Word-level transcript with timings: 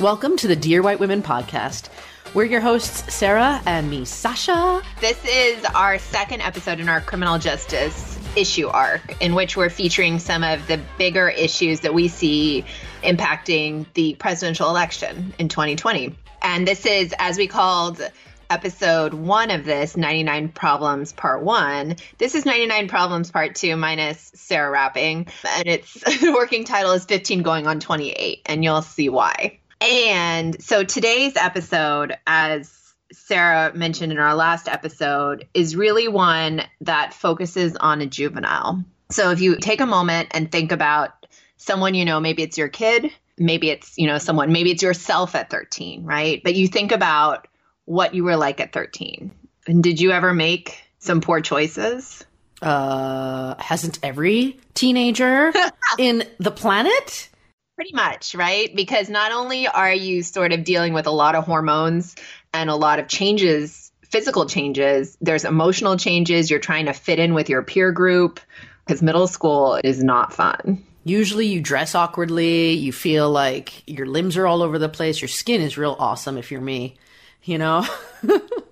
Welcome 0.00 0.38
to 0.38 0.48
the 0.48 0.56
Dear 0.56 0.80
White 0.80 0.98
Women 0.98 1.22
podcast. 1.22 1.90
We're 2.32 2.46
your 2.46 2.62
hosts, 2.62 3.12
Sarah 3.12 3.60
and 3.66 3.90
me, 3.90 4.06
Sasha. 4.06 4.80
This 4.98 5.22
is 5.26 5.62
our 5.66 5.98
second 5.98 6.40
episode 6.40 6.80
in 6.80 6.88
our 6.88 7.02
criminal 7.02 7.36
justice 7.38 8.18
issue 8.34 8.68
arc, 8.68 9.20
in 9.20 9.34
which 9.34 9.58
we're 9.58 9.68
featuring 9.68 10.18
some 10.18 10.42
of 10.42 10.66
the 10.68 10.80
bigger 10.96 11.28
issues 11.28 11.80
that 11.80 11.92
we 11.92 12.08
see 12.08 12.64
impacting 13.02 13.84
the 13.92 14.14
presidential 14.14 14.70
election 14.70 15.34
in 15.38 15.50
2020. 15.50 16.16
And 16.40 16.66
this 16.66 16.86
is, 16.86 17.14
as 17.18 17.36
we 17.36 17.46
called 17.46 18.00
episode 18.48 19.12
one 19.12 19.50
of 19.50 19.66
this 19.66 19.98
99 19.98 20.48
Problems 20.48 21.12
Part 21.12 21.44
One. 21.44 21.96
This 22.16 22.34
is 22.34 22.46
99 22.46 22.88
Problems 22.88 23.30
Part 23.30 23.54
Two, 23.54 23.76
minus 23.76 24.32
Sarah 24.34 24.70
rapping. 24.70 25.28
And 25.56 25.68
its 25.68 26.02
working 26.22 26.64
title 26.64 26.92
is 26.92 27.04
15 27.04 27.42
going 27.42 27.66
on 27.66 27.80
28, 27.80 28.40
and 28.46 28.64
you'll 28.64 28.82
see 28.82 29.08
why. 29.08 29.59
And 29.80 30.62
so 30.62 30.84
today's 30.84 31.36
episode, 31.36 32.16
as 32.26 32.94
Sarah 33.12 33.72
mentioned 33.74 34.12
in 34.12 34.18
our 34.18 34.34
last 34.34 34.68
episode, 34.68 35.48
is 35.54 35.74
really 35.74 36.06
one 36.08 36.62
that 36.82 37.14
focuses 37.14 37.76
on 37.76 38.00
a 38.00 38.06
juvenile. 38.06 38.84
So 39.10 39.30
if 39.30 39.40
you 39.40 39.56
take 39.56 39.80
a 39.80 39.86
moment 39.86 40.28
and 40.32 40.50
think 40.50 40.70
about 40.70 41.26
someone 41.56 41.94
you 41.94 42.04
know, 42.04 42.20
maybe 42.20 42.42
it's 42.42 42.58
your 42.58 42.68
kid, 42.68 43.10
maybe 43.38 43.70
it's, 43.70 43.96
you 43.96 44.06
know, 44.06 44.18
someone, 44.18 44.52
maybe 44.52 44.70
it's 44.70 44.82
yourself 44.82 45.34
at 45.34 45.50
13, 45.50 46.04
right? 46.04 46.42
But 46.44 46.54
you 46.54 46.68
think 46.68 46.92
about 46.92 47.48
what 47.86 48.14
you 48.14 48.22
were 48.22 48.36
like 48.36 48.60
at 48.60 48.72
13. 48.72 49.32
And 49.66 49.82
did 49.82 50.00
you 50.00 50.12
ever 50.12 50.32
make 50.32 50.84
some 50.98 51.20
poor 51.20 51.40
choices? 51.40 52.24
Uh, 52.62 53.54
hasn't 53.58 53.98
every 54.02 54.60
teenager 54.74 55.52
in 55.98 56.24
the 56.38 56.50
planet? 56.50 57.29
Pretty 57.80 57.96
much, 57.96 58.34
right? 58.34 58.76
Because 58.76 59.08
not 59.08 59.32
only 59.32 59.66
are 59.66 59.90
you 59.90 60.22
sort 60.22 60.52
of 60.52 60.64
dealing 60.64 60.92
with 60.92 61.06
a 61.06 61.10
lot 61.10 61.34
of 61.34 61.46
hormones 61.46 62.14
and 62.52 62.68
a 62.68 62.74
lot 62.74 62.98
of 62.98 63.08
changes, 63.08 63.90
physical 64.02 64.44
changes, 64.44 65.16
there's 65.22 65.46
emotional 65.46 65.96
changes. 65.96 66.50
You're 66.50 66.60
trying 66.60 66.84
to 66.84 66.92
fit 66.92 67.18
in 67.18 67.32
with 67.32 67.48
your 67.48 67.62
peer 67.62 67.90
group 67.90 68.38
because 68.84 69.00
middle 69.00 69.26
school 69.26 69.80
is 69.82 70.04
not 70.04 70.34
fun. 70.34 70.84
Usually 71.04 71.46
you 71.46 71.62
dress 71.62 71.94
awkwardly, 71.94 72.72
you 72.72 72.92
feel 72.92 73.30
like 73.30 73.88
your 73.88 74.04
limbs 74.04 74.36
are 74.36 74.46
all 74.46 74.62
over 74.62 74.78
the 74.78 74.90
place, 74.90 75.22
your 75.22 75.30
skin 75.30 75.62
is 75.62 75.78
real 75.78 75.96
awesome 75.98 76.36
if 76.36 76.50
you're 76.50 76.60
me, 76.60 76.98
you 77.44 77.56
know? 77.56 77.86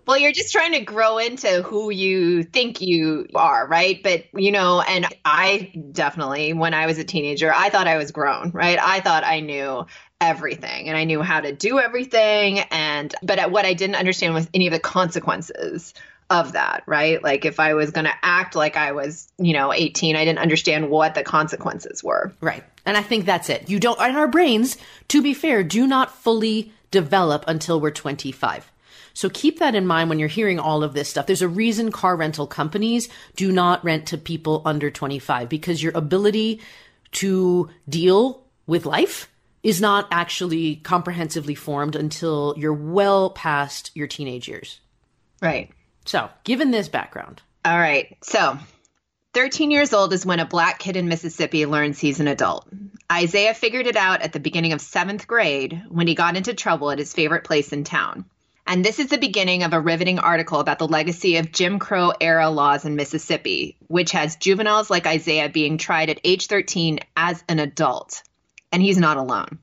well, 0.09 0.17
you're 0.17 0.33
just 0.33 0.53
trying 0.53 0.73
to 0.73 0.81
grow 0.81 1.19
into 1.19 1.61
who 1.61 1.91
you 1.91 2.42
think 2.42 2.81
you 2.81 3.27
are, 3.34 3.67
right? 3.69 4.03
But, 4.03 4.25
you 4.33 4.53
know, 4.53 4.81
and 4.81 5.06
I 5.23 5.70
definitely, 5.92 6.55
when 6.55 6.73
I 6.73 6.87
was 6.87 6.97
a 6.97 7.05
teenager, 7.05 7.53
I 7.55 7.69
thought 7.69 7.87
I 7.87 7.98
was 7.98 8.11
grown, 8.11 8.50
right? 8.53 8.78
I 8.81 9.00
thought 9.00 9.23
I 9.23 9.41
knew 9.41 9.84
everything 10.19 10.89
and 10.89 10.97
I 10.97 11.05
knew 11.05 11.20
how 11.20 11.42
to 11.42 11.53
do 11.53 11.78
everything. 11.78 12.61
And, 12.70 13.15
but 13.23 13.50
what 13.50 13.67
I 13.67 13.75
didn't 13.75 13.97
understand 13.97 14.33
was 14.33 14.48
any 14.55 14.67
of 14.67 14.73
the 14.73 14.81
consequences 14.81 15.92
of 16.31 16.53
that, 16.53 16.84
right? 16.87 17.22
Like 17.22 17.45
if 17.45 17.61
I 17.61 17.75
was 17.75 17.91
going 17.91 18.06
to 18.06 18.15
act 18.22 18.56
like 18.56 18.78
I 18.78 18.93
was, 18.93 19.31
you 19.37 19.53
know, 19.53 19.75
18, 19.75 20.17
I 20.17 20.25
didn't 20.25 20.39
understand 20.39 20.89
what 20.89 21.17
the 21.17 21.22
consequences 21.22 22.03
were. 22.03 22.33
Right. 22.41 22.65
And 22.87 22.97
I 22.97 23.03
think 23.03 23.27
that's 23.27 23.50
it. 23.50 23.69
You 23.69 23.78
don't, 23.78 24.00
and 24.00 24.17
our 24.17 24.27
brains, 24.27 24.78
to 25.09 25.20
be 25.20 25.34
fair, 25.34 25.62
do 25.62 25.87
not 25.87 26.17
fully 26.17 26.72
develop 26.91 27.45
until 27.47 27.78
we're 27.78 27.91
25. 27.91 28.72
So 29.19 29.29
keep 29.29 29.59
that 29.59 29.75
in 29.75 29.85
mind 29.85 30.11
when 30.11 30.21
you're 30.21 30.29
hearing 30.29 30.61
all 30.61 30.85
of 30.85 30.95
this 30.95 31.09
stuff. 31.09 31.27
There's 31.27 31.43
a 31.43 31.49
reason 31.49 31.91
car 31.91 32.15
rental 32.15 32.47
companies 32.47 33.09
do 33.35 33.51
not 33.51 33.85
rent 33.85 34.07
to 34.07 34.17
people 34.17 34.63
under 34.65 34.93
25 34.93 35.49
because 35.49 35.83
your 35.83 35.91
ability 35.97 36.61
to 37.15 37.69
deal 37.89 38.45
with 38.69 38.87
life 38.87 39.29
is 39.65 39.81
not 39.81 40.07
actually 40.13 40.77
comprehensively 40.77 41.57
formed 41.57 41.97
until 41.97 42.55
you're 42.57 42.73
well 42.73 43.31
past 43.31 43.91
your 43.93 44.07
teenage 44.07 44.47
years. 44.47 44.78
Right. 45.43 45.73
So, 46.05 46.31
given 46.45 46.71
this 46.71 46.89
background. 46.89 47.43
All 47.65 47.77
right. 47.77 48.17
So, 48.23 48.57
13 49.34 49.73
years 49.73 49.93
old 49.93 50.12
is 50.12 50.25
when 50.25 50.39
a 50.39 50.47
black 50.47 50.78
kid 50.78 50.97
in 50.97 51.09
Mississippi 51.09 51.67
learns 51.67 51.99
he's 51.99 52.21
an 52.21 52.28
adult. 52.28 52.69
Isaiah 53.11 53.55
figured 53.55 53.89
it 53.89 53.97
out 53.97 54.23
at 54.23 54.33
the 54.33 54.39
beginning 54.39 54.75
of 54.75 54.81
seventh 54.81 55.27
grade 55.27 55.83
when 55.89 56.07
he 56.07 56.15
got 56.15 56.37
into 56.37 56.55
trouble 56.55 56.93
at 56.93 57.01
his 57.01 57.12
favorite 57.12 57.43
place 57.43 57.73
in 57.73 57.83
town. 57.83 58.25
And 58.71 58.84
this 58.84 58.99
is 58.99 59.06
the 59.06 59.17
beginning 59.17 59.62
of 59.62 59.73
a 59.73 59.81
riveting 59.81 60.19
article 60.19 60.61
about 60.61 60.79
the 60.79 60.87
legacy 60.87 61.39
of 61.39 61.53
Jim 61.53 61.79
Crow 61.79 62.12
era 62.21 62.51
laws 62.51 62.84
in 62.84 62.97
Mississippi, 62.97 63.79
which 63.87 64.12
has 64.12 64.37
juveniles 64.37 64.91
like 64.91 65.06
Isaiah 65.06 65.49
being 65.49 65.79
tried 65.79 66.11
at 66.11 66.21
age 66.23 66.49
13 66.49 66.99
as 67.17 67.43
an 67.49 67.61
adult. 67.61 68.23
And 68.71 68.83
he's 68.83 68.99
not 68.99 69.17
alone. 69.17 69.59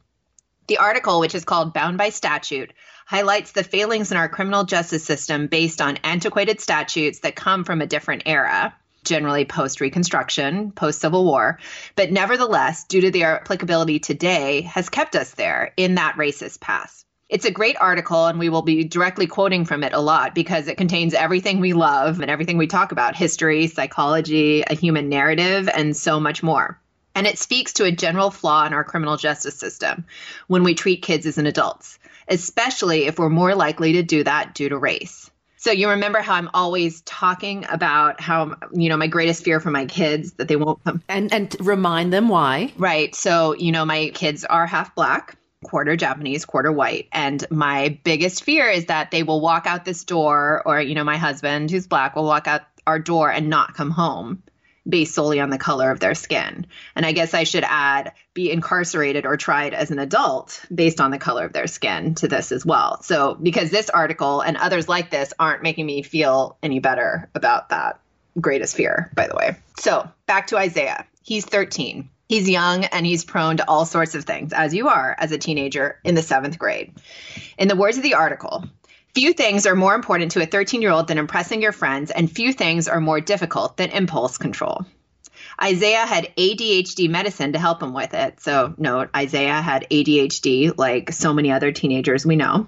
The 0.66 0.80
article, 0.80 1.20
which 1.20 1.36
is 1.36 1.46
called 1.46 1.72
Bound 1.72 2.00
by 2.00 2.10
Statute, 2.10 2.74
highlights 3.06 3.52
the 3.52 3.64
failings 3.64 4.10
in 4.10 4.18
our 4.18 4.28
criminal 4.28 4.64
justice 4.64 5.06
system 5.06 5.46
based 5.46 5.82
on 5.82 5.98
antiquated 5.98 6.60
statutes 6.60 7.20
that 7.20 7.36
come 7.36 7.64
from 7.64 7.82
a 7.82 7.88
different 7.88 8.24
era 8.26 8.74
generally 9.04 9.46
post 9.46 9.82
Reconstruction, 9.82 10.72
post 10.72 11.00
Civil 11.00 11.26
War, 11.26 11.60
but 11.96 12.12
nevertheless, 12.12 12.86
due 12.86 13.02
to 13.02 13.12
their 13.12 13.40
applicability 13.40 14.00
today, 14.00 14.62
has 14.62 14.90
kept 14.90 15.16
us 15.16 15.30
there 15.36 15.74
in 15.78 15.94
that 15.94 16.16
racist 16.16 16.60
past. 16.60 17.05
It's 17.28 17.46
a 17.46 17.52
great 17.52 17.76
article, 17.82 18.28
and 18.28 18.38
we 18.38 18.50
will 18.50 18.62
be 18.62 18.84
directly 18.84 19.26
quoting 19.26 19.66
from 19.66 19.84
it 19.84 19.94
a 19.94 20.00
lot 20.00 20.36
because 20.36 20.68
it 20.68 20.78
contains 20.78 21.16
everything 21.16 21.60
we 21.60 21.74
love 21.74 22.20
and 22.20 22.30
everything 22.30 22.58
we 22.58 22.68
talk 22.68 22.92
about 22.92 23.16
history, 23.16 23.66
psychology, 23.66 24.62
a 24.62 24.76
human 24.76 25.10
narrative, 25.10 25.68
and 25.68 25.98
so 25.98 26.20
much 26.20 26.44
more. 26.44 26.80
And 27.16 27.26
it 27.26 27.40
speaks 27.40 27.74
to 27.74 27.86
a 27.86 27.92
general 27.92 28.30
flaw 28.30 28.66
in 28.66 28.74
our 28.74 28.84
criminal 28.84 29.18
justice 29.18 29.58
system 29.58 30.06
when 30.48 30.64
we 30.64 30.76
treat 30.76 31.02
kids 31.02 31.26
as 31.26 31.40
an 31.40 31.48
adults, 31.48 31.98
especially 32.28 33.06
if 33.06 33.18
we're 33.18 33.30
more 33.30 33.56
likely 33.56 33.94
to 33.94 34.04
do 34.04 34.24
that 34.24 34.54
due 34.54 34.70
to 34.70 34.78
race. 34.78 35.32
So 35.58 35.72
you 35.72 35.90
remember 35.90 36.20
how 36.20 36.36
I'm 36.36 36.52
always 36.54 37.02
talking 37.02 37.66
about 37.70 38.22
how 38.22 38.56
you 38.72 38.88
know 38.88 38.98
my 38.98 39.08
greatest 39.08 39.44
fear 39.44 39.60
for 39.60 39.72
my 39.72 39.86
kids 39.86 40.34
that 40.34 40.48
they 40.48 40.58
won't 40.58 40.84
come 40.84 41.02
and 41.10 41.34
and 41.34 41.56
remind 41.60 42.14
them 42.14 42.30
why. 42.30 42.72
Right. 42.78 43.16
So, 43.16 43.56
you 43.56 43.72
know, 43.72 43.84
my 43.84 44.12
kids 44.14 44.46
are 44.46 44.68
half 44.68 44.94
black 44.94 45.38
quarter 45.66 45.96
Japanese, 45.96 46.46
quarter 46.46 46.72
white. 46.72 47.10
And 47.12 47.46
my 47.50 48.00
biggest 48.04 48.44
fear 48.44 48.70
is 48.70 48.86
that 48.86 49.12
they 49.12 49.24
will 49.24 49.42
walk 49.42 49.66
out 49.66 49.84
this 49.84 50.04
door, 50.04 50.62
or, 50.66 50.80
you 50.80 50.96
know, 50.96 51.04
my 51.04 51.18
husband, 51.18 51.72
who's 51.72 51.88
black, 51.88 52.16
will 52.16 52.24
walk 52.24 52.48
out 52.48 52.62
our 52.88 53.00
door 53.00 53.32
and 53.32 53.50
not 53.50 53.74
come 53.74 53.92
home 53.92 54.44
based 54.88 55.16
solely 55.16 55.40
on 55.40 55.50
the 55.50 55.58
color 55.58 55.90
of 55.90 56.00
their 56.00 56.14
skin. 56.14 56.68
And 56.96 57.06
I 57.06 57.12
guess 57.12 57.34
I 57.34 57.44
should 57.44 57.64
add 57.64 58.14
be 58.36 58.52
incarcerated 58.52 59.26
or 59.26 59.36
tried 59.38 59.74
as 59.74 59.90
an 59.90 59.98
adult 59.98 60.64
based 60.74 61.02
on 61.02 61.10
the 61.10 61.18
color 61.18 61.46
of 61.46 61.54
their 61.54 61.66
skin 61.66 62.14
to 62.16 62.28
this 62.28 62.52
as 62.52 62.64
well. 62.64 63.02
So, 63.02 63.34
because 63.34 63.72
this 63.72 63.90
article 63.90 64.42
and 64.42 64.58
others 64.58 64.88
like 64.88 65.10
this 65.10 65.34
aren't 65.40 65.64
making 65.64 65.88
me 65.88 66.04
feel 66.04 66.58
any 66.62 66.80
better 66.80 67.30
about 67.34 67.70
that 67.70 68.00
greatest 68.40 68.76
fear, 68.76 69.12
by 69.16 69.28
the 69.28 69.36
way. 69.36 69.56
So, 69.80 70.08
back 70.28 70.48
to 70.48 70.58
Isaiah. 70.58 71.08
He's 71.24 71.46
13. 71.46 72.10
He's 72.28 72.50
young 72.50 72.86
and 72.86 73.06
he's 73.06 73.24
prone 73.24 73.58
to 73.58 73.70
all 73.70 73.86
sorts 73.86 74.16
of 74.16 74.26
things, 74.26 74.52
as 74.52 74.74
you 74.74 74.90
are 74.90 75.16
as 75.20 75.32
a 75.32 75.38
teenager 75.38 76.00
in 76.04 76.16
the 76.16 76.24
seventh 76.24 76.58
grade. 76.58 76.94
In 77.58 77.68
the 77.68 77.76
words 77.76 77.98
of 77.98 78.04
the 78.04 78.16
article, 78.16 78.66
few 79.14 79.34
things 79.34 79.68
are 79.68 79.76
more 79.76 79.94
important 79.94 80.32
to 80.32 80.42
a 80.42 80.46
13 80.46 80.82
year 80.82 80.92
old 80.92 81.08
than 81.08 81.20
impressing 81.20 81.62
your 81.62 81.72
friends, 81.72 82.10
and 82.10 82.32
few 82.32 82.52
things 82.52 82.88
are 82.88 83.00
more 83.00 83.22
difficult 83.22 83.78
than 83.78 83.92
impulse 83.92 84.38
control. 84.38 84.86
Isaiah 85.62 86.06
had 86.06 86.36
ADHD 86.36 87.10
medicine 87.10 87.54
to 87.54 87.60
help 87.60 87.82
him 87.82 87.94
with 87.94 88.14
it. 88.14 88.40
So, 88.42 88.74
note, 88.78 89.10
Isaiah 89.16 89.62
had 89.62 89.88
ADHD 89.90 90.78
like 90.78 91.12
so 91.14 91.34
many 91.34 91.52
other 91.52 91.72
teenagers 91.72 92.26
we 92.26 92.36
know, 92.36 92.68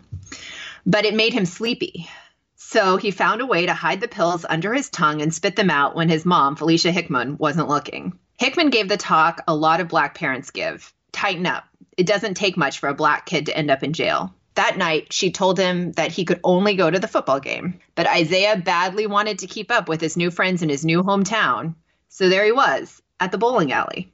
but 0.85 1.05
it 1.05 1.15
made 1.15 1.33
him 1.33 1.45
sleepy. 1.45 2.07
So 2.55 2.97
he 2.97 3.11
found 3.11 3.41
a 3.41 3.45
way 3.45 3.65
to 3.65 3.73
hide 3.73 4.01
the 4.01 4.07
pills 4.07 4.45
under 4.47 4.73
his 4.73 4.89
tongue 4.89 5.21
and 5.21 5.33
spit 5.33 5.55
them 5.55 5.69
out 5.69 5.95
when 5.95 6.09
his 6.09 6.25
mom, 6.25 6.55
Felicia 6.55 6.91
Hickman, 6.91 7.37
wasn't 7.37 7.69
looking. 7.69 8.19
Hickman 8.37 8.69
gave 8.69 8.87
the 8.87 8.97
talk 8.97 9.41
a 9.47 9.55
lot 9.55 9.81
of 9.81 9.87
black 9.87 10.15
parents 10.15 10.51
give 10.51 10.93
tighten 11.11 11.47
up. 11.47 11.65
It 11.97 12.05
doesn't 12.05 12.35
take 12.35 12.55
much 12.55 12.77
for 12.79 12.89
a 12.89 12.93
black 12.93 13.25
kid 13.25 13.47
to 13.47 13.57
end 13.57 13.71
up 13.71 13.83
in 13.83 13.93
jail. 13.93 14.33
That 14.53 14.77
night, 14.77 15.11
she 15.11 15.31
told 15.31 15.57
him 15.57 15.91
that 15.93 16.11
he 16.11 16.25
could 16.25 16.39
only 16.43 16.75
go 16.75 16.89
to 16.89 16.99
the 16.99 17.07
football 17.07 17.39
game. 17.39 17.79
But 17.95 18.07
Isaiah 18.07 18.57
badly 18.57 19.07
wanted 19.07 19.39
to 19.39 19.47
keep 19.47 19.71
up 19.71 19.89
with 19.89 20.01
his 20.01 20.17
new 20.17 20.31
friends 20.31 20.61
in 20.61 20.69
his 20.69 20.85
new 20.85 21.03
hometown. 21.03 21.75
So 22.09 22.29
there 22.29 22.45
he 22.45 22.51
was 22.51 23.01
at 23.19 23.31
the 23.31 23.37
bowling 23.37 23.71
alley, 23.71 24.11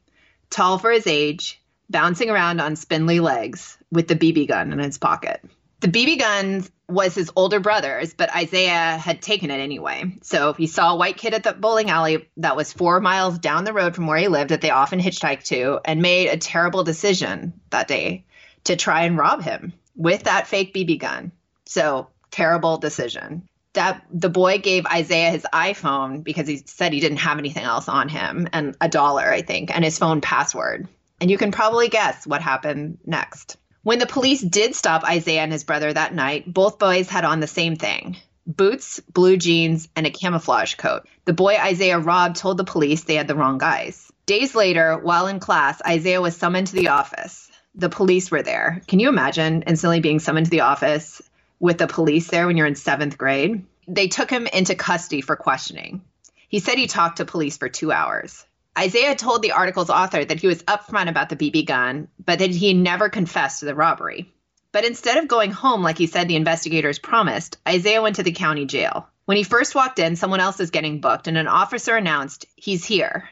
tall 0.49 0.77
for 0.77 0.91
his 0.91 1.07
age, 1.07 1.61
bouncing 1.89 2.29
around 2.29 2.61
on 2.61 2.75
spindly 2.75 3.19
legs 3.19 3.77
with 3.91 4.07
the 4.07 4.15
BB 4.15 4.47
gun 4.47 4.71
in 4.71 4.79
his 4.79 4.97
pocket. 4.97 5.41
The 5.83 5.89
BB 5.89 6.19
gun 6.19 6.65
was 6.87 7.13
his 7.13 7.29
older 7.35 7.59
brother's, 7.59 8.13
but 8.13 8.33
Isaiah 8.33 8.97
had 8.97 9.21
taken 9.21 9.51
it 9.51 9.59
anyway. 9.59 10.17
So 10.21 10.53
he 10.53 10.65
saw 10.65 10.93
a 10.93 10.95
white 10.95 11.17
kid 11.17 11.33
at 11.33 11.43
the 11.43 11.51
bowling 11.51 11.89
alley 11.89 12.29
that 12.37 12.55
was 12.55 12.71
four 12.71 13.01
miles 13.01 13.37
down 13.37 13.65
the 13.65 13.73
road 13.73 13.93
from 13.93 14.07
where 14.07 14.17
he 14.17 14.29
lived 14.29 14.51
that 14.51 14.61
they 14.61 14.69
often 14.69 15.01
hitchhiked 15.01 15.43
to 15.47 15.81
and 15.83 16.01
made 16.01 16.29
a 16.29 16.37
terrible 16.37 16.85
decision 16.85 17.51
that 17.71 17.89
day 17.89 18.23
to 18.63 18.77
try 18.77 19.03
and 19.03 19.17
rob 19.17 19.41
him 19.41 19.73
with 19.93 20.23
that 20.23 20.47
fake 20.47 20.73
BB 20.73 20.99
gun. 20.99 21.33
So 21.65 22.07
terrible 22.31 22.77
decision. 22.77 23.49
That 23.73 24.05
the 24.09 24.29
boy 24.29 24.59
gave 24.59 24.85
Isaiah 24.85 25.31
his 25.31 25.45
iPhone 25.53 26.23
because 26.23 26.47
he 26.47 26.63
said 26.65 26.93
he 26.93 27.01
didn't 27.01 27.17
have 27.17 27.39
anything 27.39 27.65
else 27.65 27.89
on 27.89 28.07
him 28.07 28.47
and 28.53 28.77
a 28.79 28.87
dollar, 28.87 29.29
I 29.29 29.41
think, 29.41 29.75
and 29.75 29.83
his 29.83 29.97
phone 29.97 30.21
password. 30.21 30.87
And 31.19 31.29
you 31.29 31.37
can 31.37 31.51
probably 31.51 31.89
guess 31.89 32.25
what 32.25 32.41
happened 32.41 32.99
next. 33.05 33.57
When 33.83 33.99
the 33.99 34.05
police 34.05 34.39
did 34.39 34.75
stop 34.75 35.03
Isaiah 35.03 35.41
and 35.41 35.51
his 35.51 35.65
brother 35.65 35.91
that 35.91 36.15
night, 36.15 36.51
both 36.51 36.79
boys 36.79 37.09
had 37.09 37.25
on 37.25 37.41
the 37.41 37.47
same 37.47 37.75
thing 37.75 38.15
boots, 38.47 39.01
blue 39.01 39.35
jeans, 39.37 39.89
and 39.95 40.05
a 40.05 40.11
camouflage 40.11 40.75
coat. 40.75 41.05
The 41.25 41.33
boy 41.33 41.57
Isaiah 41.57 41.99
robbed 41.99 42.37
told 42.37 42.57
the 42.57 42.63
police 42.63 43.03
they 43.03 43.15
had 43.15 43.27
the 43.27 43.35
wrong 43.35 43.57
guys. 43.57 44.11
Days 44.25 44.55
later, 44.55 44.97
while 44.97 45.27
in 45.27 45.39
class, 45.39 45.81
Isaiah 45.85 46.21
was 46.21 46.35
summoned 46.35 46.67
to 46.67 46.75
the 46.75 46.89
office. 46.89 47.51
The 47.75 47.89
police 47.89 48.31
were 48.31 48.41
there. 48.41 48.81
Can 48.87 48.99
you 48.99 49.09
imagine 49.09 49.63
instantly 49.63 49.99
being 49.99 50.19
summoned 50.19 50.45
to 50.45 50.51
the 50.51 50.61
office 50.61 51.21
with 51.59 51.77
the 51.77 51.87
police 51.87 52.27
there 52.27 52.47
when 52.47 52.55
you're 52.55 52.67
in 52.67 52.75
seventh 52.75 53.17
grade? 53.17 53.65
They 53.87 54.07
took 54.07 54.29
him 54.29 54.47
into 54.47 54.75
custody 54.75 55.21
for 55.21 55.35
questioning. 55.35 56.03
He 56.47 56.59
said 56.59 56.77
he 56.77 56.87
talked 56.87 57.17
to 57.17 57.25
police 57.25 57.57
for 57.57 57.67
two 57.67 57.91
hours. 57.91 58.45
Isaiah 58.77 59.15
told 59.15 59.41
the 59.41 59.51
article's 59.51 59.89
author 59.89 60.25
that 60.25 60.39
he 60.39 60.47
was 60.47 60.63
upfront 60.63 61.09
about 61.09 61.29
the 61.29 61.35
BB 61.35 61.67
gun, 61.67 62.07
but 62.25 62.39
that 62.39 62.49
he 62.49 62.73
never 62.73 63.09
confessed 63.09 63.59
to 63.59 63.65
the 63.65 63.75
robbery. 63.75 64.33
But 64.71 64.85
instead 64.85 65.17
of 65.17 65.27
going 65.27 65.51
home 65.51 65.83
like 65.83 65.99
he 65.99 66.07
said 66.07 66.27
the 66.27 66.35
investigators 66.35 66.97
promised, 66.97 67.57
Isaiah 67.67 68.01
went 68.01 68.15
to 68.15 68.23
the 68.23 68.31
county 68.31 68.65
jail. 68.65 69.07
When 69.25 69.37
he 69.37 69.43
first 69.43 69.75
walked 69.75 69.99
in, 69.99 70.15
someone 70.15 70.39
else 70.39 70.59
is 70.59 70.71
getting 70.71 70.99
booked, 70.99 71.27
and 71.27 71.37
an 71.37 71.47
officer 71.47 71.95
announced, 71.95 72.45
He's 72.55 72.83
here. 72.83 73.29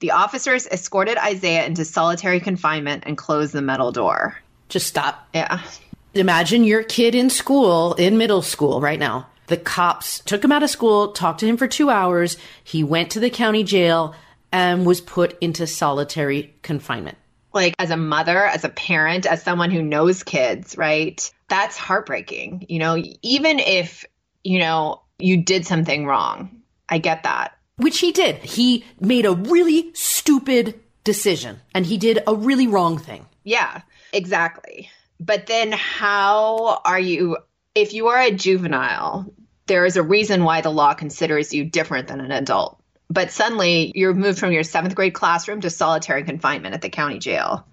The 0.00 0.10
officers 0.10 0.66
escorted 0.66 1.16
Isaiah 1.18 1.66
into 1.66 1.84
solitary 1.84 2.40
confinement 2.40 3.04
and 3.06 3.16
closed 3.16 3.52
the 3.52 3.62
metal 3.62 3.92
door. 3.92 4.36
Just 4.68 4.88
stop. 4.88 5.28
Yeah. 5.32 5.60
Imagine 6.14 6.64
your 6.64 6.82
kid 6.82 7.14
in 7.14 7.30
school, 7.30 7.94
in 7.94 8.18
middle 8.18 8.42
school 8.42 8.80
right 8.80 8.98
now. 8.98 9.28
The 9.46 9.56
cops 9.56 10.20
took 10.20 10.42
him 10.42 10.52
out 10.52 10.62
of 10.62 10.70
school, 10.70 11.12
talked 11.12 11.40
to 11.40 11.46
him 11.46 11.56
for 11.56 11.68
two 11.68 11.90
hours. 11.90 12.36
He 12.64 12.82
went 12.82 13.10
to 13.12 13.20
the 13.20 13.30
county 13.30 13.62
jail 13.62 14.14
and 14.52 14.84
was 14.86 15.00
put 15.00 15.36
into 15.40 15.66
solitary 15.66 16.54
confinement 16.62 17.16
like 17.52 17.74
as 17.78 17.90
a 17.90 17.96
mother, 17.96 18.44
as 18.44 18.64
a 18.64 18.68
parent, 18.68 19.26
as 19.26 19.42
someone 19.42 19.70
who 19.70 19.82
knows 19.82 20.22
kids, 20.22 20.76
right? 20.76 21.30
That's 21.48 21.76
heartbreaking. 21.76 22.66
You 22.68 22.78
know, 22.78 23.02
even 23.22 23.58
if, 23.58 24.04
you 24.44 24.58
know, 24.58 25.02
you 25.18 25.42
did 25.42 25.66
something 25.66 26.06
wrong. 26.06 26.62
I 26.88 26.98
get 26.98 27.24
that. 27.24 27.56
Which 27.76 27.98
he 27.98 28.12
did. 28.12 28.36
He 28.36 28.84
made 29.00 29.26
a 29.26 29.32
really 29.32 29.90
stupid 29.94 30.78
decision 31.04 31.60
and 31.74 31.86
he 31.86 31.98
did 31.98 32.22
a 32.26 32.34
really 32.34 32.66
wrong 32.66 32.98
thing. 32.98 33.26
Yeah, 33.44 33.82
exactly. 34.12 34.90
But 35.18 35.46
then 35.46 35.72
how 35.72 36.80
are 36.84 37.00
you 37.00 37.38
if 37.74 37.94
you 37.94 38.08
are 38.08 38.20
a 38.20 38.32
juvenile, 38.32 39.32
there 39.66 39.86
is 39.86 39.96
a 39.96 40.02
reason 40.02 40.44
why 40.44 40.60
the 40.60 40.70
law 40.70 40.92
considers 40.94 41.54
you 41.54 41.64
different 41.64 42.08
than 42.08 42.20
an 42.20 42.32
adult 42.32 42.79
but 43.10 43.32
suddenly 43.32 43.92
you're 43.94 44.14
moved 44.14 44.38
from 44.38 44.52
your 44.52 44.62
seventh 44.62 44.94
grade 44.94 45.12
classroom 45.12 45.60
to 45.60 45.68
solitary 45.68 46.22
confinement 46.22 46.74
at 46.74 46.80
the 46.80 46.88
county 46.88 47.18
jail 47.18 47.66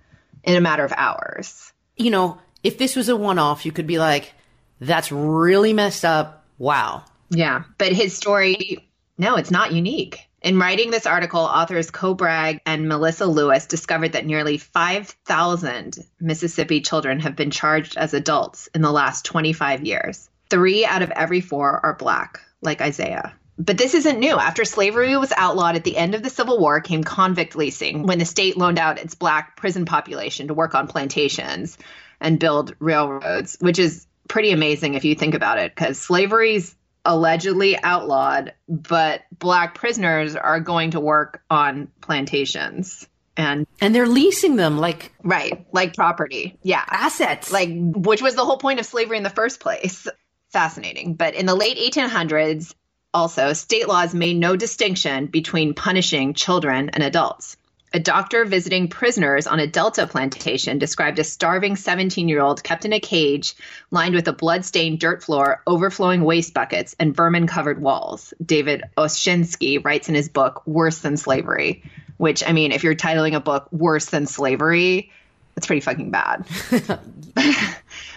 in 0.44 0.56
a 0.56 0.62
matter 0.62 0.84
of 0.84 0.92
hours. 0.92 1.72
You 1.96 2.10
know, 2.10 2.40
if 2.64 2.78
this 2.78 2.96
was 2.96 3.08
a 3.08 3.16
one 3.16 3.40
off, 3.40 3.66
you 3.66 3.72
could 3.72 3.88
be 3.88 4.00
like, 4.00 4.34
that's 4.80 5.12
really 5.12 5.74
messed 5.74 6.04
up. 6.04 6.44
Wow. 6.58 7.06
Yeah. 7.30 7.64
But 7.78 7.94
his 7.94 8.16
story, 8.16 8.90
no, 9.18 9.36
it's 9.36 9.52
not 9.52 9.74
unique. 9.74 10.22
In 10.42 10.60
writing 10.60 10.92
this 10.92 11.06
article, 11.06 11.42
authors 11.42 11.92
Ko 11.92 12.14
Bragg 12.14 12.62
and 12.66 12.88
Melissa 12.88 13.26
Lewis 13.26 13.66
discovered 13.66 14.14
that 14.14 14.26
nearly 14.26 14.58
5,000 14.58 15.98
Mississippi 16.20 16.82
children 16.82 17.20
have 17.20 17.36
been 17.36 17.52
charged 17.52 17.98
as 17.98 18.14
adults 18.14 18.68
in 18.74 18.82
the 18.82 18.92
last 18.92 19.26
25 19.26 19.84
years. 19.84 20.30
Three 20.50 20.86
out 20.86 21.02
of 21.02 21.12
every 21.12 21.42
four 21.42 21.86
are 21.86 21.96
Black, 21.96 22.40
like 22.62 22.82
Isaiah. 22.82 23.37
But 23.58 23.78
this 23.78 23.94
isn't 23.94 24.20
new. 24.20 24.36
After 24.38 24.66
slavery 24.66 25.16
was 25.18 25.34
outlawed 25.36 25.76
at 25.76 25.84
the 25.84 25.98
end 25.98 26.14
of 26.14 26.24
the 26.24 26.30
Civil 26.30 26.60
War 26.60 26.80
came 26.80 27.04
convict 27.04 27.56
leasing, 27.56 28.04
when 28.04 28.20
the 28.20 28.26
state 28.26 28.58
loaned 28.58 28.80
out 28.80 29.00
its 29.00 29.16
black 29.16 29.56
prison 29.58 29.86
population 29.86 30.48
to 30.48 30.54
work 30.54 30.76
on 30.76 30.88
plantations 30.88 31.78
and 32.20 32.40
build 32.40 32.76
railroads, 32.80 33.58
which 33.60 33.80
is 33.80 34.06
pretty 34.28 34.52
amazing 34.52 34.94
if 34.94 35.06
you 35.06 35.16
think 35.16 35.34
about 35.34 35.58
it, 35.58 35.74
because 35.74 35.98
slavery's 35.98 36.76
allegedly 37.06 37.82
outlawed, 37.82 38.54
but 38.68 39.22
black 39.40 39.76
prisoners 39.76 40.36
are 40.36 40.60
going 40.60 40.92
to 40.92 41.00
work 41.00 41.42
on 41.50 41.88
plantations 42.02 43.08
and 43.38 43.68
and 43.80 43.94
they're 43.94 44.08
leasing 44.08 44.56
them 44.56 44.78
like 44.78 45.14
right 45.24 45.66
like 45.72 45.96
property. 45.96 46.58
Yeah. 46.64 46.84
Assets. 46.88 47.52
Like 47.52 47.70
which 47.72 48.22
was 48.22 48.36
the 48.36 48.44
whole 48.44 48.58
point 48.58 48.80
of 48.80 48.86
slavery 48.86 49.18
in 49.18 49.24
the 49.24 49.30
first 49.30 49.60
place. 49.60 50.08
Fascinating. 50.50 51.14
But 51.14 51.36
in 51.36 51.46
the 51.46 51.56
late 51.56 51.78
1800s 51.78 52.74
also, 53.14 53.54
state 53.54 53.88
laws 53.88 54.14
made 54.14 54.38
no 54.38 54.56
distinction 54.56 55.28
between 55.28 55.74
punishing 55.74 56.34
children 56.34 56.90
and 56.90 57.04
adults. 57.04 57.58
A 57.94 58.00
doctor 58.00 58.44
visiting 58.44 58.90
prisoners 58.90 59.48
on 59.48 59.62
a 59.62 59.66
Delta 59.66 60.06
plantation 60.06 60.78
described 60.78 61.20
a 61.20 61.24
starving 61.24 61.78
17 61.78 62.28
year 62.28 62.42
old 62.42 62.62
kept 62.62 62.84
in 62.84 62.92
a 62.92 63.00
cage 63.00 63.56
lined 63.92 64.14
with 64.14 64.28
a 64.28 64.34
blood-stained 64.34 65.00
dirt 65.00 65.24
floor, 65.24 65.62
overflowing 65.66 66.22
waste 66.22 66.54
buckets, 66.54 66.98
and 67.00 67.16
vermin 67.16 67.48
covered 67.48 67.82
walls. 67.82 68.34
David 68.46 68.84
Oshinsky 68.98 69.84
writes 69.84 70.10
in 70.10 70.16
his 70.16 70.28
book, 70.28 70.68
Worse 70.68 71.00
Than 71.00 71.16
Slavery, 71.16 71.84
which, 72.18 72.44
I 72.46 72.52
mean, 72.52 72.74
if 72.74 72.84
you're 72.84 72.94
titling 72.94 73.36
a 73.36 73.40
book 73.40 73.72
Worse 73.72 74.08
Than 74.08 74.26
Slavery, 74.26 75.12
that's 75.58 75.66
pretty 75.66 75.82
fucking 75.82 76.12
bad. 76.12 76.46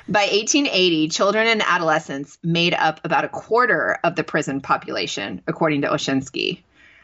By 0.06 0.26
1880, 0.26 1.08
children 1.08 1.46
and 1.46 1.62
adolescents 1.62 2.36
made 2.42 2.74
up 2.74 3.00
about 3.02 3.24
a 3.24 3.30
quarter 3.30 3.98
of 4.04 4.14
the 4.14 4.22
prison 4.22 4.60
population, 4.60 5.40
according 5.46 5.80
to 5.80 5.88
Oshinsky. 5.88 6.60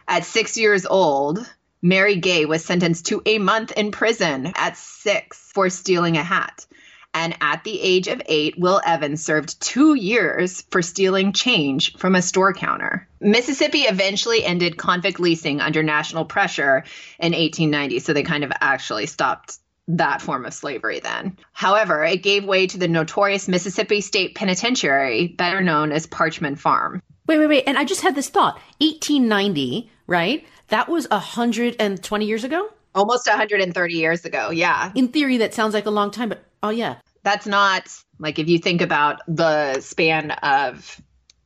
At 0.07 0.27
six 0.27 0.59
years 0.59 0.85
old, 0.85 1.51
Mary 1.81 2.17
Gay 2.17 2.45
was 2.45 2.63
sentenced 2.63 3.07
to 3.07 3.23
a 3.25 3.39
month 3.39 3.73
in 3.73 3.93
prison 3.93 4.53
at 4.57 4.77
six 4.77 5.51
for 5.55 5.71
stealing 5.71 6.19
a 6.19 6.23
hat. 6.23 6.67
And 7.15 7.35
at 7.41 7.65
the 7.65 7.81
age 7.81 8.07
of 8.07 8.21
eight, 8.27 8.59
Will 8.59 8.83
Evans 8.85 9.25
served 9.25 9.59
two 9.63 9.95
years 9.95 10.67
for 10.71 10.83
stealing 10.83 11.33
change 11.33 11.97
from 11.97 12.15
a 12.15 12.21
store 12.21 12.53
counter. 12.53 13.09
Mississippi 13.23 13.85
eventually 13.85 14.45
ended 14.45 14.77
convict 14.77 15.19
leasing 15.19 15.63
under 15.63 15.83
national 15.83 16.27
pressure 16.27 16.85
in 17.19 17.33
1890, 17.33 18.01
so 18.01 18.13
they 18.13 18.23
kind 18.23 18.45
of 18.45 18.53
actually 18.61 19.07
stopped 19.07 19.61
that 19.89 20.21
form 20.21 20.45
of 20.45 20.55
slavery 20.55 21.01
then. 21.01 21.37
However, 21.53 22.05
it 22.05 22.23
gave 22.23 22.45
way 22.45 22.67
to 22.67 22.79
the 22.79 22.89
notorious 22.89 23.49
Mississippi 23.49 24.01
State 24.01 24.35
Penitentiary, 24.35 25.29
better 25.29 25.61
known 25.61 25.93
as 25.93 26.07
Parchman 26.07 26.59
Farm. 26.59 27.03
Wait, 27.27 27.39
wait, 27.39 27.47
wait. 27.47 27.65
And 27.67 27.79
I 27.79 27.85
just 27.85 28.03
had 28.03 28.15
this 28.15 28.29
thought 28.29 28.55
1890, 28.79 29.91
right? 30.07 30.45
That 30.69 30.89
was 30.89 31.09
120 31.11 32.27
years 32.27 32.45
ago? 32.45 32.69
Almost 32.95 33.27
130 33.27 33.95
years 33.95 34.25
ago, 34.25 34.51
yeah. 34.51 34.91
In 34.95 35.09
theory, 35.09 35.37
that 35.39 35.55
sounds 35.55 35.75
like 35.75 35.87
a 35.87 35.91
long 35.91 36.11
time, 36.11 36.29
but 36.29 36.45
oh, 36.63 36.71
yeah. 36.71 36.97
That's 37.23 37.47
not 37.47 37.89
like 38.19 38.39
if 38.39 38.49
you 38.49 38.59
think 38.59 38.81
about 38.81 39.21
the 39.29 39.81
span 39.81 40.31
of 40.31 41.01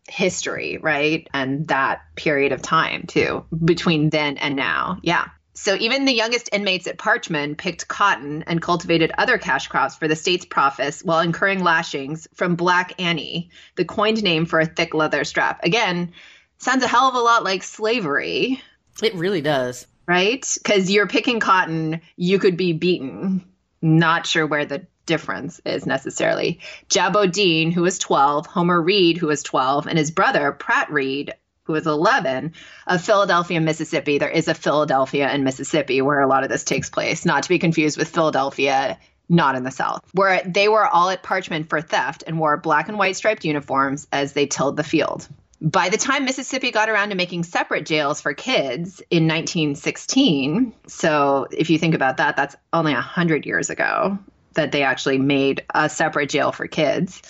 history, 0.08 0.78
right? 0.78 1.28
And 1.32 1.66
that 1.68 2.02
period 2.16 2.52
of 2.52 2.62
time, 2.62 3.04
too, 3.06 3.44
between 3.64 4.10
then 4.10 4.36
and 4.36 4.56
now. 4.56 4.98
Yeah. 5.02 5.28
So 5.60 5.74
even 5.74 6.06
the 6.06 6.14
youngest 6.14 6.48
inmates 6.52 6.86
at 6.86 6.96
Parchman 6.96 7.54
picked 7.54 7.86
cotton 7.86 8.44
and 8.46 8.62
cultivated 8.62 9.12
other 9.18 9.36
cash 9.36 9.68
crops 9.68 9.94
for 9.94 10.08
the 10.08 10.16
state's 10.16 10.46
profits 10.46 11.04
while 11.04 11.20
incurring 11.20 11.62
lashings 11.62 12.26
from 12.32 12.56
Black 12.56 12.94
Annie, 12.98 13.50
the 13.76 13.84
coined 13.84 14.22
name 14.22 14.46
for 14.46 14.58
a 14.58 14.64
thick 14.64 14.94
leather 14.94 15.22
strap. 15.22 15.62
Again, 15.62 16.12
sounds 16.56 16.82
a 16.82 16.88
hell 16.88 17.08
of 17.08 17.14
a 17.14 17.18
lot 17.18 17.44
like 17.44 17.62
slavery. 17.62 18.62
It 19.02 19.14
really 19.14 19.42
does. 19.42 19.86
Right? 20.06 20.46
Because 20.54 20.90
you're 20.90 21.06
picking 21.06 21.40
cotton, 21.40 22.00
you 22.16 22.38
could 22.38 22.56
be 22.56 22.72
beaten. 22.72 23.44
Not 23.82 24.26
sure 24.26 24.46
where 24.46 24.64
the 24.64 24.86
difference 25.04 25.60
is 25.66 25.84
necessarily. 25.84 26.60
Jabbo 26.88 27.30
Dean, 27.30 27.70
who 27.70 27.82
was 27.82 27.98
12, 27.98 28.46
Homer 28.46 28.80
Reed, 28.80 29.18
who 29.18 29.26
was 29.26 29.42
12, 29.42 29.88
and 29.88 29.98
his 29.98 30.10
brother, 30.10 30.52
Pratt 30.52 30.90
Reed, 30.90 31.34
who 31.70 31.74
was 31.74 31.86
11, 31.86 32.52
of 32.88 33.00
Philadelphia, 33.00 33.60
Mississippi. 33.60 34.18
There 34.18 34.28
is 34.28 34.48
a 34.48 34.54
Philadelphia 34.54 35.28
and 35.28 35.44
Mississippi 35.44 36.02
where 36.02 36.20
a 36.20 36.26
lot 36.26 36.42
of 36.42 36.50
this 36.50 36.64
takes 36.64 36.90
place, 36.90 37.24
not 37.24 37.44
to 37.44 37.48
be 37.48 37.60
confused 37.60 37.96
with 37.96 38.08
Philadelphia, 38.08 38.98
not 39.28 39.54
in 39.54 39.62
the 39.62 39.70
South, 39.70 40.02
where 40.12 40.42
they 40.44 40.66
were 40.66 40.84
all 40.84 41.08
at 41.10 41.22
Parchman 41.22 41.68
for 41.68 41.80
theft 41.80 42.24
and 42.26 42.40
wore 42.40 42.56
black 42.56 42.88
and 42.88 42.98
white 42.98 43.14
striped 43.14 43.44
uniforms 43.44 44.08
as 44.12 44.32
they 44.32 44.46
tilled 44.46 44.76
the 44.76 44.82
field. 44.82 45.28
By 45.62 45.90
the 45.90 45.96
time 45.96 46.24
Mississippi 46.24 46.72
got 46.72 46.88
around 46.88 47.10
to 47.10 47.14
making 47.14 47.44
separate 47.44 47.86
jails 47.86 48.20
for 48.20 48.34
kids 48.34 49.00
in 49.10 49.28
1916, 49.28 50.72
so 50.88 51.46
if 51.52 51.70
you 51.70 51.78
think 51.78 51.94
about 51.94 52.16
that, 52.16 52.34
that's 52.34 52.56
only 52.72 52.94
100 52.94 53.46
years 53.46 53.70
ago 53.70 54.18
that 54.54 54.72
they 54.72 54.82
actually 54.82 55.18
made 55.18 55.64
a 55.72 55.88
separate 55.88 56.30
jail 56.30 56.50
for 56.50 56.66
kids. 56.66 57.22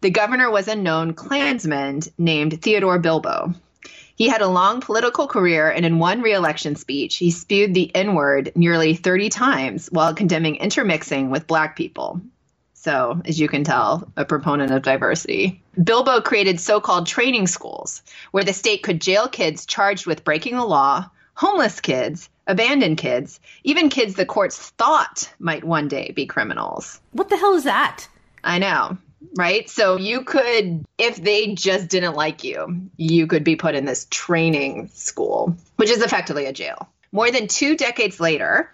The 0.00 0.10
governor 0.10 0.50
was 0.50 0.68
a 0.68 0.76
known 0.76 1.14
Klansman 1.14 2.00
named 2.18 2.60
Theodore 2.60 2.98
Bilbo. 2.98 3.54
He 4.16 4.28
had 4.28 4.42
a 4.42 4.48
long 4.48 4.80
political 4.80 5.26
career, 5.26 5.70
and 5.70 5.84
in 5.84 5.98
one 5.98 6.22
reelection 6.22 6.76
speech, 6.76 7.16
he 7.16 7.30
spewed 7.30 7.74
the 7.74 7.94
N 7.94 8.14
word 8.14 8.52
nearly 8.54 8.94
30 8.94 9.28
times 9.28 9.88
while 9.88 10.14
condemning 10.14 10.56
intermixing 10.56 11.30
with 11.30 11.46
black 11.46 11.76
people. 11.76 12.20
So, 12.74 13.20
as 13.24 13.40
you 13.40 13.48
can 13.48 13.64
tell, 13.64 14.12
a 14.16 14.24
proponent 14.24 14.70
of 14.70 14.82
diversity. 14.82 15.62
Bilbo 15.82 16.20
created 16.20 16.60
so 16.60 16.80
called 16.80 17.06
training 17.06 17.46
schools 17.46 18.02
where 18.30 18.44
the 18.44 18.52
state 18.52 18.82
could 18.82 19.00
jail 19.00 19.26
kids 19.26 19.66
charged 19.66 20.06
with 20.06 20.24
breaking 20.24 20.56
the 20.56 20.64
law 20.64 21.08
homeless 21.34 21.80
kids, 21.80 22.28
abandoned 22.46 22.96
kids, 22.96 23.40
even 23.64 23.88
kids 23.88 24.14
the 24.14 24.26
courts 24.26 24.70
thought 24.70 25.32
might 25.38 25.64
one 25.64 25.88
day 25.88 26.12
be 26.14 26.26
criminals. 26.26 27.00
What 27.12 27.28
the 27.28 27.36
hell 27.36 27.54
is 27.54 27.64
that? 27.64 28.06
I 28.42 28.58
know, 28.58 28.98
right? 29.36 29.68
So 29.68 29.96
you 29.96 30.22
could, 30.22 30.84
if 30.98 31.16
they 31.16 31.54
just 31.54 31.88
didn't 31.88 32.14
like 32.14 32.44
you, 32.44 32.88
you 32.96 33.26
could 33.26 33.44
be 33.44 33.56
put 33.56 33.74
in 33.74 33.84
this 33.84 34.06
training 34.10 34.90
school, 34.92 35.56
which 35.76 35.90
is 35.90 36.02
effectively 36.02 36.46
a 36.46 36.52
jail. 36.52 36.88
More 37.12 37.30
than 37.30 37.46
two 37.46 37.76
decades 37.76 38.18
later, 38.20 38.70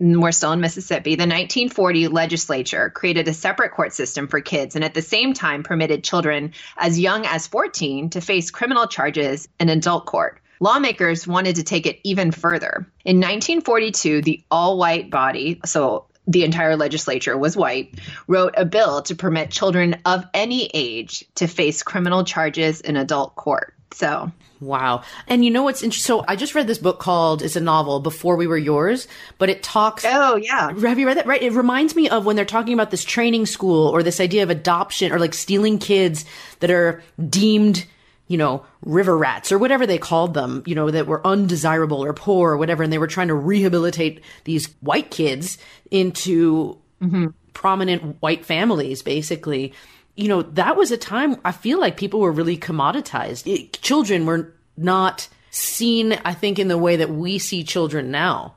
we're 0.00 0.32
still 0.32 0.52
in 0.52 0.60
Mississippi, 0.60 1.14
the 1.14 1.22
1940 1.22 2.08
legislature 2.08 2.90
created 2.90 3.28
a 3.28 3.32
separate 3.32 3.72
court 3.72 3.92
system 3.92 4.26
for 4.26 4.40
kids 4.40 4.74
and 4.74 4.84
at 4.84 4.94
the 4.94 5.02
same 5.02 5.34
time 5.34 5.62
permitted 5.62 6.02
children 6.02 6.52
as 6.76 6.98
young 6.98 7.24
as 7.26 7.46
14 7.46 8.10
to 8.10 8.20
face 8.20 8.50
criminal 8.50 8.86
charges 8.86 9.48
in 9.60 9.68
adult 9.68 10.06
court. 10.06 10.40
Lawmakers 10.60 11.26
wanted 11.26 11.56
to 11.56 11.62
take 11.62 11.86
it 11.86 12.00
even 12.04 12.32
further. 12.32 12.86
In 13.04 13.18
1942, 13.18 14.22
the 14.22 14.42
all 14.50 14.78
white 14.78 15.10
body, 15.10 15.60
so 15.64 16.06
the 16.26 16.44
entire 16.44 16.76
legislature 16.76 17.36
was 17.36 17.56
white, 17.56 17.98
wrote 18.26 18.54
a 18.56 18.64
bill 18.64 19.02
to 19.02 19.14
permit 19.14 19.50
children 19.50 19.96
of 20.04 20.24
any 20.32 20.70
age 20.72 21.24
to 21.36 21.46
face 21.46 21.82
criminal 21.82 22.24
charges 22.24 22.80
in 22.80 22.96
adult 22.96 23.36
court. 23.36 23.74
So 23.92 24.32
Wow. 24.64 25.02
And 25.28 25.44
you 25.44 25.50
know 25.50 25.62
what's 25.62 25.82
interesting? 25.82 26.06
So 26.06 26.24
I 26.26 26.36
just 26.36 26.54
read 26.54 26.66
this 26.66 26.78
book 26.78 26.98
called, 26.98 27.42
it's 27.42 27.56
a 27.56 27.60
novel, 27.60 28.00
Before 28.00 28.36
We 28.36 28.46
Were 28.46 28.56
Yours, 28.56 29.06
but 29.38 29.50
it 29.50 29.62
talks. 29.62 30.04
Oh, 30.06 30.36
yeah. 30.36 30.72
Have 30.72 30.98
you 30.98 31.06
read 31.06 31.18
that? 31.18 31.26
Right. 31.26 31.42
It 31.42 31.52
reminds 31.52 31.94
me 31.94 32.08
of 32.08 32.24
when 32.24 32.36
they're 32.36 32.44
talking 32.44 32.74
about 32.74 32.90
this 32.90 33.04
training 33.04 33.46
school 33.46 33.88
or 33.88 34.02
this 34.02 34.20
idea 34.20 34.42
of 34.42 34.50
adoption 34.50 35.12
or 35.12 35.18
like 35.18 35.34
stealing 35.34 35.78
kids 35.78 36.24
that 36.60 36.70
are 36.70 37.02
deemed, 37.28 37.86
you 38.26 38.38
know, 38.38 38.64
river 38.82 39.16
rats 39.16 39.52
or 39.52 39.58
whatever 39.58 39.86
they 39.86 39.98
called 39.98 40.34
them, 40.34 40.62
you 40.66 40.74
know, 40.74 40.90
that 40.90 41.06
were 41.06 41.26
undesirable 41.26 42.02
or 42.02 42.12
poor 42.12 42.52
or 42.52 42.56
whatever. 42.56 42.82
And 42.82 42.92
they 42.92 42.98
were 42.98 43.06
trying 43.06 43.28
to 43.28 43.34
rehabilitate 43.34 44.22
these 44.44 44.74
white 44.80 45.10
kids 45.10 45.58
into 45.90 46.78
mm-hmm. 47.02 47.28
prominent 47.52 48.20
white 48.22 48.44
families, 48.44 49.02
basically 49.02 49.72
you 50.16 50.28
know, 50.28 50.42
that 50.42 50.76
was 50.76 50.90
a 50.90 50.96
time 50.96 51.36
I 51.44 51.52
feel 51.52 51.80
like 51.80 51.96
people 51.96 52.20
were 52.20 52.32
really 52.32 52.56
commoditized. 52.56 53.52
It, 53.52 53.80
children 53.82 54.26
were 54.26 54.54
not 54.76 55.28
seen, 55.50 56.12
I 56.24 56.34
think, 56.34 56.58
in 56.58 56.68
the 56.68 56.78
way 56.78 56.96
that 56.96 57.10
we 57.10 57.38
see 57.38 57.64
children 57.64 58.10
now. 58.10 58.54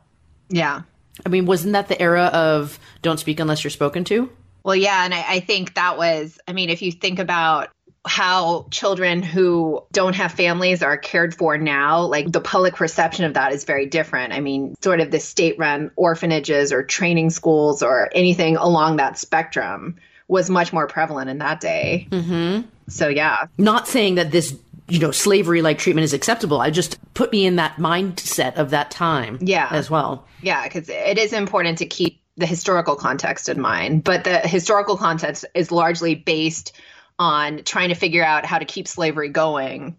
Yeah. 0.50 0.82
I 1.26 1.30
mean, 1.30 1.46
wasn't 1.46 1.74
that 1.74 1.88
the 1.88 2.00
era 2.00 2.26
of 2.26 2.80
don't 3.02 3.20
speak 3.20 3.40
unless 3.40 3.64
you're 3.64 3.72
spoken 3.72 4.04
to? 4.06 4.30
Well, 4.64 4.76
yeah. 4.76 5.04
And 5.04 5.14
I, 5.14 5.26
I 5.28 5.40
think 5.40 5.76
that 5.76 5.98
was, 5.98 6.40
I 6.48 6.54
mean, 6.54 6.70
if 6.70 6.82
you 6.82 6.92
think 6.92 7.20
about 7.20 7.70
how 8.08 8.68
children 8.72 9.22
who 9.22 9.84
don't 9.92 10.16
have 10.16 10.32
families 10.32 10.82
are 10.82 10.98
cared 10.98 11.36
for 11.36 11.58
now, 11.58 12.02
like 12.06 12.32
the 12.32 12.42
public 12.42 12.76
perception 12.76 13.26
of 13.26 13.34
that 13.36 13.54
is 13.54 13.66
very 13.66 13.86
different. 13.86 14.34
I 14.34 14.40
mean, 14.40 14.76
sort 14.82 15.00
of 15.00 15.12
the 15.12 15.20
state 15.20 15.58
run 15.60 15.92
orphanages 15.96 16.72
or 16.72 16.84
training 16.84 17.30
schools 17.30 17.84
or 17.84 18.10
anything 18.14 18.58
along 18.58 18.98
that 18.98 19.18
spectrum 19.18 19.98
was 20.28 20.50
much 20.50 20.74
more 20.74 20.88
prevalent 20.88 21.30
in 21.30 21.38
that 21.38 21.62
day. 21.62 22.08
Mm-hmm. 22.12 22.68
So, 22.90 23.08
yeah. 23.08 23.48
Not 23.58 23.88
saying 23.88 24.16
that 24.16 24.32
this 24.32 24.56
you 24.90 25.00
know, 25.00 25.12
slavery 25.12 25.62
like 25.62 25.78
treatment 25.78 26.06
is 26.06 26.14
acceptable. 26.14 26.62
I 26.62 26.70
just 26.70 26.98
put 27.14 27.32
me 27.32 27.46
in 27.46 27.58
that 27.58 27.76
mindset 27.76 28.56
of 28.56 28.70
that 28.70 28.90
time. 28.90 29.38
Yeah. 29.42 29.68
As 29.70 29.90
well. 29.90 30.26
Yeah. 30.42 30.64
Because 30.64 30.90
it 30.90 31.18
is 31.18 31.34
important 31.34 31.80
to 31.80 31.86
keep 31.86 32.22
the 32.38 32.46
historical 32.46 32.96
context 32.96 33.50
in 33.50 33.60
mind. 33.60 34.04
But 34.04 34.24
the 34.24 34.40
historical 34.40 34.96
context 34.96 35.46
is 35.54 35.72
largely 35.72 36.16
based 36.16 36.74
on 37.20 37.64
trying 37.64 37.90
to 37.90 37.96
figure 37.96 38.24
out 38.24 38.46
how 38.46 38.60
to 38.60 38.66
keep 38.66 38.88
slavery 38.88 39.30
going, 39.30 39.98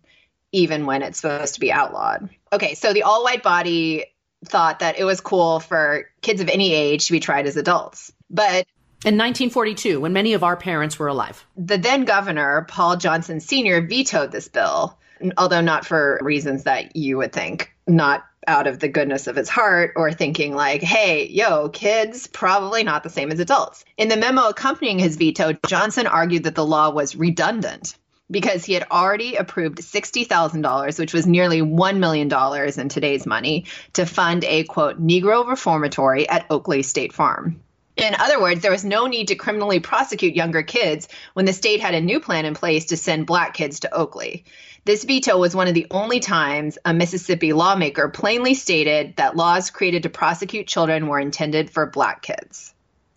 even 0.52 0.86
when 0.86 1.02
it's 1.02 1.20
supposed 1.20 1.54
to 1.54 1.60
be 1.60 1.72
outlawed. 1.72 2.28
Okay. 2.52 2.74
So 2.74 2.92
the 2.92 3.02
all 3.02 3.24
white 3.24 3.42
body 3.42 4.06
thought 4.44 4.80
that 4.80 4.98
it 4.98 5.04
was 5.04 5.20
cool 5.20 5.60
for 5.60 6.08
kids 6.22 6.40
of 6.40 6.48
any 6.48 6.72
age 6.72 7.06
to 7.06 7.12
be 7.12 7.20
tried 7.20 7.46
as 7.46 7.56
adults. 7.56 8.12
But 8.30 8.66
in 9.04 9.16
1942, 9.16 10.00
when 10.00 10.12
many 10.12 10.32
of 10.32 10.42
our 10.42 10.56
parents 10.56 10.98
were 10.98 11.08
alive. 11.08 11.44
The 11.56 11.78
then 11.78 12.04
governor, 12.04 12.66
Paul 12.68 12.96
Johnson 12.96 13.40
Sr., 13.40 13.80
vetoed 13.86 14.32
this 14.32 14.48
bill, 14.48 14.98
although 15.36 15.60
not 15.60 15.86
for 15.86 16.18
reasons 16.22 16.64
that 16.64 16.96
you 16.96 17.16
would 17.18 17.32
think, 17.32 17.72
not 17.86 18.24
out 18.48 18.66
of 18.66 18.80
the 18.80 18.88
goodness 18.88 19.26
of 19.26 19.36
his 19.36 19.48
heart 19.48 19.92
or 19.94 20.10
thinking 20.10 20.54
like, 20.54 20.82
hey, 20.82 21.28
yo, 21.28 21.68
kids, 21.68 22.26
probably 22.26 22.82
not 22.82 23.02
the 23.02 23.10
same 23.10 23.30
as 23.30 23.38
adults. 23.38 23.84
In 23.98 24.08
the 24.08 24.16
memo 24.16 24.48
accompanying 24.48 24.98
his 24.98 25.16
veto, 25.16 25.52
Johnson 25.66 26.06
argued 26.06 26.44
that 26.44 26.54
the 26.54 26.64
law 26.64 26.90
was 26.90 27.14
redundant 27.14 27.96
because 28.30 28.64
he 28.64 28.72
had 28.72 28.86
already 28.90 29.36
approved 29.36 29.78
$60,000, 29.78 30.98
which 30.98 31.14
was 31.14 31.26
nearly 31.26 31.60
$1 31.60 31.98
million 31.98 32.30
in 32.80 32.88
today's 32.88 33.26
money, 33.26 33.66
to 33.94 34.04
fund 34.06 34.44
a 34.44 34.64
quote, 34.64 35.00
Negro 35.00 35.46
reformatory 35.46 36.28
at 36.28 36.46
Oakley 36.50 36.82
State 36.82 37.12
Farm. 37.12 37.60
In 37.98 38.14
other 38.14 38.40
words, 38.40 38.62
there 38.62 38.70
was 38.70 38.84
no 38.84 39.08
need 39.08 39.28
to 39.28 39.34
criminally 39.34 39.80
prosecute 39.80 40.36
younger 40.36 40.62
kids 40.62 41.08
when 41.34 41.46
the 41.46 41.52
state 41.52 41.80
had 41.80 41.94
a 41.94 42.00
new 42.00 42.20
plan 42.20 42.44
in 42.44 42.54
place 42.54 42.86
to 42.86 42.96
send 42.96 43.26
black 43.26 43.54
kids 43.54 43.80
to 43.80 43.92
Oakley. 43.92 44.44
This 44.84 45.02
veto 45.02 45.36
was 45.36 45.54
one 45.54 45.66
of 45.66 45.74
the 45.74 45.88
only 45.90 46.20
times 46.20 46.78
a 46.84 46.94
Mississippi 46.94 47.52
lawmaker 47.52 48.08
plainly 48.08 48.54
stated 48.54 49.16
that 49.16 49.36
laws 49.36 49.70
created 49.70 50.04
to 50.04 50.10
prosecute 50.10 50.68
children 50.68 51.08
were 51.08 51.18
intended 51.18 51.70
for 51.70 51.86
black 51.86 52.22
kids. 52.22 52.72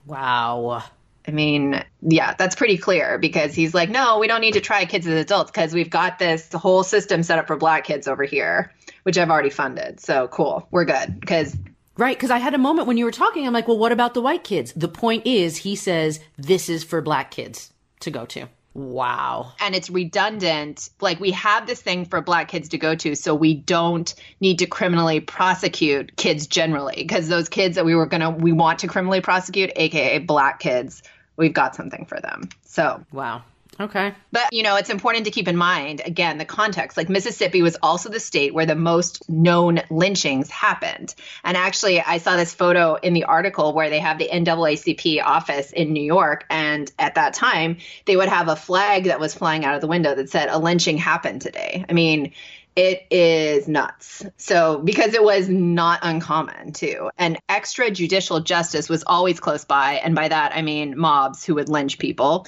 Wow. 0.07 0.83
I 1.27 1.31
mean, 1.31 1.83
yeah, 2.01 2.33
that's 2.33 2.55
pretty 2.55 2.77
clear 2.77 3.19
because 3.19 3.53
he's 3.53 3.75
like, 3.75 3.91
no, 3.91 4.17
we 4.17 4.27
don't 4.27 4.41
need 4.41 4.55
to 4.55 4.61
try 4.61 4.85
kids 4.85 5.05
as 5.05 5.13
adults 5.13 5.51
because 5.51 5.73
we've 5.73 5.91
got 5.91 6.17
this 6.17 6.51
whole 6.51 6.83
system 6.83 7.21
set 7.21 7.37
up 7.37 7.45
for 7.45 7.55
black 7.55 7.83
kids 7.83 8.07
over 8.07 8.23
here, 8.23 8.73
which 9.03 9.19
I've 9.19 9.29
already 9.29 9.51
funded. 9.51 9.99
So 9.99 10.27
cool, 10.27 10.67
we're 10.71 10.85
good 10.85 11.19
because 11.19 11.55
Right, 12.01 12.17
because 12.17 12.31
I 12.31 12.39
had 12.39 12.55
a 12.55 12.57
moment 12.57 12.87
when 12.87 12.97
you 12.97 13.05
were 13.05 13.11
talking, 13.11 13.45
I'm 13.45 13.53
like, 13.53 13.67
well, 13.67 13.77
what 13.77 13.91
about 13.91 14.15
the 14.15 14.23
white 14.23 14.43
kids? 14.43 14.73
The 14.75 14.87
point 14.87 15.27
is, 15.27 15.57
he 15.57 15.75
says 15.75 16.19
this 16.35 16.67
is 16.67 16.83
for 16.83 16.99
black 16.99 17.29
kids 17.29 17.71
to 17.99 18.09
go 18.09 18.25
to. 18.25 18.47
Wow. 18.73 19.53
And 19.59 19.75
it's 19.75 19.87
redundant. 19.87 20.89
Like 20.99 21.19
we 21.19 21.29
have 21.29 21.67
this 21.67 21.79
thing 21.79 22.05
for 22.05 22.19
black 22.19 22.47
kids 22.47 22.69
to 22.69 22.79
go 22.79 22.95
to, 22.95 23.13
so 23.13 23.35
we 23.35 23.53
don't 23.53 24.11
need 24.39 24.57
to 24.57 24.65
criminally 24.65 25.19
prosecute 25.19 26.15
kids 26.17 26.47
generally. 26.47 26.95
Because 26.97 27.27
those 27.27 27.47
kids 27.47 27.75
that 27.75 27.85
we 27.85 27.93
were 27.93 28.07
gonna 28.07 28.31
we 28.31 28.51
want 28.51 28.79
to 28.79 28.87
criminally 28.87 29.21
prosecute, 29.21 29.71
aka 29.75 30.17
black 30.17 30.59
kids, 30.59 31.03
we've 31.37 31.53
got 31.53 31.75
something 31.75 32.07
for 32.07 32.19
them. 32.19 32.49
So 32.63 33.05
Wow. 33.11 33.43
Okay. 33.79 34.13
But, 34.31 34.53
you 34.53 34.63
know, 34.63 34.75
it's 34.75 34.89
important 34.89 35.25
to 35.25 35.31
keep 35.31 35.47
in 35.47 35.55
mind, 35.55 36.01
again, 36.05 36.37
the 36.37 36.45
context. 36.45 36.97
Like 36.97 37.09
Mississippi 37.09 37.61
was 37.61 37.77
also 37.81 38.09
the 38.09 38.19
state 38.19 38.53
where 38.53 38.65
the 38.65 38.75
most 38.75 39.27
known 39.29 39.81
lynchings 39.89 40.51
happened. 40.51 41.15
And 41.43 41.57
actually, 41.57 42.01
I 42.01 42.17
saw 42.17 42.35
this 42.35 42.53
photo 42.53 42.95
in 42.95 43.13
the 43.13 43.23
article 43.23 43.73
where 43.73 43.89
they 43.89 43.99
have 43.99 44.19
the 44.19 44.29
NAACP 44.31 45.23
office 45.23 45.71
in 45.71 45.93
New 45.93 46.03
York. 46.03 46.45
And 46.49 46.91
at 46.99 47.15
that 47.15 47.33
time, 47.33 47.77
they 48.05 48.15
would 48.15 48.29
have 48.29 48.49
a 48.49 48.55
flag 48.55 49.05
that 49.05 49.19
was 49.19 49.33
flying 49.33 49.65
out 49.65 49.75
of 49.75 49.81
the 49.81 49.87
window 49.87 50.13
that 50.13 50.29
said, 50.29 50.49
a 50.49 50.59
lynching 50.59 50.97
happened 50.97 51.41
today. 51.41 51.85
I 51.89 51.93
mean, 51.93 52.33
it 52.75 53.05
is 53.11 53.67
nuts. 53.67 54.25
So, 54.37 54.79
because 54.79 55.13
it 55.13 55.23
was 55.23 55.49
not 55.49 55.99
uncommon 56.03 56.71
too. 56.71 57.09
And 57.17 57.37
extrajudicial 57.49 58.45
justice 58.45 58.87
was 58.87 59.03
always 59.05 59.41
close 59.41 59.65
by. 59.65 59.95
And 59.95 60.15
by 60.15 60.29
that, 60.29 60.55
I 60.55 60.61
mean 60.61 60.97
mobs 60.97 61.43
who 61.43 61.55
would 61.55 61.67
lynch 61.67 61.99
people. 61.99 62.47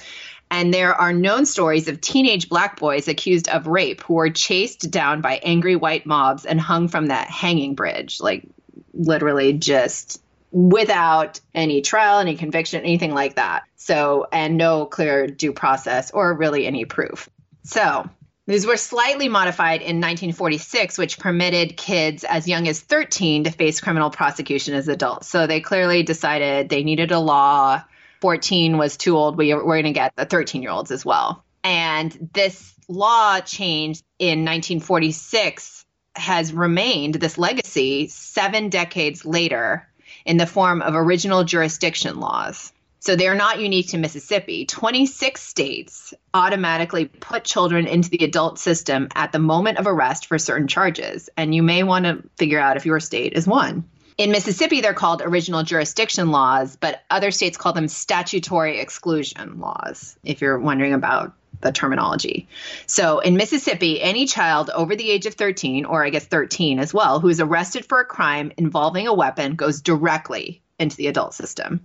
And 0.54 0.72
there 0.72 0.94
are 0.94 1.12
known 1.12 1.46
stories 1.46 1.88
of 1.88 2.00
teenage 2.00 2.48
black 2.48 2.78
boys 2.78 3.08
accused 3.08 3.48
of 3.48 3.66
rape 3.66 4.00
who 4.02 4.14
were 4.14 4.30
chased 4.30 4.88
down 4.88 5.20
by 5.20 5.40
angry 5.42 5.74
white 5.74 6.06
mobs 6.06 6.44
and 6.44 6.60
hung 6.60 6.86
from 6.86 7.06
that 7.06 7.28
hanging 7.28 7.74
bridge, 7.74 8.20
like 8.20 8.44
literally 8.92 9.54
just 9.54 10.22
without 10.52 11.40
any 11.56 11.82
trial, 11.82 12.20
any 12.20 12.36
conviction, 12.36 12.84
anything 12.84 13.12
like 13.12 13.34
that. 13.34 13.64
So, 13.74 14.28
and 14.30 14.56
no 14.56 14.86
clear 14.86 15.26
due 15.26 15.52
process 15.52 16.12
or 16.12 16.32
really 16.34 16.68
any 16.68 16.84
proof. 16.84 17.28
So, 17.64 18.08
these 18.46 18.64
were 18.64 18.76
slightly 18.76 19.28
modified 19.28 19.80
in 19.80 19.96
1946, 19.96 20.98
which 20.98 21.18
permitted 21.18 21.76
kids 21.76 22.22
as 22.22 22.46
young 22.46 22.68
as 22.68 22.78
13 22.78 23.42
to 23.42 23.50
face 23.50 23.80
criminal 23.80 24.10
prosecution 24.10 24.74
as 24.74 24.86
adults. 24.86 25.26
So 25.26 25.48
they 25.48 25.60
clearly 25.60 26.04
decided 26.04 26.68
they 26.68 26.84
needed 26.84 27.10
a 27.10 27.18
law 27.18 27.82
14 28.24 28.78
was 28.78 28.96
too 28.96 29.18
old, 29.18 29.36
we, 29.36 29.52
we're 29.52 29.62
going 29.62 29.84
to 29.84 29.92
get 29.92 30.16
the 30.16 30.24
13 30.24 30.62
year 30.62 30.70
olds 30.70 30.90
as 30.90 31.04
well. 31.04 31.44
And 31.62 32.30
this 32.32 32.74
law 32.88 33.38
change 33.40 34.02
in 34.18 34.46
1946 34.46 35.84
has 36.16 36.50
remained 36.50 37.16
this 37.16 37.36
legacy 37.36 38.08
seven 38.08 38.70
decades 38.70 39.26
later 39.26 39.86
in 40.24 40.38
the 40.38 40.46
form 40.46 40.80
of 40.80 40.94
original 40.94 41.44
jurisdiction 41.44 42.18
laws. 42.18 42.72
So 42.98 43.14
they're 43.14 43.34
not 43.34 43.60
unique 43.60 43.88
to 43.88 43.98
Mississippi. 43.98 44.64
26 44.64 45.42
states 45.42 46.14
automatically 46.32 47.04
put 47.04 47.44
children 47.44 47.86
into 47.86 48.08
the 48.08 48.24
adult 48.24 48.58
system 48.58 49.08
at 49.14 49.32
the 49.32 49.38
moment 49.38 49.76
of 49.76 49.86
arrest 49.86 50.28
for 50.28 50.38
certain 50.38 50.66
charges. 50.66 51.28
And 51.36 51.54
you 51.54 51.62
may 51.62 51.82
want 51.82 52.06
to 52.06 52.22
figure 52.38 52.58
out 52.58 52.78
if 52.78 52.86
your 52.86 53.00
state 53.00 53.34
is 53.34 53.46
one. 53.46 53.84
In 54.16 54.30
Mississippi, 54.30 54.80
they're 54.80 54.94
called 54.94 55.22
original 55.22 55.64
jurisdiction 55.64 56.30
laws, 56.30 56.76
but 56.76 57.02
other 57.10 57.32
states 57.32 57.56
call 57.56 57.72
them 57.72 57.88
statutory 57.88 58.78
exclusion 58.78 59.58
laws, 59.58 60.16
if 60.22 60.40
you're 60.40 60.58
wondering 60.58 60.92
about 60.92 61.34
the 61.60 61.72
terminology. 61.72 62.46
So 62.86 63.18
in 63.18 63.36
Mississippi, 63.36 64.00
any 64.00 64.26
child 64.26 64.70
over 64.70 64.94
the 64.94 65.10
age 65.10 65.26
of 65.26 65.34
13, 65.34 65.84
or 65.84 66.04
I 66.04 66.10
guess 66.10 66.26
13 66.26 66.78
as 66.78 66.94
well, 66.94 67.18
who 67.18 67.28
is 67.28 67.40
arrested 67.40 67.86
for 67.86 68.00
a 68.00 68.04
crime 68.04 68.52
involving 68.56 69.08
a 69.08 69.14
weapon 69.14 69.56
goes 69.56 69.80
directly 69.80 70.62
into 70.78 70.96
the 70.96 71.08
adult 71.08 71.34
system. 71.34 71.80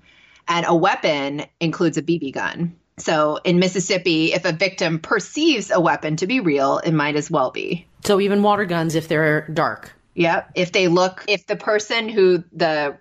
And 0.47 0.65
a 0.67 0.75
weapon 0.75 1.45
includes 1.59 1.97
a 1.97 2.03
BB 2.03 2.33
gun. 2.33 2.75
So 2.97 3.39
in 3.43 3.59
Mississippi, 3.59 4.33
if 4.33 4.45
a 4.45 4.51
victim 4.51 4.99
perceives 4.99 5.71
a 5.71 5.79
weapon 5.79 6.17
to 6.17 6.27
be 6.27 6.41
real, 6.41 6.79
it 6.79 6.91
might 6.91 7.15
as 7.15 7.31
well 7.31 7.49
be. 7.49 7.87
So 8.03 8.19
even 8.19 8.43
water 8.43 8.65
guns, 8.65 8.95
if 8.95 9.07
they're 9.07 9.47
dark. 9.47 9.93
Yep. 10.19 10.51
If 10.53 10.73
they 10.73 10.89
look, 10.89 11.23
if 11.29 11.47
the 11.47 11.55
person 11.55 12.09
who 12.09 12.43
the 12.51 12.97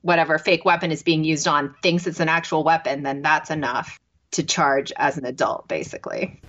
whatever 0.00 0.38
fake 0.38 0.64
weapon 0.64 0.90
is 0.90 1.02
being 1.02 1.22
used 1.22 1.46
on 1.46 1.74
thinks 1.82 2.06
it's 2.06 2.18
an 2.18 2.30
actual 2.30 2.64
weapon, 2.64 3.02
then 3.02 3.20
that's 3.20 3.50
enough 3.50 4.00
to 4.32 4.42
charge 4.42 4.90
as 4.96 5.18
an 5.18 5.26
adult, 5.26 5.68
basically. 5.68 6.40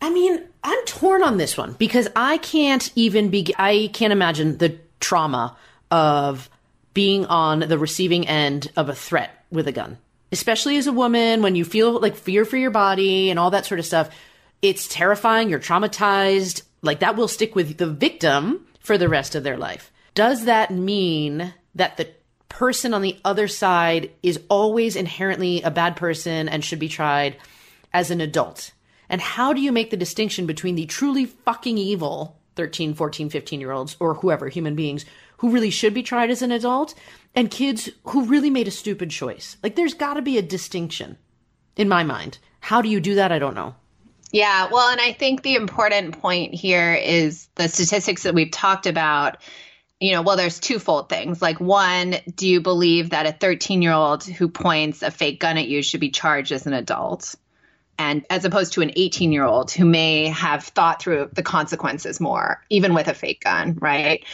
I 0.00 0.10
mean, 0.10 0.42
I'm 0.64 0.84
torn 0.86 1.22
on 1.22 1.36
this 1.36 1.56
one 1.56 1.74
because 1.74 2.08
I 2.16 2.38
can't 2.38 2.90
even 2.96 3.28
be, 3.28 3.54
I 3.56 3.88
can't 3.92 4.12
imagine 4.12 4.58
the 4.58 4.80
trauma 4.98 5.56
of 5.92 6.50
being 6.92 7.24
on 7.26 7.60
the 7.60 7.78
receiving 7.78 8.26
end 8.26 8.68
of 8.76 8.88
a 8.88 8.96
threat 8.96 9.44
with 9.52 9.68
a 9.68 9.72
gun, 9.72 9.96
especially 10.32 10.76
as 10.76 10.88
a 10.88 10.92
woman 10.92 11.40
when 11.40 11.54
you 11.54 11.64
feel 11.64 12.00
like 12.00 12.16
fear 12.16 12.44
for 12.44 12.56
your 12.56 12.72
body 12.72 13.30
and 13.30 13.38
all 13.38 13.50
that 13.50 13.64
sort 13.64 13.78
of 13.78 13.86
stuff. 13.86 14.10
It's 14.60 14.88
terrifying. 14.88 15.48
You're 15.48 15.60
traumatized. 15.60 16.62
Like 16.82 16.98
that 16.98 17.14
will 17.14 17.28
stick 17.28 17.54
with 17.54 17.78
the 17.78 17.86
victim 17.86 18.66
for 18.82 18.98
the 18.98 19.08
rest 19.08 19.34
of 19.34 19.42
their 19.42 19.56
life. 19.56 19.92
Does 20.14 20.44
that 20.44 20.70
mean 20.70 21.54
that 21.74 21.96
the 21.96 22.08
person 22.48 22.92
on 22.92 23.02
the 23.02 23.18
other 23.24 23.48
side 23.48 24.10
is 24.22 24.40
always 24.50 24.94
inherently 24.94 25.62
a 25.62 25.70
bad 25.70 25.96
person 25.96 26.48
and 26.48 26.64
should 26.64 26.78
be 26.78 26.88
tried 26.88 27.36
as 27.92 28.10
an 28.10 28.20
adult? 28.20 28.72
And 29.08 29.20
how 29.20 29.52
do 29.52 29.60
you 29.60 29.72
make 29.72 29.90
the 29.90 29.96
distinction 29.96 30.46
between 30.46 30.74
the 30.74 30.86
truly 30.86 31.26
fucking 31.26 31.78
evil 31.78 32.38
13, 32.56 32.94
14, 32.94 33.30
15 33.30 33.60
year 33.60 33.72
olds 33.72 33.96
or 33.98 34.14
whoever, 34.14 34.48
human 34.48 34.74
beings, 34.74 35.04
who 35.38 35.50
really 35.50 35.70
should 35.70 35.94
be 35.94 36.02
tried 36.02 36.30
as 36.30 36.42
an 36.42 36.52
adult 36.52 36.94
and 37.34 37.50
kids 37.50 37.88
who 38.04 38.26
really 38.26 38.50
made 38.50 38.68
a 38.68 38.72
stupid 38.72 39.10
choice? 39.10 39.56
Like, 39.62 39.76
there's 39.76 39.94
got 39.94 40.14
to 40.14 40.22
be 40.22 40.38
a 40.38 40.42
distinction 40.42 41.16
in 41.76 41.88
my 41.88 42.04
mind. 42.04 42.38
How 42.60 42.82
do 42.82 42.88
you 42.88 43.00
do 43.00 43.14
that? 43.14 43.32
I 43.32 43.38
don't 43.38 43.54
know. 43.54 43.74
Yeah, 44.32 44.68
well, 44.72 44.88
and 44.88 45.00
I 45.00 45.12
think 45.12 45.42
the 45.42 45.54
important 45.54 46.20
point 46.20 46.54
here 46.54 46.94
is 46.94 47.48
the 47.54 47.68
statistics 47.68 48.24
that 48.24 48.34
we've 48.34 48.50
talked 48.50 48.86
about 48.86 49.36
you 50.02 50.10
know, 50.10 50.22
well, 50.22 50.36
there's 50.36 50.58
twofold 50.58 51.08
things. 51.08 51.40
Like, 51.40 51.60
one, 51.60 52.16
do 52.34 52.48
you 52.48 52.60
believe 52.60 53.10
that 53.10 53.24
a 53.24 53.30
13 53.30 53.82
year 53.82 53.92
old 53.92 54.24
who 54.24 54.48
points 54.48 55.00
a 55.02 55.12
fake 55.12 55.38
gun 55.38 55.56
at 55.56 55.68
you 55.68 55.80
should 55.80 56.00
be 56.00 56.10
charged 56.10 56.50
as 56.50 56.66
an 56.66 56.72
adult? 56.72 57.36
And 57.98 58.26
as 58.28 58.44
opposed 58.44 58.72
to 58.72 58.80
an 58.82 58.90
18 58.96 59.30
year 59.30 59.44
old 59.44 59.70
who 59.70 59.84
may 59.84 60.26
have 60.26 60.64
thought 60.64 61.00
through 61.00 61.30
the 61.32 61.44
consequences 61.44 62.20
more, 62.20 62.64
even 62.68 62.94
with 62.94 63.06
a 63.06 63.14
fake 63.14 63.44
gun, 63.44 63.78
right? 63.80 64.24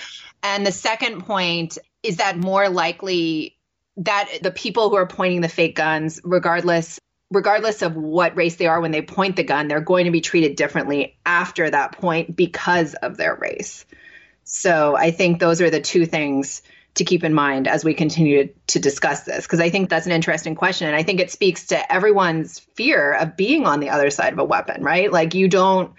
And 0.43 0.67
the 0.67 0.73
second 0.73 1.27
point 1.27 1.77
is 2.03 2.17
that 2.17 2.39
more 2.39 2.71
likely 2.71 3.59
that 3.99 4.39
the 4.43 4.51
people 4.51 4.89
who 4.89 4.97
are 4.97 5.07
pointing 5.07 5.43
the 5.43 5.49
fake 5.51 5.77
guns, 5.77 6.19
regardless 6.25 6.99
regardless 7.31 7.83
of 7.83 7.95
what 7.97 8.37
race 8.37 8.57
they 8.57 8.67
are 8.67 8.81
when 8.81 8.91
they 8.91 9.03
point 9.03 9.37
the 9.37 9.43
gun, 9.43 9.69
they're 9.69 9.81
going 9.81 10.07
to 10.07 10.11
be 10.11 10.21
treated 10.21 10.57
differently 10.57 11.17
after 11.27 11.69
that 11.69 11.93
point 11.93 12.35
because 12.35 12.95
of 12.95 13.17
their 13.17 13.35
race. 13.35 13.85
So 14.45 14.97
I 14.97 15.11
think 15.11 15.39
those 15.39 15.61
are 15.61 15.71
the 15.71 15.81
two 15.81 16.07
things 16.07 16.63
to 16.95 17.05
keep 17.05 17.23
in 17.23 17.35
mind 17.35 17.69
as 17.69 17.85
we 17.85 17.95
continue 17.95 18.49
to, 18.69 18.79
discuss 18.81 19.23
this, 19.23 19.45
because 19.45 19.61
I 19.61 19.71
think 19.71 19.89
that's 19.89 20.07
an 20.07 20.13
interesting 20.13 20.55
question. 20.55 20.89
And 20.89 20.97
I 20.97 21.03
think 21.03 21.21
it 21.21 21.31
speaks 21.31 21.67
to 21.67 21.93
everyone's 21.93 22.59
fear 22.59 23.13
of 23.13 23.37
being 23.37 23.67
on 23.67 23.81
the 23.81 23.91
other 23.91 24.11
side 24.11 24.33
of 24.33 24.39
a 24.39 24.45
weapon, 24.45 24.83
right? 24.83 25.13
Like 25.13 25.35
you 25.35 25.49
don't, 25.49 25.93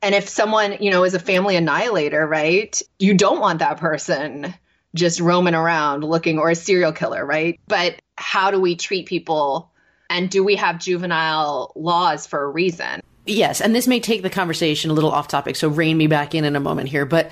and 0.00 0.14
if 0.14 0.28
someone, 0.28 0.76
you 0.80 0.90
know, 0.90 1.04
is 1.04 1.14
a 1.14 1.18
family 1.18 1.56
annihilator, 1.56 2.26
right? 2.26 2.80
You 2.98 3.14
don't 3.14 3.40
want 3.40 3.58
that 3.58 3.78
person 3.78 4.54
just 4.94 5.20
roaming 5.20 5.54
around 5.54 6.04
looking 6.04 6.38
or 6.38 6.50
a 6.50 6.54
serial 6.54 6.92
killer, 6.92 7.24
right? 7.26 7.60
But 7.66 8.00
how 8.16 8.50
do 8.50 8.60
we 8.60 8.76
treat 8.76 9.06
people? 9.06 9.70
And 10.10 10.30
do 10.30 10.42
we 10.42 10.56
have 10.56 10.78
juvenile 10.78 11.72
laws 11.74 12.26
for 12.26 12.42
a 12.42 12.48
reason? 12.48 13.02
Yes. 13.26 13.60
And 13.60 13.74
this 13.74 13.86
may 13.86 14.00
take 14.00 14.22
the 14.22 14.30
conversation 14.30 14.90
a 14.90 14.94
little 14.94 15.10
off 15.10 15.28
topic. 15.28 15.56
So 15.56 15.68
rein 15.68 15.96
me 15.96 16.06
back 16.06 16.34
in 16.34 16.44
in 16.44 16.56
a 16.56 16.60
moment 16.60 16.88
here. 16.88 17.04
But 17.04 17.30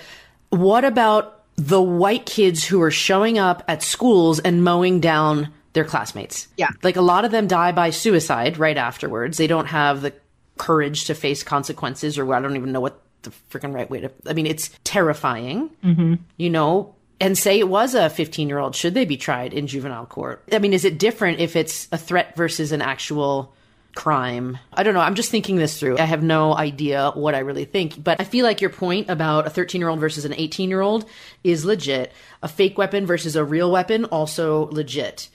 what 0.50 0.84
about 0.84 1.44
the 1.56 1.80
white 1.80 2.26
kids 2.26 2.64
who 2.64 2.82
are 2.82 2.90
showing 2.90 3.38
up 3.38 3.64
at 3.66 3.82
schools 3.82 4.38
and 4.40 4.62
mowing 4.62 5.00
down 5.00 5.52
their 5.72 5.84
classmates? 5.84 6.48
Yeah. 6.56 6.68
Like 6.82 6.96
a 6.96 7.02
lot 7.02 7.24
of 7.24 7.30
them 7.30 7.46
die 7.46 7.72
by 7.72 7.90
suicide 7.90 8.58
right 8.58 8.76
afterwards. 8.76 9.38
They 9.38 9.46
don't 9.46 9.66
have 9.66 10.02
the 10.02 10.12
courage 10.58 11.04
to 11.06 11.14
face 11.14 11.42
consequences, 11.42 12.18
or 12.18 12.34
I 12.34 12.40
don't 12.40 12.56
even 12.56 12.72
know 12.72 12.80
what 12.80 13.00
the 13.22 13.30
freaking 13.50 13.74
right 13.74 13.88
way 13.88 14.00
to. 14.00 14.10
I 14.26 14.32
mean, 14.32 14.46
it's 14.46 14.70
terrifying, 14.84 15.70
mm-hmm. 15.84 16.14
you 16.36 16.50
know. 16.50 16.94
And 17.20 17.36
say 17.36 17.58
it 17.58 17.68
was 17.68 17.94
a 17.94 18.10
15 18.10 18.48
year 18.48 18.58
old, 18.58 18.76
should 18.76 18.94
they 18.94 19.04
be 19.04 19.16
tried 19.16 19.54
in 19.54 19.66
juvenile 19.66 20.06
court? 20.06 20.42
I 20.52 20.58
mean, 20.58 20.72
is 20.72 20.84
it 20.84 20.98
different 20.98 21.40
if 21.40 21.56
it's 21.56 21.88
a 21.90 21.98
threat 21.98 22.36
versus 22.36 22.72
an 22.72 22.82
actual 22.82 23.54
crime. 23.96 24.58
I 24.72 24.84
don't 24.84 24.94
know. 24.94 25.00
I'm 25.00 25.16
just 25.16 25.32
thinking 25.32 25.56
this 25.56 25.80
through. 25.80 25.98
I 25.98 26.02
have 26.02 26.22
no 26.22 26.54
idea 26.54 27.10
what 27.14 27.34
I 27.34 27.40
really 27.40 27.64
think, 27.64 28.02
but 28.02 28.20
I 28.20 28.24
feel 28.24 28.44
like 28.44 28.60
your 28.60 28.70
point 28.70 29.10
about 29.10 29.48
a 29.48 29.50
13 29.50 29.80
year 29.80 29.88
old 29.88 29.98
versus 29.98 30.24
an 30.24 30.34
18 30.34 30.68
year 30.70 30.82
old 30.82 31.06
is 31.42 31.64
legit. 31.64 32.12
A 32.42 32.48
fake 32.48 32.78
weapon 32.78 33.06
versus 33.06 33.34
a 33.34 33.42
real 33.42 33.72
weapon, 33.72 34.04
also 34.04 34.66
legit. 34.66 35.28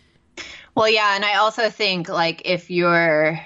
Well, 0.75 0.87
yeah. 0.87 1.15
And 1.15 1.25
I 1.25 1.35
also 1.35 1.69
think, 1.69 2.07
like, 2.07 2.43
if 2.45 2.71
you're, 2.71 3.37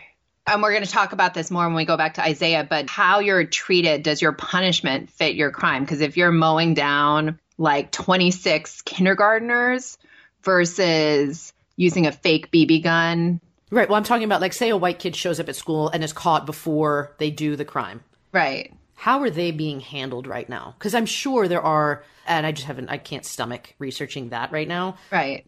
and 0.45 0.61
we're 0.61 0.73
going 0.73 0.83
to 0.83 0.91
talk 0.91 1.13
about 1.13 1.33
this 1.33 1.49
more 1.49 1.65
when 1.65 1.75
we 1.75 1.85
go 1.85 1.97
back 1.97 2.15
to 2.15 2.23
Isaiah, 2.23 2.67
but 2.69 2.87
how 2.87 3.19
you're 3.19 3.45
treated, 3.45 4.03
does 4.03 4.21
your 4.21 4.33
punishment 4.33 5.09
fit 5.09 5.33
your 5.33 5.49
crime? 5.49 5.83
Because 5.83 6.01
if 6.01 6.17
you're 6.17 6.31
mowing 6.31 6.75
down 6.75 7.39
like 7.57 7.91
26 7.91 8.81
kindergartners 8.83 9.97
versus 10.43 11.53
using 11.75 12.07
a 12.07 12.11
fake 12.11 12.51
BB 12.51 12.83
gun 12.83 13.39
Right. 13.71 13.89
Well, 13.89 13.97
I'm 13.97 14.03
talking 14.03 14.25
about 14.25 14.41
like, 14.41 14.53
say, 14.53 14.69
a 14.69 14.77
white 14.77 14.99
kid 14.99 15.15
shows 15.15 15.39
up 15.39 15.49
at 15.49 15.55
school 15.55 15.89
and 15.89 16.03
is 16.03 16.13
caught 16.13 16.45
before 16.45 17.15
they 17.17 17.31
do 17.31 17.55
the 17.55 17.65
crime. 17.65 18.01
Right. 18.31 18.73
How 18.95 19.21
are 19.21 19.29
they 19.29 19.51
being 19.51 19.79
handled 19.79 20.27
right 20.27 20.47
now? 20.47 20.75
Because 20.77 20.95
I'm 20.95 21.05
sure 21.05 21.47
there 21.47 21.61
are, 21.61 22.03
and 22.27 22.45
I 22.45 22.51
just 22.51 22.67
haven't, 22.67 22.89
I 22.89 22.97
can't 22.97 23.25
stomach 23.25 23.75
researching 23.79 24.29
that 24.29 24.51
right 24.51 24.67
now. 24.67 24.97
Right. 25.11 25.45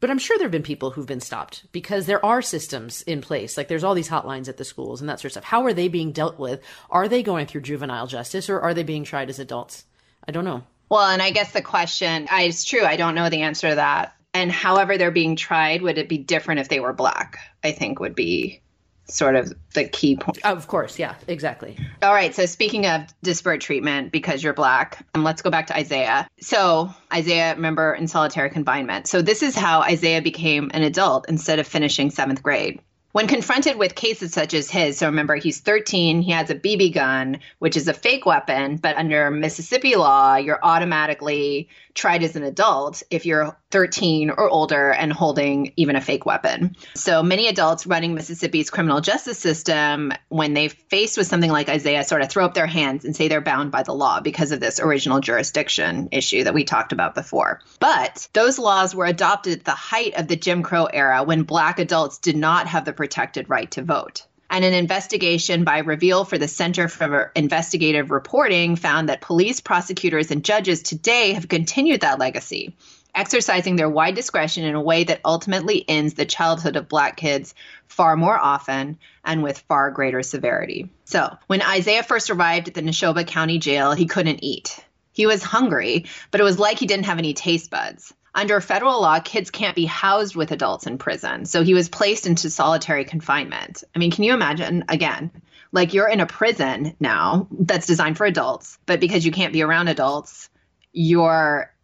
But 0.00 0.10
I'm 0.10 0.18
sure 0.18 0.38
there 0.38 0.46
have 0.46 0.52
been 0.52 0.62
people 0.62 0.90
who've 0.90 1.06
been 1.06 1.20
stopped 1.20 1.64
because 1.72 2.06
there 2.06 2.24
are 2.24 2.40
systems 2.40 3.02
in 3.02 3.20
place. 3.20 3.56
Like 3.56 3.68
there's 3.68 3.84
all 3.84 3.94
these 3.94 4.08
hotlines 4.08 4.48
at 4.48 4.56
the 4.56 4.64
schools 4.64 5.00
and 5.00 5.10
that 5.10 5.18
sort 5.20 5.26
of 5.26 5.32
stuff. 5.32 5.44
How 5.44 5.64
are 5.64 5.72
they 5.72 5.88
being 5.88 6.12
dealt 6.12 6.38
with? 6.38 6.62
Are 6.90 7.08
they 7.08 7.22
going 7.22 7.46
through 7.46 7.62
juvenile 7.62 8.06
justice 8.06 8.48
or 8.48 8.60
are 8.60 8.74
they 8.74 8.82
being 8.84 9.04
tried 9.04 9.30
as 9.30 9.38
adults? 9.38 9.84
I 10.26 10.32
don't 10.32 10.44
know. 10.44 10.64
Well, 10.88 11.08
and 11.08 11.20
I 11.20 11.30
guess 11.30 11.52
the 11.52 11.62
question, 11.62 12.28
I, 12.30 12.42
it's 12.42 12.64
true, 12.64 12.84
I 12.84 12.96
don't 12.96 13.14
know 13.14 13.28
the 13.28 13.42
answer 13.42 13.70
to 13.70 13.74
that 13.76 14.16
and 14.36 14.52
however 14.52 14.98
they're 14.98 15.10
being 15.10 15.34
tried, 15.34 15.80
would 15.80 15.96
it 15.96 16.08
be 16.08 16.18
different 16.18 16.60
if 16.60 16.68
they 16.68 16.78
were 16.78 16.92
black? 16.92 17.38
I 17.64 17.72
think 17.72 18.00
would 18.00 18.14
be 18.14 18.60
sort 19.08 19.34
of 19.34 19.52
the 19.72 19.84
key 19.84 20.16
point. 20.16 20.44
Of 20.44 20.66
course, 20.66 20.98
yeah, 20.98 21.14
exactly. 21.26 21.78
All 22.02 22.12
right, 22.12 22.34
so 22.34 22.44
speaking 22.44 22.86
of 22.86 23.02
disparate 23.22 23.62
treatment 23.62 24.12
because 24.12 24.42
you're 24.42 24.52
black, 24.52 25.06
um, 25.14 25.24
let's 25.24 25.40
go 25.40 25.50
back 25.50 25.68
to 25.68 25.76
Isaiah. 25.76 26.28
So, 26.40 26.92
Isaiah, 27.14 27.54
remember, 27.54 27.94
in 27.94 28.08
solitary 28.08 28.50
confinement. 28.50 29.06
So, 29.06 29.22
this 29.22 29.42
is 29.42 29.56
how 29.56 29.80
Isaiah 29.80 30.20
became 30.20 30.70
an 30.74 30.82
adult 30.82 31.26
instead 31.28 31.58
of 31.58 31.66
finishing 31.66 32.10
seventh 32.10 32.42
grade. 32.42 32.80
When 33.16 33.28
confronted 33.28 33.78
with 33.78 33.94
cases 33.94 34.34
such 34.34 34.52
as 34.52 34.70
his, 34.70 34.98
so 34.98 35.06
remember 35.06 35.36
he's 35.36 35.60
13, 35.60 36.20
he 36.20 36.32
has 36.32 36.50
a 36.50 36.54
BB 36.54 36.92
gun, 36.92 37.38
which 37.60 37.74
is 37.74 37.88
a 37.88 37.94
fake 37.94 38.26
weapon, 38.26 38.76
but 38.76 38.98
under 38.98 39.30
Mississippi 39.30 39.96
law, 39.96 40.36
you're 40.36 40.62
automatically 40.62 41.70
tried 41.94 42.22
as 42.22 42.36
an 42.36 42.42
adult 42.42 43.02
if 43.08 43.24
you're 43.24 43.56
13 43.70 44.30
or 44.30 44.50
older 44.50 44.92
and 44.92 45.12
holding 45.12 45.72
even 45.76 45.96
a 45.96 46.00
fake 46.00 46.26
weapon. 46.26 46.76
So 46.94 47.22
many 47.22 47.48
adults 47.48 47.86
running 47.86 48.14
Mississippi's 48.14 48.68
criminal 48.70 49.00
justice 49.00 49.38
system, 49.38 50.12
when 50.28 50.52
they 50.52 50.68
faced 50.68 51.16
with 51.16 51.26
something 51.26 51.50
like 51.50 51.70
Isaiah, 51.70 52.04
sort 52.04 52.20
of 52.20 52.28
throw 52.28 52.44
up 52.44 52.52
their 52.52 52.66
hands 52.66 53.06
and 53.06 53.16
say 53.16 53.28
they're 53.28 53.40
bound 53.40 53.72
by 53.72 53.82
the 53.82 53.94
law 53.94 54.20
because 54.20 54.52
of 54.52 54.60
this 54.60 54.78
original 54.78 55.20
jurisdiction 55.20 56.10
issue 56.12 56.44
that 56.44 56.54
we 56.54 56.64
talked 56.64 56.92
about 56.92 57.14
before. 57.14 57.62
But 57.80 58.28
those 58.34 58.58
laws 58.58 58.94
were 58.94 59.06
adopted 59.06 59.60
at 59.60 59.64
the 59.64 59.70
height 59.70 60.14
of 60.18 60.28
the 60.28 60.36
Jim 60.36 60.62
Crow 60.62 60.84
era 60.84 61.22
when 61.22 61.44
black 61.44 61.78
adults 61.78 62.18
did 62.18 62.36
not 62.36 62.66
have 62.68 62.84
the 62.84 62.92
protected 63.06 63.48
right 63.48 63.70
to 63.70 63.82
vote. 63.82 64.26
And 64.50 64.64
an 64.64 64.74
investigation 64.74 65.62
by 65.62 65.78
Reveal 65.78 66.24
for 66.24 66.38
the 66.38 66.48
Center 66.48 66.88
for 66.88 67.30
Investigative 67.36 68.10
Reporting 68.10 68.74
found 68.74 69.08
that 69.08 69.20
police, 69.20 69.60
prosecutors, 69.60 70.32
and 70.32 70.44
judges 70.44 70.82
today 70.82 71.34
have 71.34 71.48
continued 71.48 72.00
that 72.00 72.18
legacy, 72.18 72.74
exercising 73.14 73.76
their 73.76 73.88
wide 73.88 74.16
discretion 74.16 74.64
in 74.64 74.74
a 74.74 74.82
way 74.82 75.04
that 75.04 75.20
ultimately 75.24 75.84
ends 75.88 76.14
the 76.14 76.24
childhood 76.24 76.74
of 76.74 76.88
Black 76.88 77.16
kids 77.16 77.54
far 77.86 78.16
more 78.16 78.36
often 78.36 78.98
and 79.24 79.44
with 79.44 79.64
far 79.68 79.92
greater 79.92 80.24
severity. 80.24 80.90
So, 81.04 81.36
when 81.46 81.62
Isaiah 81.62 82.02
first 82.02 82.30
arrived 82.30 82.66
at 82.66 82.74
the 82.74 82.82
Neshoba 82.82 83.24
County 83.24 83.58
Jail, 83.58 83.92
he 83.92 84.06
couldn't 84.06 84.42
eat. 84.42 84.84
He 85.12 85.26
was 85.26 85.44
hungry, 85.44 86.06
but 86.32 86.40
it 86.40 86.44
was 86.44 86.58
like 86.58 86.80
he 86.80 86.86
didn't 86.86 87.06
have 87.06 87.18
any 87.18 87.34
taste 87.34 87.70
buds. 87.70 88.12
Under 88.36 88.60
federal 88.60 89.00
law, 89.00 89.18
kids 89.18 89.50
can't 89.50 89.74
be 89.74 89.86
housed 89.86 90.36
with 90.36 90.52
adults 90.52 90.86
in 90.86 90.98
prison. 90.98 91.46
So 91.46 91.62
he 91.62 91.74
was 91.74 91.88
placed 91.88 92.26
into 92.26 92.50
solitary 92.50 93.04
confinement. 93.04 93.82
I 93.94 93.98
mean, 93.98 94.10
can 94.10 94.24
you 94.24 94.34
imagine 94.34 94.84
again? 94.88 95.30
Like 95.72 95.94
you're 95.94 96.08
in 96.08 96.20
a 96.20 96.26
prison 96.26 96.94
now 97.00 97.48
that's 97.50 97.86
designed 97.86 98.18
for 98.18 98.26
adults, 98.26 98.78
but 98.86 99.00
because 99.00 99.24
you 99.24 99.32
can't 99.32 99.52
be 99.52 99.62
around 99.62 99.88
adults, 99.88 100.50
you're 100.92 101.74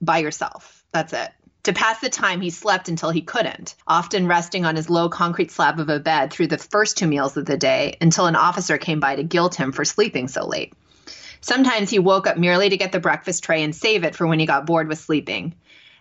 by 0.00 0.18
yourself. 0.18 0.84
That's 0.92 1.12
it. 1.12 1.30
To 1.64 1.72
pass 1.74 2.00
the 2.00 2.08
time, 2.08 2.40
he 2.40 2.50
slept 2.50 2.88
until 2.88 3.10
he 3.10 3.20
couldn't, 3.20 3.74
often 3.86 4.26
resting 4.26 4.64
on 4.64 4.76
his 4.76 4.88
low 4.88 5.10
concrete 5.10 5.50
slab 5.50 5.78
of 5.78 5.90
a 5.90 6.00
bed 6.00 6.32
through 6.32 6.46
the 6.46 6.56
first 6.56 6.96
two 6.96 7.06
meals 7.06 7.36
of 7.36 7.44
the 7.44 7.58
day 7.58 7.96
until 8.00 8.26
an 8.26 8.36
officer 8.36 8.78
came 8.78 9.00
by 9.00 9.16
to 9.16 9.22
guilt 9.22 9.54
him 9.54 9.72
for 9.72 9.84
sleeping 9.84 10.28
so 10.28 10.46
late. 10.46 10.72
Sometimes 11.40 11.90
he 11.90 11.98
woke 11.98 12.26
up 12.26 12.36
merely 12.36 12.70
to 12.70 12.76
get 12.76 12.92
the 12.92 13.00
breakfast 13.00 13.44
tray 13.44 13.62
and 13.62 13.74
save 13.74 14.04
it 14.04 14.16
for 14.16 14.26
when 14.26 14.38
he 14.38 14.46
got 14.46 14.66
bored 14.66 14.88
with 14.88 14.98
sleeping. 14.98 15.54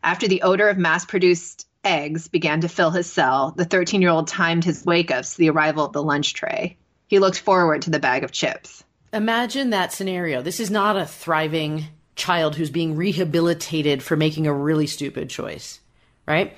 After 0.08 0.30
the 0.30 0.44
odor 0.44 0.70
of 0.70 0.78
mass 0.78 1.04
produced 1.04 1.68
eggs 1.84 2.30
began 2.30 2.62
to 2.62 2.70
fill 2.70 2.92
his 2.92 3.12
cell, 3.12 3.54
the 3.58 3.66
13 3.66 4.02
year 4.02 4.10
old 4.10 4.30
timed 4.30 4.64
his 4.64 4.86
wake 4.86 5.12
ups 5.12 5.32
to 5.32 5.38
the 5.38 5.50
arrival 5.50 5.84
of 5.84 5.92
the 5.92 6.02
lunch 6.02 6.34
tray. 6.34 6.78
He 7.08 7.20
looked 7.20 7.40
forward 7.40 7.82
to 7.82 7.90
the 7.90 8.00
bag 8.00 8.24
of 8.24 8.32
chips. 8.32 8.86
Imagine 9.12 9.72
that 9.72 9.92
scenario. 9.92 10.42
This 10.42 10.62
is 10.62 10.72
not 10.72 10.96
a 10.96 11.06
thriving 11.06 11.88
child 12.16 12.56
who's 12.56 12.70
being 12.70 12.96
rehabilitated 12.96 14.02
for 14.02 14.16
making 14.16 14.48
a 14.48 14.54
really 14.54 14.88
stupid 14.88 15.30
choice, 15.30 15.82
right? 16.26 16.56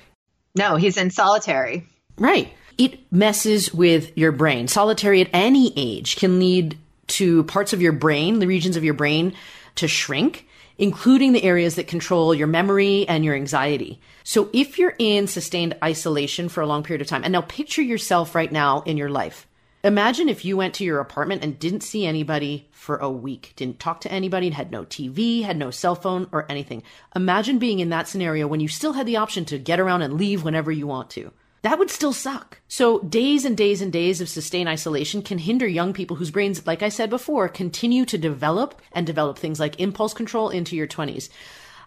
No, 0.54 0.76
he's 0.76 0.96
in 0.96 1.10
solitary. 1.10 1.88
Right. 2.18 2.52
It 2.78 3.00
messes 3.10 3.74
with 3.74 4.16
your 4.16 4.30
brain. 4.30 4.68
Solitary 4.68 5.22
at 5.22 5.30
any 5.32 5.72
age 5.74 6.14
can 6.14 6.38
lead 6.38 6.78
to 7.08 7.42
parts 7.42 7.72
of 7.72 7.82
your 7.82 7.90
brain, 7.90 8.38
the 8.38 8.46
regions 8.46 8.76
of 8.76 8.84
your 8.84 8.94
brain, 8.94 9.34
to 9.74 9.88
shrink 9.88 10.46
including 10.80 11.32
the 11.32 11.44
areas 11.44 11.74
that 11.74 11.86
control 11.86 12.34
your 12.34 12.46
memory 12.46 13.06
and 13.06 13.22
your 13.22 13.34
anxiety. 13.34 14.00
So 14.24 14.48
if 14.54 14.78
you're 14.78 14.96
in 14.98 15.26
sustained 15.26 15.76
isolation 15.84 16.48
for 16.48 16.62
a 16.62 16.66
long 16.66 16.82
period 16.82 17.02
of 17.02 17.06
time, 17.06 17.22
and 17.22 17.32
now 17.32 17.42
picture 17.42 17.82
yourself 17.82 18.34
right 18.34 18.50
now 18.50 18.80
in 18.80 18.96
your 18.96 19.10
life. 19.10 19.46
Imagine 19.84 20.30
if 20.30 20.44
you 20.44 20.56
went 20.56 20.74
to 20.74 20.84
your 20.84 21.00
apartment 21.00 21.44
and 21.44 21.58
didn't 21.58 21.82
see 21.82 22.06
anybody 22.06 22.68
for 22.70 22.96
a 22.96 23.10
week, 23.10 23.52
didn't 23.56 23.78
talk 23.78 24.00
to 24.02 24.12
anybody, 24.12 24.48
had 24.48 24.70
no 24.70 24.84
TV, 24.84 25.42
had 25.42 25.58
no 25.58 25.70
cell 25.70 25.94
phone 25.94 26.28
or 26.32 26.46
anything. 26.50 26.82
Imagine 27.14 27.58
being 27.58 27.80
in 27.80 27.90
that 27.90 28.08
scenario 28.08 28.46
when 28.46 28.60
you 28.60 28.68
still 28.68 28.94
had 28.94 29.06
the 29.06 29.16
option 29.18 29.44
to 29.46 29.58
get 29.58 29.80
around 29.80 30.00
and 30.00 30.14
leave 30.14 30.44
whenever 30.44 30.72
you 30.72 30.86
want 30.86 31.10
to 31.10 31.30
that 31.62 31.78
would 31.78 31.90
still 31.90 32.12
suck. 32.12 32.60
So 32.68 33.00
days 33.00 33.44
and 33.44 33.56
days 33.56 33.82
and 33.82 33.92
days 33.92 34.20
of 34.20 34.28
sustained 34.28 34.68
isolation 34.68 35.22
can 35.22 35.38
hinder 35.38 35.66
young 35.66 35.92
people 35.92 36.16
whose 36.16 36.30
brains, 36.30 36.66
like 36.66 36.82
I 36.82 36.88
said 36.88 37.10
before, 37.10 37.48
continue 37.48 38.04
to 38.06 38.16
develop 38.16 38.80
and 38.92 39.06
develop 39.06 39.38
things 39.38 39.60
like 39.60 39.78
impulse 39.78 40.14
control 40.14 40.48
into 40.48 40.74
your 40.74 40.86
20s. 40.86 41.28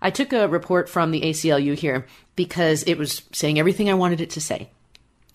I 0.01 0.11
took 0.11 0.33
a 0.33 0.47
report 0.47 0.89
from 0.89 1.11
the 1.11 1.21
ACLU 1.21 1.75
here 1.75 2.05
because 2.35 2.83
it 2.83 2.97
was 2.97 3.23
saying 3.31 3.57
everything 3.57 3.89
I 3.89 3.95
wanted 3.95 4.21
it 4.21 4.29
to 4.31 4.41
say. 4.41 4.69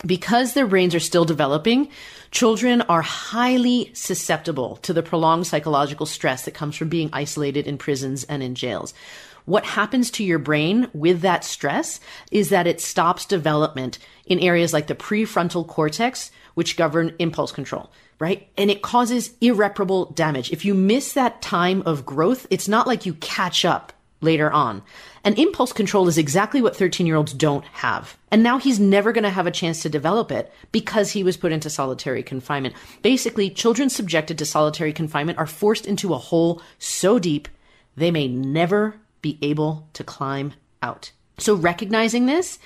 Because 0.07 0.53
their 0.55 0.67
brains 0.67 0.95
are 0.95 1.01
still 1.01 1.25
developing, 1.25 1.89
children 2.31 2.83
are 2.83 3.03
highly 3.03 3.91
susceptible 3.95 4.77
to 4.77 4.93
the 4.93 5.03
prolonged 5.03 5.47
psychological 5.47 6.07
stress 6.07 6.45
that 6.45 6.55
comes 6.55 6.77
from 6.77 6.89
being 6.89 7.11
isolated 7.13 7.67
in 7.67 7.79
prisons 7.79 8.25
and 8.25 8.43
in 8.43 8.55
jails 8.55 8.95
what 9.49 9.65
happens 9.65 10.11
to 10.11 10.23
your 10.23 10.39
brain 10.39 10.91
with 10.93 11.23
that 11.23 11.43
stress 11.43 12.01
is 12.31 12.51
that 12.51 12.67
it 12.67 12.83
stops 12.83 13.25
development 13.25 13.99
in 14.27 14.39
areas 14.41 14.75
like 14.75 14.89
the 14.89 14.95
prefrontal 14.95 15.67
cortex, 15.67 16.31
which 16.53 16.77
govern 16.77 17.15
impulse 17.19 17.51
control, 17.51 17.91
right? 18.19 18.47
And 18.59 18.71
it 18.71 18.83
causes 18.83 19.33
irreparable 19.41 20.13
damage. 20.13 20.53
If 20.53 20.67
you 20.67 20.75
miss 20.75 21.15
that 21.15 21.41
time 21.41 21.83
of 21.87 22.05
growth, 22.05 22.47
it's 22.51 22.69
not 22.69 22.87
like 22.87 23.07
you 23.07 23.15
catch 23.15 23.65
up 23.65 23.95
later 24.21 24.53
on. 24.53 24.83
And 25.29 25.39
impulse 25.39 25.75
control 25.75 26.09
is 26.09 26.17
exactly 26.17 26.63
what 26.63 26.75
13 26.75 27.07
year 27.07 27.17
olds 27.17 27.35
don't 27.35 27.67
have. 27.67 28.17
And 28.31 28.43
now 28.43 28.57
he's 28.57 28.81
never 28.81 29.13
going 29.13 29.25
to 29.25 29.29
have 29.29 29.47
a 29.47 29.51
chance 29.51 29.83
to 29.83 29.91
develop 29.91 30.33
it 30.33 30.51
because 30.73 31.11
he 31.11 31.23
was 31.23 31.37
put 31.37 31.53
into 31.53 31.69
solitary 31.69 32.23
confinement. 32.23 32.75
Basically, 33.03 33.51
children 33.51 33.91
subjected 33.91 34.39
to 34.39 34.47
solitary 34.47 34.91
confinement 34.91 35.37
are 35.37 35.47
forced 35.47 35.85
into 35.85 36.15
a 36.15 36.19
hole 36.19 36.63
so 36.79 37.19
deep 37.19 37.47
they 37.95 38.11
may 38.11 38.27
never 38.27 38.95
be 39.21 39.39
able 39.43 39.87
to 39.93 40.03
climb 40.03 40.55
out. 40.81 41.13
So, 41.37 41.55
recognizing 41.55 42.25
this, 42.25 42.59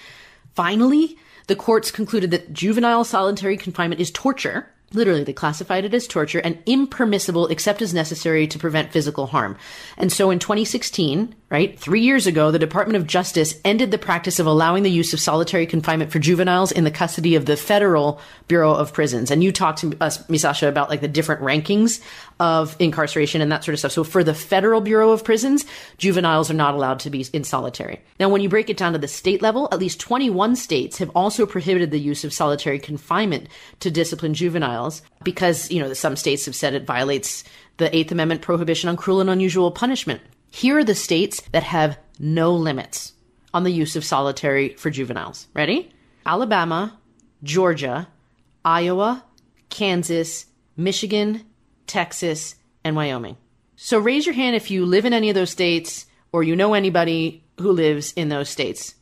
finally, 0.55 1.18
the 1.48 1.57
courts 1.57 1.90
concluded 1.90 2.31
that 2.31 2.53
juvenile 2.53 3.03
solitary 3.03 3.57
confinement 3.57 4.01
is 4.01 4.12
torture 4.12 4.72
Literally, 4.94 5.25
they 5.25 5.33
classified 5.33 5.85
it 5.85 5.94
as 5.94 6.07
torture 6.07 6.40
and 6.40 6.59
impermissible 6.66 7.46
except 7.48 7.83
as 7.83 7.94
necessary 7.94 8.46
to 8.46 8.59
prevent 8.59 8.92
physical 8.92 9.27
harm. 9.27 9.57
And 9.96 10.12
so 10.12 10.31
in 10.31 10.38
2016, 10.38 11.35
right, 11.53 11.79
three 11.79 12.01
years 12.01 12.27
ago, 12.27 12.51
the 12.51 12.59
Department 12.59 12.97
of 12.97 13.07
Justice 13.07 13.61
ended 13.65 13.91
the 13.91 13.99
practice 13.99 14.38
of 14.38 14.47
allowing 14.47 14.83
the 14.83 14.91
use 14.91 15.12
of 15.12 15.21
solitary 15.21 15.67
confinement 15.67 16.11
for 16.11 16.19
juveniles 16.19 16.73
in 16.73 16.85
the 16.85 16.91
custody 16.91 17.35
of 17.35 17.45
the 17.45 17.59
Federal 17.59 18.21
Bureau 18.49 18.73
of 18.73 18.95
Prisons. 18.95 19.31
And 19.31 19.45
you 19.45 19.53
talked 19.53 19.81
to 19.81 19.95
us, 20.01 20.19
Misasha, 20.29 20.67
about 20.67 20.88
like 20.88 21.03
the 21.03 21.09
different 21.09 21.43
rankings 21.43 22.01
of 22.41 22.75
incarceration 22.79 23.43
and 23.43 23.53
that 23.53 23.65
sort 23.65 23.75
of 23.75 23.81
stuff. 23.81 23.93
So 23.93 24.03
for 24.03 24.25
the 24.25 24.33
Federal 24.33 24.81
Bureau 24.81 25.11
of 25.11 25.25
Prisons, 25.25 25.67
juveniles 25.99 26.51
are 26.51 26.55
not 26.55 26.75
allowed 26.75 27.01
to 27.01 27.11
be 27.11 27.27
in 27.35 27.45
solitary. 27.45 28.01
Now, 28.19 28.31
when 28.31 28.41
you 28.41 28.49
break 28.49 28.71
it 28.71 28.79
down 28.79 28.95
to 28.95 28.99
the 28.99 29.07
state 29.07 29.43
level, 29.43 29.69
at 29.73 29.79
least 29.79 30.01
21 30.01 30.57
states 30.57 30.97
have 30.99 31.11
also 31.11 31.45
prohibited 31.45 31.91
the 31.91 32.01
use 32.01 32.25
of 32.25 32.33
solitary 32.33 32.79
confinement 32.79 33.49
to 33.81 33.91
discipline 33.91 34.33
juveniles 34.33 35.03
because, 35.23 35.71
you 35.71 35.81
know, 35.81 35.93
some 35.93 36.17
states 36.17 36.47
have 36.47 36.57
said 36.57 36.73
it 36.73 36.87
violates 36.87 37.45
the 37.77 37.95
Eighth 37.95 38.11
Amendment 38.11 38.41
prohibition 38.41 38.88
on 38.88 38.97
cruel 38.97 39.21
and 39.21 39.29
unusual 39.29 39.71
punishment. 39.71 40.23
Here 40.55 40.79
are 40.79 40.85
the 40.85 40.95
states 40.95 41.41
that 41.53 41.62
have 41.62 41.99
no 42.19 42.55
limits 42.55 43.15
on 43.55 43.65
the 43.65 43.73
use 43.73 43.97
of 43.97 44.05
solitary 44.05 44.75
for 44.75 44.91
juveniles. 44.91 45.49
Ready? 45.55 45.91
Alabama, 46.27 47.01
Georgia, 47.43 48.09
Iowa, 48.65 49.25
Kansas, 49.71 50.47
Michigan, 50.77 51.45
Texas, 51.87 52.55
and 52.85 52.95
Wyoming. 52.95 53.37
So 53.77 53.99
raise 53.99 54.27
your 54.27 54.35
hand 54.35 54.55
if 54.55 54.71
you 54.71 54.85
live 54.85 55.05
in 55.05 55.12
any 55.12 55.31
of 55.31 55.35
those 55.35 55.51
states 55.51 56.07
or 56.33 56.43
you 56.43 56.55
know 56.55 56.75
anybody 56.75 57.43
who 57.59 57.73
lives 57.73 58.12
in 58.12 58.29
those 58.29 58.49
states. 58.49 58.95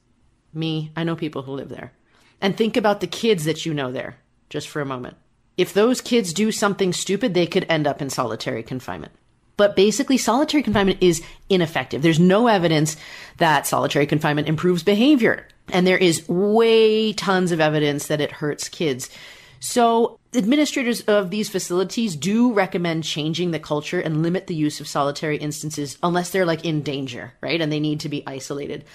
Me, 0.55 0.93
I 0.97 1.05
know 1.05 1.17
people 1.17 1.43
who 1.43 1.53
live 1.53 1.69
there. 1.69 1.93
And 2.41 2.57
think 2.57 2.77
about 2.77 3.01
the 3.01 3.07
kids 3.07 3.45
that 3.45 3.67
you 3.67 3.75
know 3.75 3.93
there, 3.93 4.19
just 4.49 4.69
for 4.69 4.81
a 4.81 4.87
moment 4.87 5.17
if 5.61 5.75
those 5.75 6.01
kids 6.01 6.33
do 6.33 6.51
something 6.51 6.91
stupid, 6.91 7.35
they 7.35 7.47
could 7.47 7.67
end 7.69 7.87
up 7.87 8.01
in 8.01 8.09
solitary 8.09 8.63
confinement. 8.63 9.13
But 9.61 9.77
basically, 9.77 10.16
solitary 10.16 10.62
confinement 10.62 11.03
is 11.03 11.23
ineffective. 11.51 12.01
There's 12.01 12.18
no 12.18 12.46
evidence 12.46 12.96
that 13.37 13.66
solitary 13.66 14.07
confinement 14.07 14.49
improves 14.49 14.83
behavior. 14.83 15.46
And 15.68 15.87
there 15.87 15.99
is 15.99 16.27
way 16.31 17.12
tons 17.12 17.53
of 17.53 17.61
evidence 17.61 18.07
that 18.07 18.23
it 18.23 18.33
hurts 18.33 18.70
kids. 18.70 19.11
So, 19.59 20.18
administrators 20.35 21.03
of 21.03 21.29
these 21.29 21.51
facilities 21.51 22.16
do 22.16 22.55
recommend 22.55 23.05
changing 23.05 23.51
the 23.51 23.59
culture 23.59 24.01
and 24.01 24.23
limit 24.23 24.46
the 24.46 24.55
use 24.55 24.81
of 24.81 24.88
solitary 24.88 25.37
instances 25.37 25.99
unless 26.03 26.31
they're 26.31 26.46
like 26.46 26.64
in 26.64 26.81
danger, 26.81 27.35
right? 27.42 27.61
And 27.61 27.70
they 27.70 27.81
need 27.81 28.01
to 28.01 28.09
be 28.09 28.25
isolated. 28.27 28.87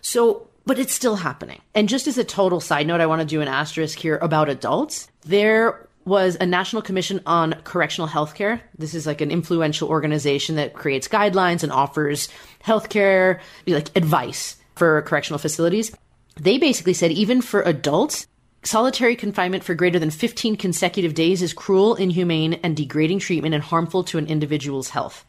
So, 0.00 0.48
but 0.66 0.80
it's 0.80 0.92
still 0.92 1.14
happening. 1.14 1.62
And 1.76 1.88
just 1.88 2.08
as 2.08 2.18
a 2.18 2.24
total 2.24 2.58
side 2.58 2.88
note, 2.88 3.00
I 3.00 3.06
want 3.06 3.20
to 3.20 3.24
do 3.24 3.40
an 3.40 3.46
asterisk 3.46 3.96
here 4.00 4.16
about 4.16 4.48
adults. 4.48 5.06
There 5.20 5.87
was 6.08 6.36
a 6.40 6.46
National 6.46 6.82
Commission 6.82 7.20
on 7.26 7.52
Correctional 7.64 8.08
Healthcare. 8.08 8.60
This 8.76 8.94
is 8.94 9.06
like 9.06 9.20
an 9.20 9.30
influential 9.30 9.88
organization 9.88 10.56
that 10.56 10.74
creates 10.74 11.06
guidelines 11.06 11.62
and 11.62 11.70
offers 11.70 12.28
healthcare, 12.64 13.40
like 13.66 13.96
advice 13.96 14.56
for 14.74 15.02
correctional 15.02 15.38
facilities. 15.38 15.94
They 16.40 16.58
basically 16.58 16.94
said 16.94 17.12
even 17.12 17.42
for 17.42 17.62
adults, 17.62 18.26
solitary 18.64 19.16
confinement 19.16 19.64
for 19.64 19.74
greater 19.74 19.98
than 19.98 20.10
15 20.10 20.56
consecutive 20.56 21.14
days 21.14 21.42
is 21.42 21.52
cruel, 21.52 21.94
inhumane, 21.94 22.54
and 22.54 22.76
degrading 22.76 23.18
treatment 23.18 23.54
and 23.54 23.62
harmful 23.62 24.04
to 24.04 24.18
an 24.18 24.26
individual's 24.26 24.88
health. 24.88 25.24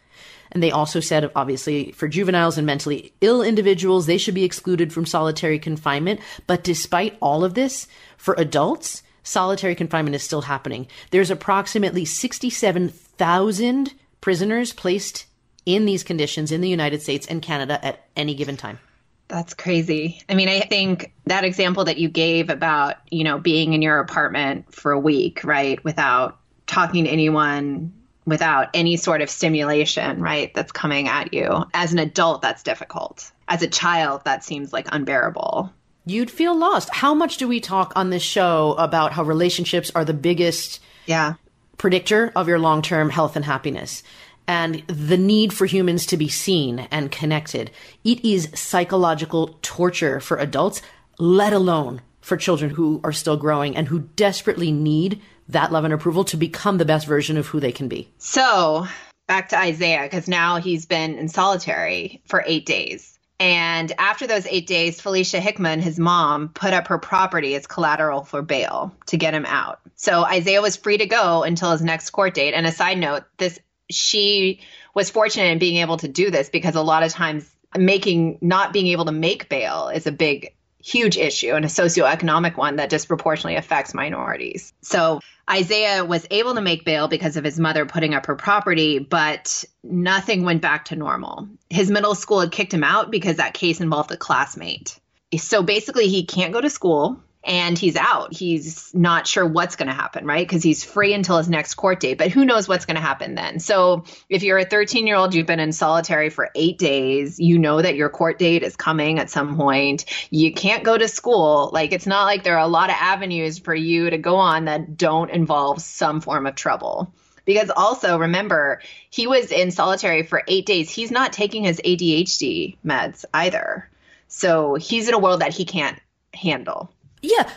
And 0.52 0.63
they 0.63 0.72
also 0.72 1.00
said, 1.00 1.32
obviously, 1.36 1.92
for 1.92 2.08
juveniles 2.08 2.58
and 2.58 2.65
mentally 2.65 3.13
ill 3.22 3.44
individuals, 3.44 4.06
they 4.06 4.18
should 4.18 4.34
be 4.34 4.44
excluded 4.46 4.92
from 4.92 5.06
solitary 5.06 5.60
confinement. 5.60 6.22
But 6.48 6.63
despite 6.63 7.18
all 7.22 7.44
of 7.44 7.54
this, 7.54 7.88
for 8.18 8.34
adults, 8.38 9.04
solitary 9.23 9.75
confinement 9.75 10.15
is 10.15 10.23
still 10.23 10.41
happening. 10.41 10.88
There's 11.12 11.32
approximately 11.32 12.05
67,000 12.05 13.93
prisoners 14.21 14.73
placed 14.73 15.25
in 15.65 15.86
these 15.86 16.03
conditions 16.03 16.51
in 16.51 16.62
the 16.62 16.69
United 16.69 17.01
States 17.01 17.27
and 17.27 17.41
Canada 17.41 17.84
at 17.86 18.08
any 18.15 18.34
given 18.36 18.58
time. 18.58 18.79
That's 19.27 19.53
crazy. 19.53 20.21
I 20.27 20.34
mean, 20.34 20.49
I 20.49 20.62
think 20.62 21.13
that 21.25 21.43
example 21.43 21.86
that 21.86 21.97
you 21.97 22.10
gave 22.10 22.49
about, 22.49 22.95
you 23.12 23.23
know, 23.23 23.38
being 23.38 23.73
in 23.73 23.82
your 23.84 23.99
apartment 23.99 24.73
for 24.73 24.91
a 24.91 24.99
week, 24.99 25.43
right, 25.43 25.84
without 25.84 26.39
talking 26.65 27.03
to 27.03 27.10
anyone, 27.10 27.93
without 28.25 28.69
any 28.73 28.97
sort 28.97 29.21
of 29.21 29.29
stimulation, 29.29 30.19
right, 30.19 30.51
that's 30.55 30.71
coming 30.71 31.08
at 31.08 31.32
you. 31.34 31.63
As 31.75 31.93
an 31.93 31.99
adult, 31.99 32.41
that's 32.41 32.63
difficult. 32.63 33.32
As 33.47 33.62
a 33.62 33.67
child, 33.67 34.21
that 34.25 34.43
seems 34.43 34.73
like 34.73 34.88
unbearable 34.91 35.71
you'd 36.10 36.32
feel 36.32 36.58
lost. 36.58 36.89
How 36.93 37.13
much 37.13 37.38
do 37.38 37.48
we 37.48 37.60
talk 37.60 37.93
on 37.95 38.10
this 38.10 38.24
show 38.24 38.76
about 38.78 39.13
how 39.13 39.24
relationships 39.24 39.91
are 39.95 40.04
the 40.04 40.13
biggest 40.13 40.82
yeah. 41.06 41.36
predictor 41.78 42.32
of 42.36 42.48
your 42.48 42.60
long 42.60 42.82
term 42.82 43.10
health 43.10 43.36
and 43.36 43.45
happiness? 43.45 44.04
and 44.50 44.82
the 44.88 45.15
need 45.15 45.54
for 45.54 45.67
humans 45.67 46.08
to 46.08 46.17
be 46.17 46.28
seen 46.28 46.80
and 46.89 47.12
connected. 47.12 47.69
It 48.04 48.26
is 48.26 48.50
psychological 48.56 49.60
torture 49.62 50.19
for 50.19 50.38
adults, 50.38 50.82
let 51.19 51.54
alone 51.54 52.02
for 52.22 52.36
children 52.36 52.72
who 52.72 53.00
are 53.04 53.12
still 53.12 53.38
growing 53.38 53.76
and 53.76 53.88
who 53.88 54.00
desperately 54.15 54.72
need 54.72 55.22
that 55.50 55.72
love 55.72 55.84
and 55.84 55.93
approval 55.93 56.24
to 56.24 56.36
become 56.36 56.80
the 56.80 56.86
best 56.86 57.06
version 57.06 57.38
of 57.38 57.45
who 57.45 57.60
they 57.60 57.72
can 57.72 57.88
be. 57.88 58.12
So, 58.17 58.88
back 59.28 59.50
to 59.50 59.60
Isaiah, 59.60 60.04
because 60.04 60.28
now 60.28 60.58
he's 60.58 60.88
been 60.88 61.13
in 61.19 61.30
solitary 61.30 62.24
for 62.26 62.43
eight 62.48 62.65
days. 62.65 63.18
And 63.39 63.93
after 63.97 64.28
those 64.28 64.45
eight 64.47 64.67
days, 64.67 64.99
Felicia 64.99 65.39
Hickman, 65.39 65.80
his 65.80 65.97
mom, 65.97 66.49
put 66.49 66.73
up 66.73 66.88
her 66.89 66.97
property 66.97 67.56
as 67.56 67.67
collateral 67.67 68.23
for 68.23 68.41
bail 68.41 68.93
to 69.08 69.17
get 69.17 69.34
him 69.34 69.45
out. 69.45 69.80
So 69.95 70.25
Isaiah 70.25 70.62
was 70.62 70.75
free 70.75 70.97
to 70.97 71.06
go 71.06 71.43
until 71.43 71.71
his 71.71 71.82
next 71.82 72.10
court 72.10 72.34
date. 72.34 72.54
And 72.54 72.67
a 72.67 72.71
side 72.71 72.97
note, 72.97 73.23
this 73.38 73.60
she 73.89 74.60
was 74.93 75.10
fortunate 75.10 75.52
in 75.52 75.60
being 75.60 75.78
able 75.78 75.97
to 75.97 76.08
do 76.08 76.30
this 76.30 76.49
because 76.49 76.75
a 76.75 76.82
lot 76.82 77.04
of 77.04 77.12
times 77.12 77.49
making 77.78 78.38
not 78.41 78.73
being 78.73 78.88
able 78.88 79.06
to 79.06 79.12
make 79.12 79.49
bail 79.49 79.89
is 79.89 80.06
a 80.06 80.12
big 80.12 80.54
huge 80.84 81.18
issue 81.18 81.52
and 81.52 81.65
a 81.65 81.70
socioeconomic 81.70 82.58
one 82.58 82.78
that 82.78 82.89
disproportionately 82.89 83.56
affects 83.56 83.94
minorities. 83.94 84.74
So 84.82 85.20
Isaiah 85.50 86.06
was 86.06 86.28
able 86.32 86.56
to 86.56 86.62
make 86.62 86.86
bail 86.86 87.08
because 87.08 87.36
of 87.36 87.44
his 87.44 87.60
mother 87.60 87.86
putting 87.86 88.13
up 88.13 88.28
her 88.28 88.36
property, 88.36 89.00
but 89.00 89.63
nothing 89.84 90.44
went 90.44 90.62
back 90.62 90.86
to 90.86 90.96
normal. 90.96 91.50
His 91.70 91.89
middle 91.89 92.15
school 92.15 92.39
had 92.39 92.52
kicked 92.52 92.74
him 92.74 92.84
out 92.84 93.12
because 93.12 93.38
that 93.38 93.54
case 93.54 93.82
involved 93.82 94.12
a 94.12 94.18
classmate. 94.18 95.00
So 95.38 95.62
basically, 95.62 96.08
he 96.08 96.26
can't 96.26 96.54
go 96.54 96.62
to 96.62 96.70
school 96.70 97.22
and 97.43 97.78
he's 97.78 97.95
out. 97.95 98.34
He's 98.34 98.93
not 98.93 99.25
sure 99.25 99.45
what's 99.45 99.78
going 99.78 99.88
to 99.88 99.93
happen, 99.93 100.25
right? 100.25 100.45
Because 100.45 100.62
he's 100.62 100.84
free 100.84 101.13
until 101.13 101.38
his 101.38 101.47
next 101.47 101.75
court 101.75 102.02
date, 102.02 102.17
but 102.17 102.32
who 102.32 102.43
knows 102.43 102.67
what's 102.67 102.86
going 102.86 102.95
to 102.95 103.02
happen 103.02 103.36
then. 103.36 103.60
So 103.60 104.04
if 104.28 104.43
you're 104.43 104.58
a 104.58 104.65
13 104.65 105.08
year 105.08 105.15
old, 105.15 105.34
you've 105.34 105.47
been 105.47 105.62
in 105.62 105.71
solitary 105.71 106.30
for 106.30 106.49
eight 106.54 106.78
days, 106.78 107.39
you 107.39 107.58
know 107.58 107.82
that 107.82 107.95
your 107.95 108.10
court 108.10 108.39
date 108.39 108.63
is 108.63 108.75
coming 108.75 109.19
at 109.19 109.30
some 109.30 109.56
point. 109.56 110.06
You 110.30 110.54
can't 110.54 110.84
go 110.84 110.97
to 110.97 111.08
school. 111.08 111.69
Like 111.71 111.93
it's 111.93 112.08
not 112.08 112.25
like 112.25 112.43
there 112.43 112.58
are 112.58 112.65
a 112.65 112.67
lot 112.67 112.89
of 112.89 112.97
avenues 112.99 113.58
for 113.58 113.73
you 113.73 114.10
to 114.10 114.17
go 114.17 114.36
on 114.36 114.65
that 114.65 114.97
don't 114.97 115.30
involve 115.30 115.82
some 115.82 116.19
form 116.19 116.45
of 116.45 116.56
trouble. 116.56 117.13
Because 117.45 117.71
also 117.75 118.19
remember, 118.19 118.82
he 119.10 119.25
was 119.25 119.52
in 119.52 119.71
solitary 119.71 120.23
for 120.23 120.43
eight 120.47 120.65
days. 120.65 120.91
He's 120.91 121.10
not 121.10 121.34
taking 121.34 121.63
his 121.63 121.82
ADHD 121.84 122.78
meds 122.86 123.25
either. 123.34 123.89
So 124.28 124.75
he's 124.75 125.08
in 125.08 125.15
a 125.15 125.19
world 125.19 125.41
that 125.41 125.54
he 125.54 125.65
can't 125.65 125.99
handle. 126.32 126.91
Yeah. 127.21 127.49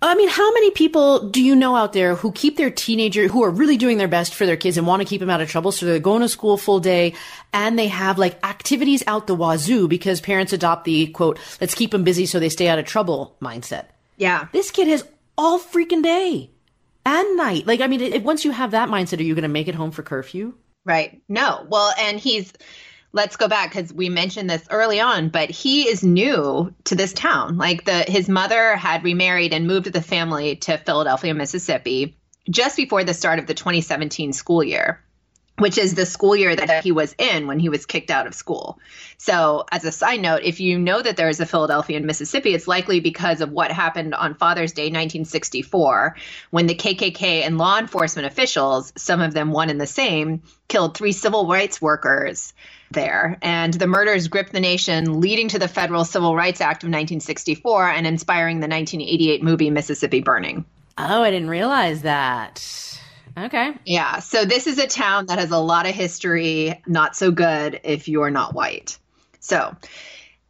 I 0.00 0.14
mean, 0.14 0.28
how 0.28 0.52
many 0.52 0.70
people 0.70 1.28
do 1.28 1.42
you 1.42 1.56
know 1.56 1.74
out 1.74 1.92
there 1.92 2.14
who 2.14 2.30
keep 2.30 2.56
their 2.56 2.70
teenager, 2.70 3.26
who 3.26 3.42
are 3.42 3.50
really 3.50 3.76
doing 3.76 3.98
their 3.98 4.06
best 4.06 4.32
for 4.32 4.46
their 4.46 4.56
kids 4.56 4.76
and 4.76 4.86
want 4.86 5.02
to 5.02 5.08
keep 5.08 5.18
them 5.18 5.30
out 5.30 5.40
of 5.40 5.50
trouble? 5.50 5.72
So 5.72 5.86
they're 5.86 5.98
going 5.98 6.22
to 6.22 6.28
school 6.28 6.56
full 6.56 6.78
day 6.78 7.14
and 7.52 7.76
they 7.76 7.88
have 7.88 8.16
like 8.16 8.38
activities 8.46 9.02
out 9.08 9.26
the 9.26 9.34
wazoo 9.34 9.88
because 9.88 10.20
parents 10.20 10.52
adopt 10.52 10.84
the 10.84 11.08
quote, 11.08 11.40
let's 11.60 11.74
keep 11.74 11.90
them 11.90 12.04
busy 12.04 12.26
so 12.26 12.38
they 12.38 12.48
stay 12.48 12.68
out 12.68 12.78
of 12.78 12.84
trouble 12.84 13.36
mindset. 13.42 13.86
Yeah. 14.16 14.46
This 14.52 14.70
kid 14.70 14.86
has 14.86 15.04
all 15.36 15.58
freaking 15.58 16.02
day 16.02 16.50
and 17.04 17.36
night. 17.36 17.66
Like, 17.66 17.80
I 17.80 17.88
mean, 17.88 18.00
it, 18.00 18.22
once 18.22 18.44
you 18.44 18.52
have 18.52 18.70
that 18.70 18.88
mindset, 18.88 19.18
are 19.18 19.24
you 19.24 19.34
going 19.34 19.42
to 19.42 19.48
make 19.48 19.66
it 19.66 19.74
home 19.74 19.90
for 19.90 20.04
curfew? 20.04 20.54
Right. 20.84 21.20
No. 21.28 21.66
Well, 21.68 21.92
and 21.98 22.20
he's, 22.20 22.52
let's 23.12 23.36
go 23.36 23.48
back 23.48 23.70
because 23.70 23.92
we 23.92 24.08
mentioned 24.08 24.48
this 24.50 24.66
early 24.70 25.00
on 25.00 25.28
but 25.28 25.50
he 25.50 25.88
is 25.88 26.02
new 26.02 26.72
to 26.84 26.94
this 26.94 27.12
town 27.12 27.56
like 27.56 27.84
the 27.84 28.02
his 28.02 28.28
mother 28.28 28.76
had 28.76 29.04
remarried 29.04 29.52
and 29.52 29.66
moved 29.66 29.92
the 29.92 30.02
family 30.02 30.56
to 30.56 30.76
philadelphia 30.78 31.34
mississippi 31.34 32.16
just 32.50 32.76
before 32.76 33.04
the 33.04 33.14
start 33.14 33.38
of 33.38 33.46
the 33.46 33.54
2017 33.54 34.32
school 34.32 34.62
year 34.62 35.02
which 35.58 35.76
is 35.76 35.94
the 35.94 36.06
school 36.06 36.36
year 36.36 36.54
that 36.54 36.84
he 36.84 36.92
was 36.92 37.14
in 37.18 37.46
when 37.46 37.58
he 37.58 37.68
was 37.68 37.86
kicked 37.86 38.10
out 38.10 38.26
of 38.26 38.34
school. 38.34 38.78
So, 39.18 39.64
as 39.70 39.84
a 39.84 39.92
side 39.92 40.20
note, 40.20 40.42
if 40.44 40.60
you 40.60 40.78
know 40.78 41.02
that 41.02 41.16
there 41.16 41.28
is 41.28 41.40
a 41.40 41.46
Philadelphia 41.46 41.96
in 41.96 42.06
Mississippi, 42.06 42.54
it's 42.54 42.68
likely 42.68 43.00
because 43.00 43.40
of 43.40 43.50
what 43.50 43.72
happened 43.72 44.14
on 44.14 44.34
Father's 44.34 44.72
Day 44.72 44.84
1964 44.84 46.16
when 46.50 46.66
the 46.66 46.74
KKK 46.74 47.44
and 47.44 47.58
law 47.58 47.78
enforcement 47.78 48.26
officials, 48.26 48.92
some 48.96 49.20
of 49.20 49.34
them 49.34 49.50
one 49.50 49.70
and 49.70 49.80
the 49.80 49.86
same, 49.86 50.42
killed 50.68 50.96
three 50.96 51.12
civil 51.12 51.48
rights 51.48 51.82
workers 51.82 52.52
there. 52.90 53.38
And 53.42 53.74
the 53.74 53.86
murders 53.86 54.28
gripped 54.28 54.52
the 54.52 54.60
nation, 54.60 55.20
leading 55.20 55.48
to 55.48 55.58
the 55.58 55.68
Federal 55.68 56.04
Civil 56.04 56.34
Rights 56.34 56.60
Act 56.60 56.82
of 56.82 56.88
1964 56.88 57.90
and 57.90 58.06
inspiring 58.06 58.60
the 58.60 58.68
1988 58.68 59.42
movie 59.42 59.70
Mississippi 59.70 60.20
Burning. 60.20 60.64
Oh, 60.96 61.22
I 61.22 61.30
didn't 61.30 61.50
realize 61.50 62.02
that. 62.02 62.62
Okay. 63.36 63.72
Yeah. 63.84 64.18
So 64.18 64.44
this 64.44 64.66
is 64.66 64.78
a 64.78 64.86
town 64.86 65.26
that 65.26 65.38
has 65.38 65.50
a 65.50 65.58
lot 65.58 65.86
of 65.86 65.94
history, 65.94 66.82
not 66.86 67.14
so 67.14 67.30
good 67.30 67.80
if 67.84 68.08
you're 68.08 68.30
not 68.30 68.54
white. 68.54 68.98
So, 69.38 69.76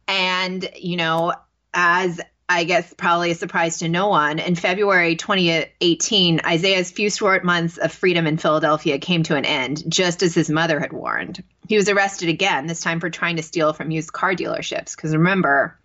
and, 0.07 0.67
you 0.75 0.97
know, 0.97 1.33
as 1.73 2.19
I 2.49 2.63
guess 2.63 2.91
probably 2.95 3.29
a 3.29 3.35
surprise 3.35 3.77
to 3.77 3.87
no 3.87 4.07
one. 4.07 4.39
In 4.39 4.55
February 4.55 5.15
2018, 5.15 6.41
Isaiah's 6.43 6.89
few 6.89 7.11
short 7.11 7.45
months 7.45 7.77
of 7.77 7.91
freedom 7.91 8.25
in 8.25 8.37
Philadelphia 8.37 8.97
came 8.97 9.21
to 9.23 9.35
an 9.35 9.45
end, 9.45 9.83
just 9.87 10.23
as 10.23 10.33
his 10.33 10.49
mother 10.49 10.79
had 10.79 10.91
warned. 10.91 11.43
He 11.67 11.75
was 11.75 11.89
arrested 11.89 12.27
again, 12.27 12.65
this 12.65 12.81
time 12.81 12.99
for 12.99 13.11
trying 13.11 13.35
to 13.35 13.43
steal 13.43 13.71
from 13.73 13.91
used 13.91 14.11
car 14.11 14.33
dealerships. 14.33 14.95
Because 14.95 15.15
remember, 15.15 15.77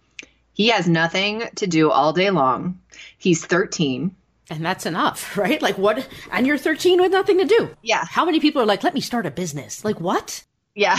he 0.54 0.68
has 0.68 0.88
nothing 0.88 1.42
to 1.56 1.66
do 1.66 1.90
all 1.90 2.14
day 2.14 2.30
long. 2.30 2.80
He's 3.18 3.44
13. 3.44 4.16
And 4.48 4.64
that's 4.64 4.86
enough, 4.86 5.36
right? 5.36 5.60
Like 5.60 5.76
what? 5.76 6.08
And 6.32 6.46
you're 6.46 6.56
13 6.56 6.98
with 6.98 7.12
nothing 7.12 7.38
to 7.38 7.44
do. 7.44 7.68
Yeah. 7.82 8.06
How 8.06 8.24
many 8.24 8.40
people 8.40 8.62
are 8.62 8.66
like, 8.66 8.82
let 8.82 8.94
me 8.94 9.02
start 9.02 9.26
a 9.26 9.30
business? 9.30 9.84
Like 9.84 10.00
what? 10.00 10.42
Yeah 10.74 10.98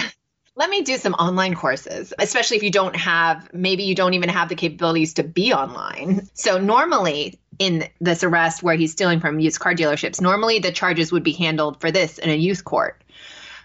let 0.55 0.69
me 0.69 0.81
do 0.81 0.97
some 0.97 1.13
online 1.13 1.53
courses, 1.53 2.13
especially 2.17 2.57
if 2.57 2.63
you 2.63 2.71
don't 2.71 2.95
have, 2.95 3.53
maybe 3.53 3.83
you 3.83 3.93
don't 3.93 4.13
even 4.13 4.29
have 4.29 4.47
the 4.47 4.55
capabilities 4.55 5.15
to 5.15 5.23
be 5.23 5.53
online. 5.53 6.27
So, 6.33 6.57
normally 6.57 7.39
in 7.59 7.87
this 7.99 8.23
arrest 8.23 8.61
where 8.61 8.75
he's 8.75 8.91
stealing 8.91 9.19
from 9.19 9.39
used 9.39 9.59
car 9.59 9.73
dealerships, 9.73 10.21
normally 10.21 10.59
the 10.59 10.71
charges 10.71 11.11
would 11.11 11.23
be 11.23 11.31
handled 11.31 11.79
for 11.81 11.91
this 11.91 12.17
in 12.17 12.29
a 12.29 12.35
youth 12.35 12.63
court. 12.63 13.01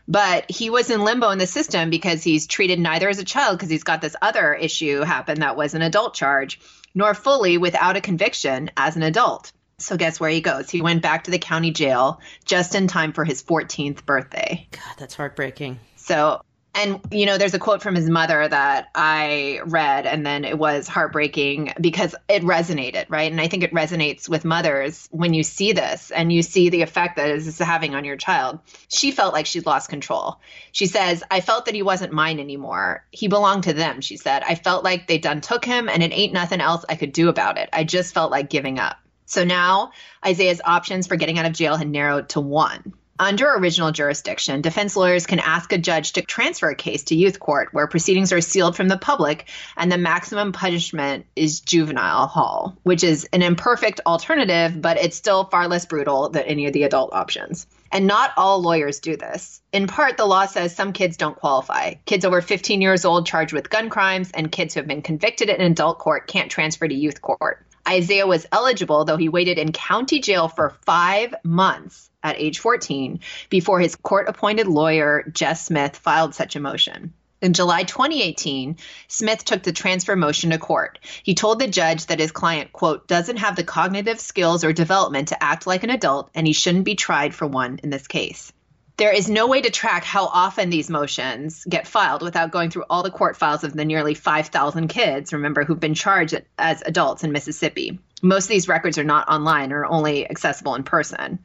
But 0.09 0.50
he 0.50 0.70
was 0.70 0.90
in 0.90 1.05
limbo 1.05 1.31
in 1.31 1.38
the 1.38 1.46
system 1.46 1.90
because 1.90 2.22
he's 2.22 2.46
treated 2.46 2.81
neither 2.81 3.09
as 3.09 3.18
a 3.18 3.24
child 3.24 3.59
because 3.59 3.70
he's 3.70 3.85
got 3.85 4.00
this 4.00 4.16
other 4.20 4.55
issue 4.55 5.00
happen 5.03 5.40
that 5.40 5.57
was 5.57 5.74
an 5.74 5.83
adult 5.83 6.14
charge, 6.14 6.61
nor 6.94 7.14
fully 7.14 7.59
without 7.59 7.96
a 7.96 8.00
conviction 8.00 8.70
as 8.76 8.96
an 8.96 9.03
adult. 9.03 9.53
So 9.79 9.96
guess 9.96 10.18
where 10.18 10.31
he 10.31 10.40
goes? 10.40 10.68
He 10.68 10.83
went 10.83 11.03
back 11.03 11.24
to 11.24 11.31
the 11.31 11.38
county 11.38 11.70
jail 11.70 12.20
just 12.44 12.74
in 12.74 12.88
time 12.88 13.12
for 13.12 13.24
his 13.24 13.42
14th 13.42 14.05
birthday. 14.05 14.66
God, 14.72 14.94
that's 14.98 15.14
heartbreaking. 15.14 15.79
So 15.96 16.42
and 16.74 17.00
you 17.11 17.26
know 17.26 17.38
there's 17.38 17.54
a 17.54 17.59
quote 17.59 17.83
from 17.83 17.94
his 17.94 18.09
mother 18.09 18.46
that 18.46 18.88
i 18.94 19.61
read 19.64 20.06
and 20.06 20.24
then 20.24 20.44
it 20.44 20.59
was 20.59 20.87
heartbreaking 20.87 21.72
because 21.80 22.14
it 22.28 22.42
resonated 22.42 23.06
right? 23.09 23.30
And 23.30 23.40
i 23.40 23.48
think 23.48 23.62
it 23.62 23.72
resonates 23.72 24.28
with 24.28 24.44
mothers 24.44 25.09
when 25.11 25.35
you 25.35 25.42
see 25.42 25.72
this 25.72 26.11
and 26.11 26.33
you 26.33 26.42
see 26.42 26.70
the 26.70 26.83
effect 26.83 27.16
that 27.16 27.26
this 27.26 27.46
is 27.46 27.59
having 27.59 27.94
on 27.94 28.04
your 28.04 28.16
child. 28.16 28.61
She 28.88 29.11
felt 29.11 29.35
like 29.35 29.46
she'd 29.46 29.66
lost 29.66 29.88
control. 29.88 30.40
She 30.72 30.87
says 30.87 31.22
i 31.30 31.40
felt 31.40 31.66
that 31.66 31.74
he 31.74 31.83
wasn't 31.83 32.12
mine 32.12 32.38
anymore. 32.38 33.04
He 33.11 33.28
belonged 33.28 33.64
to 33.64 33.72
them 33.72 34.00
she 34.00 34.16
said. 34.16 34.42
I 34.42 34.54
felt 34.54 34.85
like 34.85 35.06
they 35.06 35.18
done 35.18 35.40
took 35.40 35.64
him 35.64 35.88
and 35.88 36.02
it 36.02 36.12
ain't 36.12 36.33
nothing 36.33 36.61
else 36.61 36.85
i 36.88 36.96
could 36.96 37.12
do 37.12 37.28
about 37.28 37.59
it. 37.59 37.68
I 37.72 37.85
just 37.85 38.14
felt 38.14 38.30
like 38.30 38.50
giving 38.50 38.78
up. 38.78 38.96
So 39.26 39.44
now 39.44 39.92
isaiah's 40.24 40.61
options 40.64 41.06
for 41.06 41.16
getting 41.16 41.38
out 41.38 41.46
of 41.46 41.52
jail 41.52 41.76
had 41.76 41.88
narrowed 41.88 42.30
to 42.30 42.40
one 42.40 42.94
under 43.20 43.52
original 43.52 43.92
jurisdiction, 43.92 44.62
defense 44.62 44.96
lawyers 44.96 45.26
can 45.26 45.40
ask 45.40 45.74
a 45.74 45.78
judge 45.78 46.14
to 46.14 46.22
transfer 46.22 46.70
a 46.70 46.74
case 46.74 47.04
to 47.04 47.14
youth 47.14 47.38
court 47.38 47.68
where 47.72 47.87
proceedings 47.87 48.33
are 48.33 48.40
sealed 48.40 48.74
from 48.74 48.88
the 48.88 48.96
public 48.96 49.46
and 49.76 49.92
the 49.92 49.98
maximum 49.98 50.52
punishment 50.52 51.26
is 51.37 51.61
juvenile 51.61 52.26
hall, 52.26 52.78
which 52.83 53.04
is 53.04 53.28
an 53.35 53.42
imperfect 53.42 54.00
alternative, 54.06 54.80
but 54.80 54.96
it's 54.96 55.18
still 55.18 55.44
far 55.44 55.68
less 55.68 55.85
brutal 55.85 56.30
than 56.30 56.44
any 56.44 56.66
of 56.66 56.72
the 56.72 56.85
adult 56.85 57.12
options. 57.12 57.66
And 57.92 58.06
not 58.06 58.33
all 58.38 58.62
lawyers 58.62 59.00
do 59.00 59.18
this. 59.18 59.61
In 59.70 59.87
part, 59.87 60.16
the 60.16 60.24
law 60.24 60.46
says 60.46 60.74
some 60.74 60.94
kids 60.94 61.18
don't 61.18 61.37
qualify. 61.37 61.94
Kids 62.06 62.24
over 62.24 62.40
15 62.40 62.80
years 62.80 63.04
old 63.04 63.26
charged 63.26 63.52
with 63.52 63.68
gun 63.68 63.90
crimes 63.90 64.30
and 64.33 64.50
kids 64.50 64.72
who 64.72 64.80
have 64.80 64.88
been 64.88 65.02
convicted 65.02 65.50
in 65.50 65.61
adult 65.61 65.98
court 65.98 66.26
can't 66.26 66.50
transfer 66.50 66.88
to 66.88 66.94
youth 66.94 67.20
court. 67.20 67.66
Isaiah 67.87 68.26
was 68.26 68.46
eligible, 68.50 69.04
though 69.04 69.16
he 69.18 69.28
waited 69.28 69.59
in 69.59 69.72
county 69.72 70.20
jail 70.20 70.48
for 70.48 70.70
five 70.87 71.35
months 71.44 72.10
at 72.22 72.38
age 72.38 72.59
14 72.59 73.20
before 73.48 73.80
his 73.80 73.96
court 73.96 74.28
appointed 74.28 74.66
lawyer, 74.66 75.24
Jess 75.33 75.66
Smith, 75.66 75.96
filed 75.96 76.35
such 76.35 76.56
a 76.56 76.61
motion. 76.61 77.12
In 77.42 77.54
July 77.54 77.85
2018, 77.85 78.76
Smith 79.09 79.44
took 79.44 79.62
the 79.62 79.72
transfer 79.72 80.14
motion 80.14 80.50
to 80.50 80.59
court. 80.59 80.98
He 81.22 81.35
told 81.35 81.59
the 81.59 81.68
judge 81.68 82.06
that 82.06 82.20
his 82.20 82.33
client, 82.33 82.72
quote, 82.72 83.09
doesn't 83.09 83.38
have 83.38 83.56
the 83.56 83.64
cognitive 83.64 84.20
skills 84.20 84.62
or 84.62 84.74
development 84.74 85.28
to 85.28 85.42
act 85.42 85.66
like 85.66 85.83
an 85.83 85.90
adult 85.90 86.30
and 86.35 86.46
he 86.46 86.52
shouldn't 86.52 86.85
be 86.85 86.96
tried 86.96 87.35
for 87.35 87.46
one 87.46 87.80
in 87.83 87.88
this 87.88 88.06
case. 88.06 88.52
There 88.98 89.14
is 89.14 89.30
no 89.30 89.46
way 89.46 89.62
to 89.62 89.70
track 89.70 90.04
how 90.04 90.26
often 90.26 90.68
these 90.68 90.90
motions 90.90 91.64
get 91.66 91.88
filed 91.88 92.20
without 92.20 92.50
going 92.50 92.68
through 92.68 92.85
all 92.90 93.02
the 93.02 93.11
court 93.11 93.38
files 93.38 93.64
of 93.64 93.72
the 93.72 93.87
nearly 93.87 94.12
5,000 94.12 94.88
kids, 94.88 95.33
remember, 95.33 95.64
who've 95.64 95.80
been 95.80 95.94
charged 95.94 96.38
as 96.59 96.83
adults 96.85 97.24
in 97.24 97.33
Mississippi. 97.33 97.98
Most 98.20 98.44
of 98.44 98.50
these 98.50 98.68
records 98.68 98.98
are 98.98 99.04
not 99.04 99.26
online 99.26 99.72
or 99.72 99.87
only 99.87 100.28
accessible 100.28 100.74
in 100.74 100.83
person. 100.83 101.38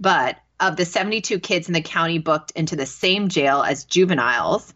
But 0.00 0.38
of 0.58 0.76
the 0.76 0.86
72 0.86 1.38
kids 1.40 1.68
in 1.68 1.74
the 1.74 1.82
county 1.82 2.18
booked 2.18 2.52
into 2.52 2.74
the 2.74 2.86
same 2.86 3.28
jail 3.28 3.62
as 3.62 3.84
juveniles, 3.84 4.72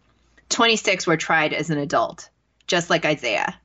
26 0.49 1.07
were 1.07 1.17
tried 1.17 1.53
as 1.53 1.71
an 1.71 1.79
adult, 1.79 2.29
just 2.67 2.89
like 2.89 3.05
Isaiah. 3.05 3.59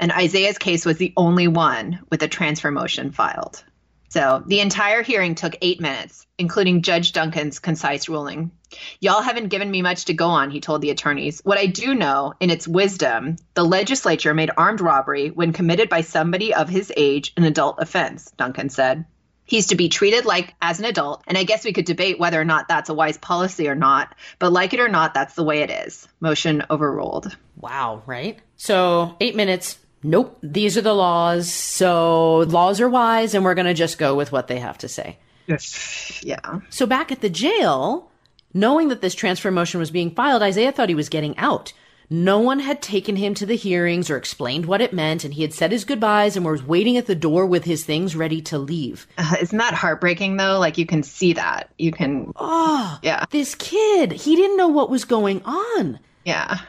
And 0.00 0.10
Isaiah's 0.10 0.58
case 0.58 0.84
was 0.84 0.96
the 0.96 1.12
only 1.16 1.46
one 1.46 2.00
with 2.10 2.22
a 2.22 2.28
transfer 2.28 2.70
motion 2.70 3.12
filed. 3.12 3.62
So 4.08 4.42
the 4.46 4.60
entire 4.60 5.02
hearing 5.02 5.34
took 5.34 5.56
eight 5.60 5.80
minutes, 5.80 6.26
including 6.38 6.82
Judge 6.82 7.12
Duncan's 7.12 7.58
concise 7.58 8.08
ruling. 8.08 8.52
Y'all 9.00 9.22
haven't 9.22 9.48
given 9.48 9.70
me 9.70 9.82
much 9.82 10.06
to 10.06 10.14
go 10.14 10.28
on, 10.28 10.50
he 10.50 10.60
told 10.60 10.82
the 10.82 10.90
attorneys. 10.90 11.40
What 11.40 11.58
I 11.58 11.66
do 11.66 11.94
know, 11.94 12.32
in 12.40 12.50
its 12.50 12.68
wisdom, 12.68 13.36
the 13.54 13.64
legislature 13.64 14.32
made 14.32 14.50
armed 14.56 14.80
robbery 14.80 15.30
when 15.30 15.52
committed 15.52 15.88
by 15.88 16.02
somebody 16.02 16.54
of 16.54 16.68
his 16.68 16.92
age 16.96 17.32
an 17.36 17.44
adult 17.44 17.76
offense, 17.78 18.30
Duncan 18.36 18.68
said. 18.68 19.04
He's 19.46 19.66
to 19.66 19.76
be 19.76 19.88
treated 19.88 20.24
like 20.24 20.54
as 20.62 20.78
an 20.78 20.86
adult, 20.86 21.22
and 21.26 21.36
I 21.36 21.44
guess 21.44 21.64
we 21.64 21.72
could 21.72 21.84
debate 21.84 22.18
whether 22.18 22.40
or 22.40 22.44
not 22.44 22.68
that's 22.68 22.88
a 22.88 22.94
wise 22.94 23.18
policy 23.18 23.68
or 23.68 23.74
not, 23.74 24.14
but 24.38 24.52
like 24.52 24.72
it 24.72 24.80
or 24.80 24.88
not, 24.88 25.12
that's 25.12 25.34
the 25.34 25.44
way 25.44 25.60
it 25.60 25.70
is. 25.70 26.08
Motion 26.20 26.62
overruled. 26.70 27.36
Wow, 27.60 28.02
right? 28.06 28.38
So, 28.56 29.16
eight 29.20 29.36
minutes, 29.36 29.78
nope, 30.02 30.38
these 30.42 30.78
are 30.78 30.82
the 30.82 30.94
laws. 30.94 31.52
So 31.52 32.38
laws 32.38 32.80
are 32.80 32.88
wise, 32.88 33.34
and 33.34 33.44
we're 33.44 33.54
going 33.54 33.66
to 33.66 33.74
just 33.74 33.98
go 33.98 34.14
with 34.14 34.32
what 34.32 34.48
they 34.48 34.60
have 34.60 34.78
to 34.78 34.88
say. 34.88 35.18
Yes. 35.46 36.22
Yeah. 36.24 36.60
So 36.70 36.86
back 36.86 37.12
at 37.12 37.20
the 37.20 37.28
jail, 37.28 38.10
knowing 38.54 38.88
that 38.88 39.02
this 39.02 39.14
transfer 39.14 39.50
motion 39.50 39.80
was 39.80 39.90
being 39.90 40.14
filed, 40.14 40.42
Isaiah 40.42 40.72
thought 40.72 40.88
he 40.88 40.94
was 40.94 41.08
getting 41.08 41.36
out. 41.36 41.72
No 42.14 42.38
one 42.38 42.60
had 42.60 42.80
taken 42.80 43.16
him 43.16 43.34
to 43.34 43.46
the 43.46 43.56
hearings 43.56 44.08
or 44.08 44.16
explained 44.16 44.66
what 44.66 44.80
it 44.80 44.92
meant, 44.92 45.24
and 45.24 45.34
he 45.34 45.42
had 45.42 45.52
said 45.52 45.72
his 45.72 45.84
goodbyes 45.84 46.36
and 46.36 46.46
was 46.46 46.62
waiting 46.62 46.96
at 46.96 47.06
the 47.06 47.14
door 47.16 47.44
with 47.44 47.64
his 47.64 47.84
things 47.84 48.14
ready 48.14 48.40
to 48.42 48.56
leave. 48.56 49.08
Uh, 49.18 49.34
isn't 49.40 49.58
that 49.58 49.74
heartbreaking 49.74 50.36
though? 50.36 50.60
Like 50.60 50.78
you 50.78 50.86
can 50.86 51.02
see 51.02 51.32
that. 51.32 51.70
You 51.76 51.90
can. 51.90 52.32
Oh, 52.36 52.98
yeah. 53.02 53.24
This 53.30 53.56
kid, 53.56 54.12
he 54.12 54.36
didn't 54.36 54.56
know 54.56 54.68
what 54.68 54.90
was 54.90 55.04
going 55.04 55.42
on. 55.44 55.98
Yeah 56.24 56.60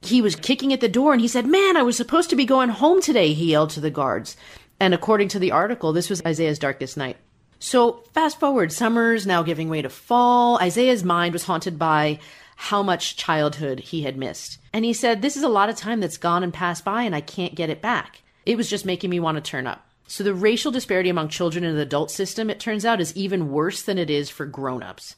he 0.00 0.22
was 0.22 0.36
kicking 0.36 0.72
at 0.72 0.80
the 0.80 0.88
door 0.88 1.12
and 1.12 1.20
he 1.20 1.26
said, 1.26 1.44
Man, 1.44 1.76
I 1.76 1.82
was 1.82 1.96
supposed 1.96 2.30
to 2.30 2.36
be 2.36 2.44
going 2.44 2.68
home 2.68 3.02
today, 3.02 3.32
he 3.32 3.50
yelled 3.50 3.70
to 3.70 3.80
the 3.80 3.90
guards. 3.90 4.36
And 4.78 4.94
according 4.94 5.28
to 5.28 5.38
the 5.38 5.50
article, 5.50 5.92
this 5.92 6.08
was 6.08 6.24
Isaiah's 6.24 6.60
darkest 6.60 6.96
night. 6.96 7.16
So 7.58 8.04
fast 8.14 8.38
forward, 8.38 8.72
summer's 8.72 9.26
now 9.26 9.42
giving 9.42 9.68
way 9.68 9.82
to 9.82 9.88
fall. 9.88 10.58
Isaiah's 10.60 11.02
mind 11.02 11.32
was 11.32 11.42
haunted 11.42 11.78
by 11.78 12.20
how 12.60 12.82
much 12.82 13.16
childhood 13.16 13.78
he 13.78 14.02
had 14.02 14.16
missed. 14.16 14.58
And 14.72 14.84
he 14.84 14.92
said, 14.92 15.22
This 15.22 15.36
is 15.36 15.44
a 15.44 15.48
lot 15.48 15.70
of 15.70 15.76
time 15.76 16.00
that's 16.00 16.16
gone 16.16 16.42
and 16.42 16.52
passed 16.52 16.84
by, 16.84 17.04
and 17.04 17.14
I 17.14 17.20
can't 17.20 17.54
get 17.54 17.70
it 17.70 17.80
back. 17.80 18.22
It 18.44 18.56
was 18.56 18.68
just 18.68 18.84
making 18.84 19.10
me 19.10 19.20
want 19.20 19.36
to 19.36 19.40
turn 19.40 19.68
up. 19.68 19.86
So 20.08 20.24
the 20.24 20.34
racial 20.34 20.72
disparity 20.72 21.08
among 21.08 21.28
children 21.28 21.62
in 21.62 21.76
the 21.76 21.82
adult 21.82 22.10
system, 22.10 22.50
it 22.50 22.58
turns 22.58 22.84
out, 22.84 23.00
is 23.00 23.16
even 23.16 23.52
worse 23.52 23.82
than 23.82 23.96
it 23.96 24.10
is 24.10 24.28
for 24.28 24.44
grown 24.44 24.82
ups. 24.82 25.14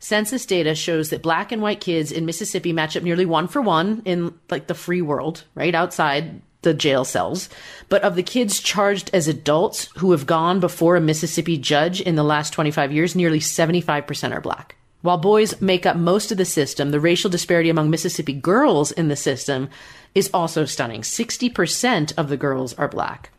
Census 0.00 0.44
data 0.44 0.74
shows 0.74 1.08
that 1.08 1.22
black 1.22 1.50
and 1.50 1.62
white 1.62 1.80
kids 1.80 2.12
in 2.12 2.26
Mississippi 2.26 2.74
match 2.74 2.94
up 2.94 3.02
nearly 3.02 3.24
one 3.24 3.48
for 3.48 3.62
one 3.62 4.02
in 4.04 4.34
like 4.50 4.66
the 4.66 4.74
free 4.74 5.00
world, 5.00 5.44
right 5.54 5.74
outside 5.74 6.42
the 6.60 6.74
jail 6.74 7.06
cells. 7.06 7.48
But 7.88 8.02
of 8.02 8.16
the 8.16 8.22
kids 8.22 8.60
charged 8.60 9.10
as 9.14 9.28
adults 9.28 9.88
who 9.96 10.10
have 10.10 10.26
gone 10.26 10.60
before 10.60 10.96
a 10.96 11.00
Mississippi 11.00 11.56
judge 11.56 12.02
in 12.02 12.16
the 12.16 12.22
last 12.22 12.52
25 12.52 12.92
years, 12.92 13.16
nearly 13.16 13.40
75% 13.40 14.32
are 14.32 14.42
black. 14.42 14.76
While 15.02 15.18
boys 15.18 15.60
make 15.60 15.84
up 15.84 15.96
most 15.96 16.30
of 16.32 16.38
the 16.38 16.44
system, 16.44 16.90
the 16.90 17.00
racial 17.00 17.28
disparity 17.28 17.68
among 17.68 17.90
Mississippi 17.90 18.32
girls 18.32 18.92
in 18.92 19.08
the 19.08 19.16
system 19.16 19.68
is 20.14 20.30
also 20.32 20.64
stunning. 20.64 21.02
60% 21.02 22.14
of 22.16 22.28
the 22.28 22.36
girls 22.36 22.72
are 22.74 22.88
black. 22.88 23.30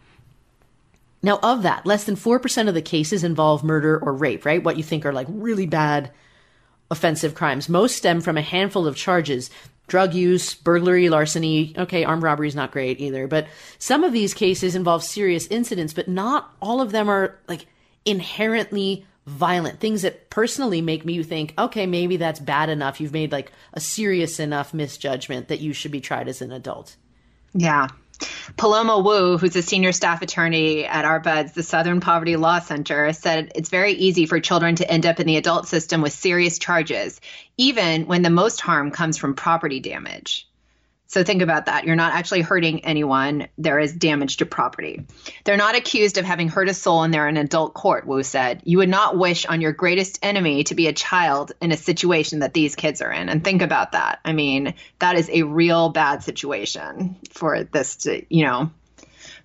Now, 1.22 1.40
of 1.42 1.64
that, 1.64 1.86
less 1.86 2.04
than 2.04 2.18
4% 2.18 2.68
of 2.68 2.74
the 2.74 2.82
cases 2.82 3.24
involve 3.24 3.64
murder 3.64 3.98
or 3.98 4.14
rape, 4.14 4.46
right? 4.46 4.62
What 4.62 4.76
you 4.76 4.84
think 4.84 5.06
are 5.06 5.14
like 5.14 5.28
really 5.30 5.66
bad 5.66 6.12
offensive 6.92 7.34
crimes. 7.34 7.70
Most 7.70 7.96
stem 7.96 8.20
from 8.20 8.38
a 8.38 8.42
handful 8.42 8.86
of 8.86 8.98
charges 8.98 9.50
drug 9.88 10.14
use, 10.14 10.54
burglary, 10.54 11.10
larceny. 11.10 11.74
Okay, 11.78 12.04
armed 12.04 12.24
robbery 12.24 12.48
is 12.48 12.56
not 12.56 12.72
great 12.72 13.00
either. 13.00 13.28
But 13.28 13.48
some 13.80 14.04
of 14.04 14.14
these 14.14 14.34
cases 14.34 14.76
involve 14.76 15.04
serious 15.04 15.48
incidents, 15.48 15.94
but 15.94 16.08
not 16.08 16.54
all 16.62 16.82
of 16.82 16.92
them 16.92 17.10
are 17.10 17.38
like 17.48 17.66
inherently 18.06 19.06
violent. 19.26 19.80
Things 19.80 20.02
that 20.02 20.30
personally 20.30 20.82
make 20.82 21.06
me 21.06 21.22
think, 21.24 21.54
okay, 21.58 21.86
maybe 21.86 22.18
that's 22.18 22.40
bad 22.40 22.70
enough. 22.70 23.00
You've 23.00 23.14
made 23.14 23.32
like 23.32 23.52
a 23.74 23.80
serious 23.80 24.40
enough 24.40 24.74
misjudgment 24.74 25.48
that 25.48 25.60
you 25.60 25.74
should 25.74 25.92
be 25.92 26.02
tried 26.02 26.28
as 26.28 26.42
an 26.42 26.52
adult. 26.52 26.96
Yeah. 27.54 27.88
Paloma 28.58 29.00
Wu, 29.00 29.38
who's 29.38 29.56
a 29.56 29.62
senior 29.62 29.92
staff 29.92 30.22
attorney 30.22 30.86
at 30.86 31.06
ARPA's, 31.06 31.54
the 31.54 31.64
Southern 31.64 32.00
Poverty 32.00 32.36
Law 32.36 32.60
Center, 32.60 33.12
said 33.12 33.52
it's 33.56 33.70
very 33.70 33.94
easy 33.94 34.26
for 34.26 34.40
children 34.40 34.76
to 34.76 34.90
end 34.90 35.06
up 35.06 35.20
in 35.20 35.28
the 35.28 35.38
adult 35.38 35.68
system 35.68 36.02
with 36.02 36.14
serious 36.14 36.60
charges, 36.60 37.20
even 37.58 38.06
when 38.06 38.22
the 38.22 38.30
most 38.30 38.62
harm 38.62 38.92
comes 38.92 39.18
from 39.18 39.34
property 39.34 39.80
damage. 39.80 40.48
So 41.14 41.24
think 41.24 41.44
about 41.44 41.68
that. 41.68 41.84
You're 41.84 41.96
not 41.96 42.16
actually 42.16 42.42
hurting 42.42 42.84
anyone. 42.86 43.48
There 43.60 43.78
is 43.78 43.94
damage 43.94 44.38
to 44.38 44.48
property. 44.48 45.06
They're 45.44 45.58
not 45.58 45.76
accused 45.76 46.18
of 46.18 46.26
having 46.26 46.50
hurt 46.50 46.70
a 46.70 46.74
soul 46.74 47.04
and 47.04 47.14
they're 47.14 47.28
in 47.28 47.38
adult 47.38 47.76
court, 47.76 48.08
Wu 48.08 48.24
said. 48.24 48.64
You 48.66 48.80
would 48.80 48.90
not 48.90 49.16
wish 49.16 49.46
on 49.46 49.62
your 49.62 49.74
greatest 49.74 50.18
enemy 50.24 50.64
to 50.64 50.74
be 50.74 50.88
a 50.88 50.92
child 50.92 51.52
in 51.62 51.72
a 51.72 51.78
situation 51.78 52.40
that 52.40 52.56
these 52.56 52.76
kids 52.76 53.00
are 53.00 53.12
in. 53.12 53.30
And 53.30 53.44
think 53.44 53.62
about 53.62 53.92
that. 53.92 54.22
I 54.26 54.34
mean, 54.34 54.74
that 54.98 55.16
is 55.16 55.30
a 55.30 55.44
real 55.44 55.90
bad 55.90 56.24
situation 56.24 57.18
for 57.30 57.64
this 57.64 57.98
to, 57.98 58.26
you 58.36 58.46
know, 58.46 58.72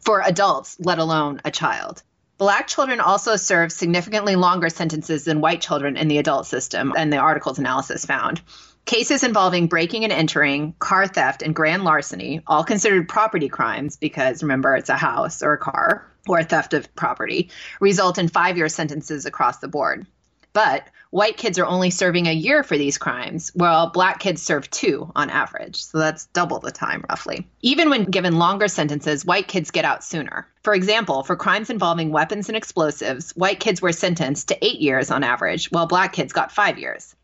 for 0.00 0.22
adults, 0.22 0.78
let 0.80 0.98
alone 0.98 1.42
a 1.44 1.50
child. 1.50 2.02
Black 2.38 2.68
children 2.68 3.00
also 3.00 3.36
serve 3.36 3.72
significantly 3.72 4.36
longer 4.36 4.70
sentences 4.70 5.24
than 5.24 5.42
white 5.42 5.60
children 5.60 5.98
in 5.98 6.08
the 6.08 6.16
adult 6.16 6.46
system, 6.46 6.94
and 6.96 7.12
the 7.12 7.18
article's 7.18 7.58
analysis 7.58 8.06
found. 8.06 8.40
Cases 8.88 9.22
involving 9.22 9.66
breaking 9.66 10.04
and 10.04 10.12
entering, 10.14 10.72
car 10.78 11.06
theft, 11.06 11.42
and 11.42 11.54
grand 11.54 11.84
larceny, 11.84 12.40
all 12.46 12.64
considered 12.64 13.06
property 13.06 13.46
crimes 13.46 13.98
because 13.98 14.42
remember, 14.42 14.74
it's 14.74 14.88
a 14.88 14.96
house 14.96 15.42
or 15.42 15.52
a 15.52 15.58
car 15.58 16.10
or 16.26 16.38
a 16.38 16.44
theft 16.44 16.72
of 16.72 16.94
property, 16.94 17.50
result 17.80 18.16
in 18.16 18.28
five 18.28 18.56
year 18.56 18.70
sentences 18.70 19.26
across 19.26 19.58
the 19.58 19.68
board. 19.68 20.06
But 20.54 20.88
white 21.10 21.36
kids 21.36 21.58
are 21.58 21.66
only 21.66 21.90
serving 21.90 22.28
a 22.28 22.32
year 22.32 22.62
for 22.62 22.78
these 22.78 22.96
crimes, 22.96 23.50
while 23.52 23.90
black 23.90 24.20
kids 24.20 24.40
serve 24.40 24.70
two 24.70 25.12
on 25.14 25.28
average. 25.28 25.84
So 25.84 25.98
that's 25.98 26.24
double 26.28 26.58
the 26.58 26.72
time, 26.72 27.04
roughly. 27.10 27.46
Even 27.60 27.90
when 27.90 28.04
given 28.04 28.38
longer 28.38 28.68
sentences, 28.68 29.22
white 29.22 29.48
kids 29.48 29.70
get 29.70 29.84
out 29.84 30.02
sooner. 30.02 30.48
For 30.62 30.72
example, 30.72 31.24
for 31.24 31.36
crimes 31.36 31.68
involving 31.68 32.10
weapons 32.10 32.48
and 32.48 32.56
explosives, 32.56 33.32
white 33.32 33.60
kids 33.60 33.82
were 33.82 33.92
sentenced 33.92 34.48
to 34.48 34.64
eight 34.64 34.80
years 34.80 35.10
on 35.10 35.24
average, 35.24 35.70
while 35.72 35.86
black 35.86 36.14
kids 36.14 36.32
got 36.32 36.52
five 36.52 36.78
years. 36.78 37.14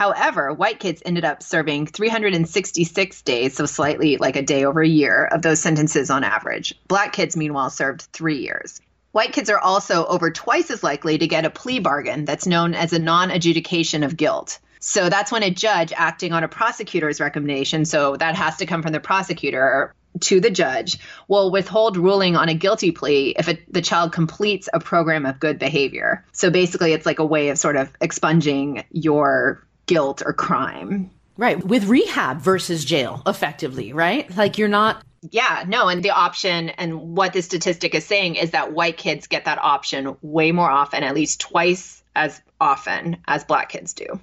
However, 0.00 0.50
white 0.50 0.80
kids 0.80 1.02
ended 1.04 1.26
up 1.26 1.42
serving 1.42 1.88
366 1.88 3.20
days, 3.20 3.54
so 3.54 3.66
slightly 3.66 4.16
like 4.16 4.34
a 4.34 4.40
day 4.40 4.64
over 4.64 4.80
a 4.80 4.88
year 4.88 5.26
of 5.26 5.42
those 5.42 5.60
sentences 5.60 6.08
on 6.08 6.24
average. 6.24 6.74
Black 6.88 7.12
kids, 7.12 7.36
meanwhile, 7.36 7.68
served 7.68 8.08
three 8.10 8.38
years. 8.38 8.80
White 9.12 9.34
kids 9.34 9.50
are 9.50 9.58
also 9.58 10.06
over 10.06 10.30
twice 10.30 10.70
as 10.70 10.82
likely 10.82 11.18
to 11.18 11.26
get 11.26 11.44
a 11.44 11.50
plea 11.50 11.80
bargain 11.80 12.24
that's 12.24 12.46
known 12.46 12.72
as 12.72 12.94
a 12.94 12.98
non 12.98 13.30
adjudication 13.30 14.02
of 14.02 14.16
guilt. 14.16 14.58
So 14.78 15.10
that's 15.10 15.30
when 15.30 15.42
a 15.42 15.50
judge 15.50 15.92
acting 15.94 16.32
on 16.32 16.44
a 16.44 16.48
prosecutor's 16.48 17.20
recommendation, 17.20 17.84
so 17.84 18.16
that 18.16 18.36
has 18.36 18.56
to 18.56 18.64
come 18.64 18.82
from 18.82 18.92
the 18.92 19.00
prosecutor 19.00 19.94
to 20.20 20.40
the 20.40 20.50
judge, 20.50 20.98
will 21.28 21.50
withhold 21.50 21.98
ruling 21.98 22.36
on 22.36 22.48
a 22.48 22.54
guilty 22.54 22.90
plea 22.90 23.34
if 23.38 23.48
it, 23.48 23.70
the 23.70 23.82
child 23.82 24.12
completes 24.12 24.66
a 24.72 24.80
program 24.80 25.26
of 25.26 25.38
good 25.38 25.58
behavior. 25.58 26.24
So 26.32 26.50
basically, 26.50 26.94
it's 26.94 27.04
like 27.04 27.18
a 27.18 27.26
way 27.26 27.50
of 27.50 27.58
sort 27.58 27.76
of 27.76 27.92
expunging 28.00 28.84
your 28.92 29.62
guilt 29.90 30.22
or 30.24 30.32
crime. 30.32 31.10
Right. 31.36 31.62
With 31.64 31.84
rehab 31.86 32.40
versus 32.40 32.84
jail, 32.84 33.22
effectively, 33.26 33.92
right? 33.92 34.34
Like 34.36 34.56
you're 34.56 34.68
not. 34.68 35.02
Yeah, 35.30 35.64
no. 35.66 35.88
And 35.88 36.02
the 36.02 36.10
option 36.10 36.70
and 36.70 37.16
what 37.16 37.32
the 37.32 37.42
statistic 37.42 37.94
is 37.94 38.06
saying 38.06 38.36
is 38.36 38.52
that 38.52 38.72
white 38.72 38.96
kids 38.96 39.26
get 39.26 39.44
that 39.46 39.58
option 39.58 40.16
way 40.22 40.52
more 40.52 40.70
often, 40.70 41.02
at 41.02 41.14
least 41.14 41.40
twice 41.40 42.02
as 42.14 42.40
often 42.60 43.16
as 43.26 43.44
black 43.44 43.68
kids 43.70 43.92
do. 43.92 44.20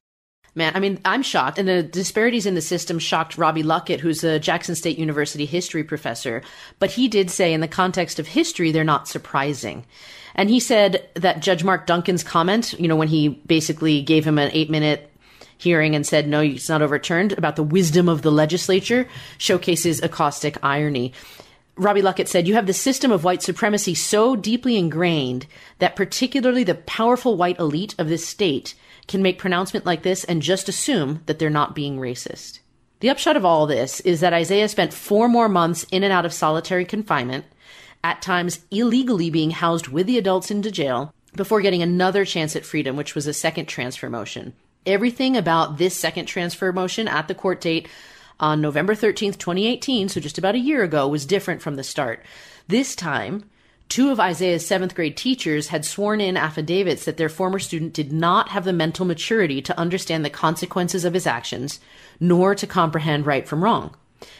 Man, 0.56 0.76
I 0.76 0.80
mean, 0.80 1.00
I'm 1.06 1.22
shocked. 1.22 1.60
And 1.60 1.68
the 1.68 1.84
disparities 1.84 2.46
in 2.46 2.56
the 2.56 2.62
system 2.62 2.98
shocked 2.98 3.38
Robbie 3.38 3.62
Luckett, 3.62 4.00
who's 4.00 4.24
a 4.24 4.40
Jackson 4.40 4.74
State 4.74 4.98
University 4.98 5.46
history 5.46 5.84
professor. 5.84 6.42
But 6.80 6.92
he 6.92 7.08
did 7.08 7.30
say, 7.30 7.54
in 7.54 7.62
the 7.62 7.68
context 7.68 8.18
of 8.18 8.28
history, 8.28 8.72
they're 8.72 8.84
not 8.84 9.08
surprising. 9.08 9.86
And 10.34 10.50
he 10.50 10.60
said 10.60 11.08
that 11.16 11.42
Judge 11.42 11.64
Mark 11.64 11.86
Duncan's 11.86 12.24
comment, 12.24 12.74
you 12.80 12.88
know, 12.88 12.96
when 12.96 13.08
he 13.08 13.30
basically 13.30 14.02
gave 14.02 14.26
him 14.26 14.40
an 14.40 14.50
eight 14.54 14.70
minute 14.70 15.12
hearing 15.58 15.96
and 15.96 16.06
said, 16.06 16.28
no, 16.28 16.42
it's 16.42 16.70
not 16.70 16.82
overturned 16.82 17.34
about 17.34 17.56
the 17.56 17.64
wisdom 17.64 18.08
of 18.08 18.22
the 18.22 18.32
legislature 18.32 19.08
showcases 19.38 20.02
a 20.02 20.10
caustic 20.10 20.58
irony. 20.64 21.14
Robbie 21.78 22.02
Luckett 22.02 22.28
said, 22.28 22.48
You 22.48 22.56
have 22.56 22.66
the 22.66 22.74
system 22.74 23.12
of 23.12 23.24
white 23.24 23.44
supremacy 23.44 23.94
so 23.94 24.36
deeply 24.36 24.78
ingrained 24.78 25.46
that 25.78 25.96
particularly 25.96 26.64
the 26.64 26.76
powerful 26.76 27.38
white 27.38 27.60
elite 27.60 27.94
of 28.00 28.10
this 28.10 28.28
state 28.28 28.74
can 29.08 29.22
make 29.22 29.38
pronouncement 29.38 29.86
like 29.86 30.02
this 30.02 30.24
and 30.24 30.42
just 30.42 30.68
assume 30.68 31.22
that 31.28 31.38
they're 31.38 31.50
not 31.50 31.76
being 31.76 31.98
racist. 31.98 32.60
The 33.00 33.12
upshot 33.12 33.38
of 33.38 33.46
all 33.46 33.68
this 33.68 34.00
is 34.02 34.22
that 34.22 34.34
Isaiah 34.34 34.68
spent 34.68 34.92
four 34.92 35.30
more 35.30 35.48
months 35.48 35.86
in 35.92 36.04
and 36.04 36.12
out 36.12 36.26
of 36.26 36.34
solitary 36.34 36.84
confinement, 36.84 37.46
at 38.04 38.22
times 38.22 38.60
illegally 38.72 39.30
being 39.30 39.52
housed 39.52 39.88
with 39.88 40.08
the 40.08 40.18
adults 40.18 40.50
into 40.50 40.72
jail, 40.72 41.14
before 41.36 41.62
getting 41.62 41.84
another 41.84 42.26
chance 42.26 42.56
at 42.56 42.66
freedom, 42.66 42.96
which 42.96 43.14
was 43.14 43.28
a 43.28 43.34
second 43.34 43.68
transfer 43.68 44.10
motion. 44.10 44.54
Everything 44.88 45.36
about 45.36 45.78
this 45.78 45.98
second 45.98 46.28
transfer 46.28 46.72
motion 46.72 47.10
at 47.10 47.28
the 47.28 47.36
court 47.36 47.60
date 47.60 47.90
on 48.40 48.62
November 48.62 48.96
13th, 48.96 49.38
2018, 49.38 50.08
so 50.08 50.22
just 50.22 50.38
about 50.38 50.56
a 50.56 50.60
year 50.60 50.82
ago, 50.82 51.10
was 51.10 51.26
different 51.26 51.62
from 51.62 51.76
the 51.76 51.84
start. 51.84 52.24
This 52.70 52.96
time, 52.96 53.50
two 53.90 54.12
of 54.12 54.20
Isaiah's 54.22 54.66
seventh 54.66 54.96
grade 54.96 55.18
teachers 55.18 55.68
had 55.68 55.84
sworn 55.84 56.22
in 56.22 56.38
affidavits 56.38 57.04
that 57.04 57.18
their 57.18 57.28
former 57.28 57.60
student 57.60 57.92
did 57.92 58.14
not 58.14 58.48
have 58.50 58.64
the 58.64 58.72
mental 58.72 59.06
maturity 59.06 59.62
to 59.64 59.78
understand 59.78 60.24
the 60.24 60.30
consequences 60.30 61.04
of 61.04 61.14
his 61.14 61.28
actions, 61.28 61.82
nor 62.22 62.56
to 62.56 62.66
comprehend 62.66 63.26
right 63.26 63.46
from 63.46 63.66
wrong. 63.66 63.94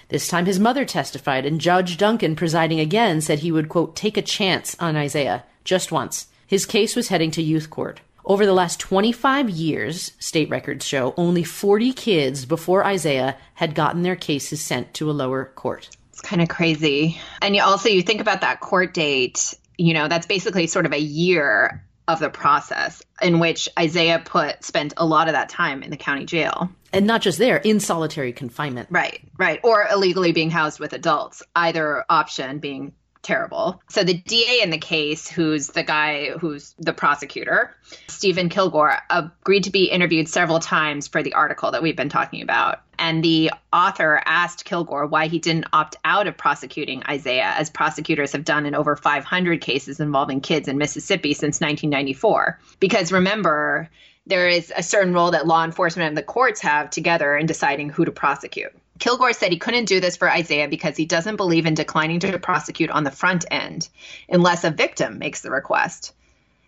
This 0.08 0.30
time 0.30 0.46
his 0.46 0.62
mother 0.62 0.86
testified, 0.86 1.46
and 1.46 1.60
Judge 1.60 1.98
Duncan, 1.98 2.38
presiding 2.38 2.80
again, 2.80 3.20
said 3.20 3.40
he 3.40 3.52
would, 3.52 3.68
quote, 3.68 3.98
take 3.98 4.16
a 4.16 4.22
chance 4.22 4.78
on 4.80 4.96
Isaiah, 4.96 5.44
just 5.66 5.92
once. 5.92 6.28
His 6.48 6.66
case 6.66 6.96
was 6.96 7.10
heading 7.10 7.32
to 7.32 7.44
youth 7.44 7.70
court. 7.70 8.00
Over 8.28 8.46
the 8.46 8.54
last 8.54 8.82
25 8.82 9.50
years, 9.50 10.12
state 10.20 10.50
records 10.50 10.86
show, 10.86 11.14
only 11.16 11.46
40 11.46 11.94
kids 11.94 12.44
before 12.44 12.86
Isaiah 12.86 13.38
had 13.54 13.74
gotten 13.74 14.04
their 14.04 14.18
cases 14.18 14.62
sent 14.62 14.94
to 14.96 15.10
a 15.10 15.14
lower 15.14 15.46
court. 15.56 15.90
It's 16.10 16.20
kind 16.20 16.42
of 16.42 16.50
crazy. 16.50 17.22
And 17.42 17.56
you 17.56 17.64
also 17.64 17.88
you 17.88 18.02
think 18.02 18.20
about 18.20 18.42
that 18.42 18.60
court 18.60 18.94
date, 18.94 19.54
you 19.78 19.94
know, 19.94 20.10
that's 20.10 20.28
basically 20.28 20.68
sort 20.68 20.86
of 20.86 20.92
a 20.92 21.00
year 21.00 21.86
of 22.10 22.20
the 22.20 22.30
process 22.30 23.02
in 23.22 23.40
which 23.40 23.70
Isaiah 23.80 24.20
put 24.20 24.62
spent 24.62 24.94
a 24.98 25.06
lot 25.06 25.30
of 25.30 25.34
that 25.34 25.48
time 25.48 25.82
in 25.82 25.90
the 25.90 25.98
county 25.98 26.26
jail. 26.26 26.70
And 26.92 27.08
not 27.08 27.22
just 27.22 27.38
there, 27.38 27.58
in 27.58 27.80
solitary 27.80 28.34
confinement. 28.34 28.90
Right, 28.92 29.22
right. 29.38 29.62
Or 29.64 29.88
illegally 29.90 30.34
being 30.34 30.50
housed 30.50 30.82
with 30.82 30.92
adults, 30.92 31.44
either 31.56 32.04
option 32.10 32.60
being 32.60 32.92
terrible. 33.28 33.82
So 33.90 34.06
the 34.06 34.14
DA 34.14 34.62
in 34.62 34.70
the 34.70 34.78
case, 34.78 35.28
who's 35.28 35.68
the 35.68 35.84
guy 35.84 36.30
who's 36.40 36.74
the 36.80 36.94
prosecutor, 36.94 37.76
Stephen 38.08 38.48
Kilgore, 38.48 38.98
agreed 39.10 39.66
to 39.66 39.70
be 39.70 39.92
interviewed 39.92 40.30
several 40.30 40.60
times 40.60 41.10
for 41.10 41.22
the 41.22 41.34
article 41.34 41.72
that 41.72 41.84
we've 41.84 41.96
been 41.96 42.08
talking 42.08 42.42
about. 42.42 42.82
And 42.98 43.22
the 43.22 43.52
author 43.74 44.22
asked 44.26 44.64
Kilgore 44.64 45.06
why 45.06 45.28
he 45.28 45.40
didn't 45.40 45.68
opt 45.74 45.98
out 46.06 46.28
of 46.28 46.38
prosecuting 46.38 47.04
Isaiah, 47.04 47.54
as 47.58 47.70
prosecutors 47.70 48.32
have 48.32 48.46
done 48.46 48.66
in 48.66 48.74
over 48.74 48.96
500 48.96 49.60
cases 49.60 50.00
involving 50.00 50.40
kids 50.40 50.70
in 50.70 50.78
Mississippi 50.78 51.34
since 51.34 51.60
1994. 51.60 52.60
Because 52.80 53.12
remember, 53.12 53.90
there 54.26 54.48
is 54.48 54.72
a 54.76 54.82
certain 54.82 55.14
role 55.14 55.32
that 55.32 55.46
law 55.46 55.66
enforcement 55.66 56.08
and 56.08 56.18
the 56.18 56.24
courts 56.24 56.62
have 56.62 56.90
together 56.90 57.36
in 57.36 57.46
deciding 57.46 57.90
who 57.90 58.06
to 58.06 58.12
prosecute. 58.12 58.74
Kilgore 59.00 59.34
said 59.34 59.52
he 59.52 59.60
couldn't 59.60 59.86
do 59.86 60.00
this 60.00 60.18
for 60.18 60.30
Isaiah 60.30 60.68
because 60.68 60.98
he 60.98 61.06
doesn't 61.06 61.36
believe 61.36 61.66
in 61.66 61.74
declining 61.74 62.20
to 62.22 62.40
prosecute 62.40 62.90
on 62.90 63.04
the 63.04 63.12
front 63.12 63.46
end 63.52 63.90
unless 64.30 64.64
a 64.64 64.72
victim 64.72 65.20
makes 65.20 65.42
the 65.42 65.52
request. 65.52 66.14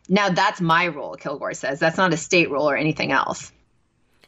Now, 0.08 0.30
that's 0.30 0.60
my 0.60 0.86
rule, 0.86 1.16
Kilgore 1.16 1.54
says. 1.54 1.80
That's 1.80 1.98
not 1.98 2.14
a 2.14 2.18
state 2.18 2.50
rule 2.50 2.70
or 2.70 2.76
anything 2.76 3.12
else. 3.12 3.52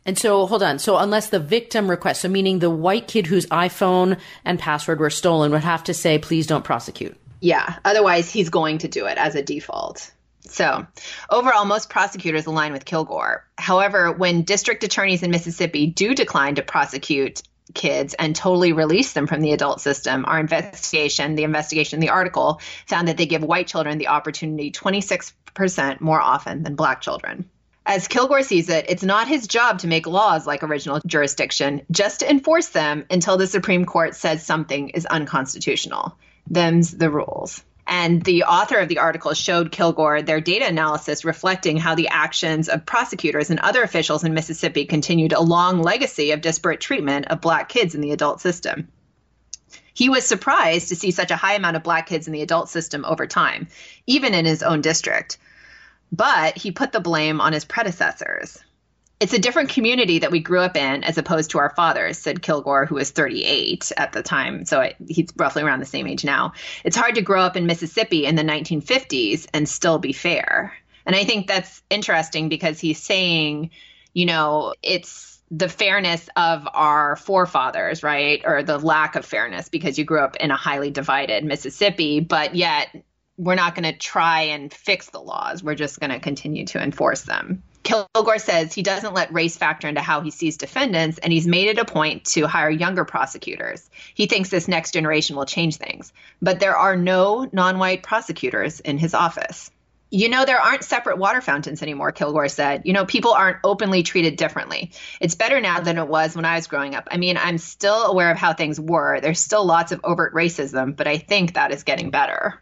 And 0.06 0.18
so, 0.18 0.46
hold 0.46 0.64
on. 0.64 0.80
So, 0.80 0.98
unless 0.98 1.30
the 1.30 1.40
victim 1.40 1.90
requests, 1.90 2.20
so 2.20 2.30
meaning 2.30 2.60
the 2.60 2.70
white 2.70 3.08
kid 3.08 3.28
whose 3.28 3.46
iPhone 3.48 4.20
and 4.46 4.60
password 4.60 5.00
were 5.00 5.10
stolen 5.10 5.52
would 5.52 5.64
have 5.64 5.84
to 5.86 5.94
say, 5.94 6.18
please 6.18 6.48
don't 6.48 6.64
prosecute. 6.64 7.18
Yeah. 7.40 7.76
Otherwise, 7.86 8.32
he's 8.32 8.50
going 8.50 8.80
to 8.80 8.88
do 8.88 9.06
it 9.06 9.18
as 9.18 9.36
a 9.36 9.44
default. 9.44 10.12
So, 10.42 10.86
overall, 11.30 11.66
most 11.66 11.90
prosecutors 11.90 12.48
align 12.48 12.74
with 12.74 12.86
Kilgore. 12.86 13.46
However, 13.58 14.12
when 14.12 14.42
district 14.42 14.84
attorneys 14.84 15.24
in 15.24 15.32
Mississippi 15.32 15.88
do 15.88 16.16
decline 16.16 16.56
to 16.56 16.64
prosecute 16.64 17.44
kids 17.74 18.14
and 18.14 18.36
totally 18.36 18.74
release 18.74 19.14
them 19.14 19.28
from 19.28 19.42
the 19.42 19.54
adult 19.54 19.82
system. 19.82 20.26
Our 20.26 20.40
investigation, 20.40 21.36
the 21.36 21.44
investigation, 21.44 22.00
the 22.00 22.10
article 22.10 22.62
found 22.88 23.08
that 23.08 23.18
they 23.18 23.26
give 23.26 23.44
white 23.44 23.68
children 23.68 23.98
the 23.98 24.08
opportunity 24.08 24.72
26% 24.72 26.02
more 26.02 26.22
often 26.22 26.64
than 26.64 26.76
black 26.76 27.02
children. 27.02 27.50
As 27.86 28.08
Kilgore 28.08 28.44
sees 28.44 28.70
it, 28.70 28.86
it's 28.90 29.04
not 29.04 29.28
his 29.28 29.48
job 29.48 29.80
to 29.80 29.88
make 29.88 30.06
laws 30.06 30.46
like 30.46 30.64
original 30.64 31.02
jurisdiction, 31.06 31.82
just 31.90 32.20
to 32.20 32.30
enforce 32.30 32.70
them 32.70 33.06
until 33.10 33.38
the 33.38 33.48
Supreme 33.48 33.86
Court 33.86 34.16
says 34.16 34.46
something 34.46 34.90
is 34.90 35.08
unconstitutional. 35.08 36.16
Them's 36.48 36.92
the 36.92 37.10
rules. 37.10 37.64
And 37.92 38.24
the 38.24 38.46
author 38.46 38.78
of 38.78 38.88
the 38.88 39.00
article 39.00 39.34
showed 39.34 39.74
Kilgore 39.74 40.22
their 40.22 40.40
data 40.40 40.66
analysis 40.66 41.26
reflecting 41.26 41.76
how 41.76 41.94
the 41.94 42.08
actions 42.08 42.70
of 42.70 42.86
prosecutors 42.86 43.50
and 43.50 43.60
other 43.60 43.84
officials 43.84 44.24
in 44.24 44.34
Mississippi 44.34 44.86
continued 44.86 45.34
a 45.34 45.42
long 45.42 45.82
legacy 45.82 46.32
of 46.32 46.40
disparate 46.40 46.80
treatment 46.80 47.28
of 47.28 47.42
black 47.42 47.68
kids 47.68 47.94
in 47.94 48.00
the 48.00 48.14
adult 48.14 48.40
system. 48.40 48.88
He 49.94 50.08
was 50.08 50.26
surprised 50.26 50.88
to 50.88 50.96
see 50.96 51.12
such 51.12 51.32
a 51.32 51.36
high 51.36 51.56
amount 51.56 51.76
of 51.76 51.84
black 51.84 52.08
kids 52.08 52.28
in 52.28 52.34
the 52.34 52.42
adult 52.42 52.70
system 52.70 53.04
over 53.04 53.28
time, 53.28 53.68
even 54.08 54.34
in 54.34 54.46
his 54.46 54.64
own 54.64 54.80
district. 54.80 55.38
But 56.14 56.58
he 56.58 56.72
put 56.72 56.94
the 56.94 57.02
blame 57.02 57.42
on 57.42 57.52
his 57.52 57.66
predecessors. 57.66 58.58
It's 59.22 59.34
a 59.34 59.40
different 59.40 59.70
community 59.70 60.18
that 60.18 60.32
we 60.32 60.40
grew 60.40 60.62
up 60.62 60.76
in 60.76 61.04
as 61.04 61.20
opposed 61.20 61.52
to 61.52 61.60
our 61.60 61.70
fathers, 61.70 62.18
said 62.18 62.42
Kilgore, 62.42 62.88
who 62.88 62.96
was 62.96 63.12
38 63.12 63.92
at 63.96 64.14
the 64.14 64.24
time. 64.24 64.66
So 64.66 64.92
he's 65.08 65.30
roughly 65.38 65.62
around 65.62 65.80
the 65.80 65.86
same 65.86 66.08
age 66.08 66.26
now. 66.26 66.54
It's 66.84 66.96
hard 66.96 67.14
to 67.16 67.22
grow 67.22 67.42
up 67.42 67.56
in 67.56 67.68
Mississippi 67.68 68.26
in 68.26 68.34
the 68.34 68.42
1950s 68.42 69.46
and 69.54 69.70
still 69.70 70.00
be 70.00 70.12
fair. 70.12 70.74
And 71.06 71.16
I 71.16 71.24
think 71.24 71.46
that's 71.46 71.84
interesting 71.92 72.50
because 72.50 72.80
he's 72.80 73.00
saying, 73.00 73.70
you 74.12 74.26
know, 74.26 74.74
it's 74.82 75.40
the 75.52 75.70
fairness 75.70 76.28
of 76.36 76.68
our 76.74 77.16
forefathers, 77.16 78.02
right? 78.02 78.42
Or 78.44 78.64
the 78.64 78.80
lack 78.80 79.16
of 79.16 79.24
fairness 79.24 79.70
because 79.70 80.00
you 80.00 80.04
grew 80.04 80.22
up 80.22 80.38
in 80.38 80.50
a 80.50 80.58
highly 80.58 80.90
divided 80.90 81.44
Mississippi, 81.44 82.22
but 82.22 82.56
yet 82.56 82.88
we're 83.38 83.54
not 83.54 83.76
going 83.76 83.92
to 83.92 83.96
try 83.96 84.42
and 84.42 84.74
fix 84.74 85.12
the 85.12 85.22
laws. 85.22 85.62
We're 85.62 85.76
just 85.76 86.00
going 86.00 86.10
to 86.10 86.20
continue 86.20 86.66
to 86.66 86.82
enforce 86.82 87.22
them. 87.22 87.62
Kilgore 87.84 88.40
says 88.40 88.74
he 88.74 88.84
doesn't 88.84 89.14
let 89.14 89.34
race 89.34 89.58
factor 89.58 89.88
into 89.88 90.02
how 90.02 90.22
he 90.22 90.32
sees 90.32 90.58
defendants, 90.58 91.18
and 91.18 91.34
he's 91.34 91.48
made 91.48 91.68
it 91.68 91.80
a 91.80 91.86
point 91.86 92.26
to 92.26 92.48
hire 92.48 92.70
younger 92.70 93.06
prosecutors. 93.06 93.90
He 94.14 94.28
thinks 94.28 94.50
this 94.50 94.68
next 94.68 94.92
generation 94.92 95.36
will 95.36 95.46
change 95.46 95.78
things. 95.78 96.14
But 96.42 96.60
there 96.60 96.78
are 96.78 96.96
no 96.96 97.50
non 97.52 97.80
white 97.80 98.04
prosecutors 98.04 98.80
in 98.80 98.98
his 98.98 99.14
office. 99.14 99.72
You 100.14 100.28
know, 100.28 100.44
there 100.44 100.60
aren't 100.60 100.84
separate 100.84 101.18
water 101.18 101.40
fountains 101.40 101.82
anymore, 101.82 102.12
Kilgore 102.12 102.50
said. 102.50 102.82
You 102.84 102.92
know, 102.92 103.06
people 103.06 103.32
aren't 103.32 103.60
openly 103.64 104.04
treated 104.04 104.36
differently. 104.36 104.92
It's 105.22 105.36
better 105.36 105.62
now 105.62 105.80
than 105.80 105.98
it 105.98 106.08
was 106.08 106.36
when 106.36 106.44
I 106.44 106.56
was 106.56 106.68
growing 106.68 106.96
up. 106.96 107.08
I 107.10 107.16
mean, 107.16 107.38
I'm 107.38 107.58
still 107.58 108.06
aware 108.08 108.30
of 108.30 108.38
how 108.38 108.54
things 108.54 108.78
were. 108.78 109.22
There's 109.22 109.40
still 109.40 109.66
lots 109.66 109.94
of 109.94 110.02
overt 110.04 110.34
racism, 110.34 110.98
but 110.98 111.08
I 111.08 111.18
think 111.18 111.54
that 111.54 111.72
is 111.72 111.84
getting 111.84 112.12
better. 112.12 112.60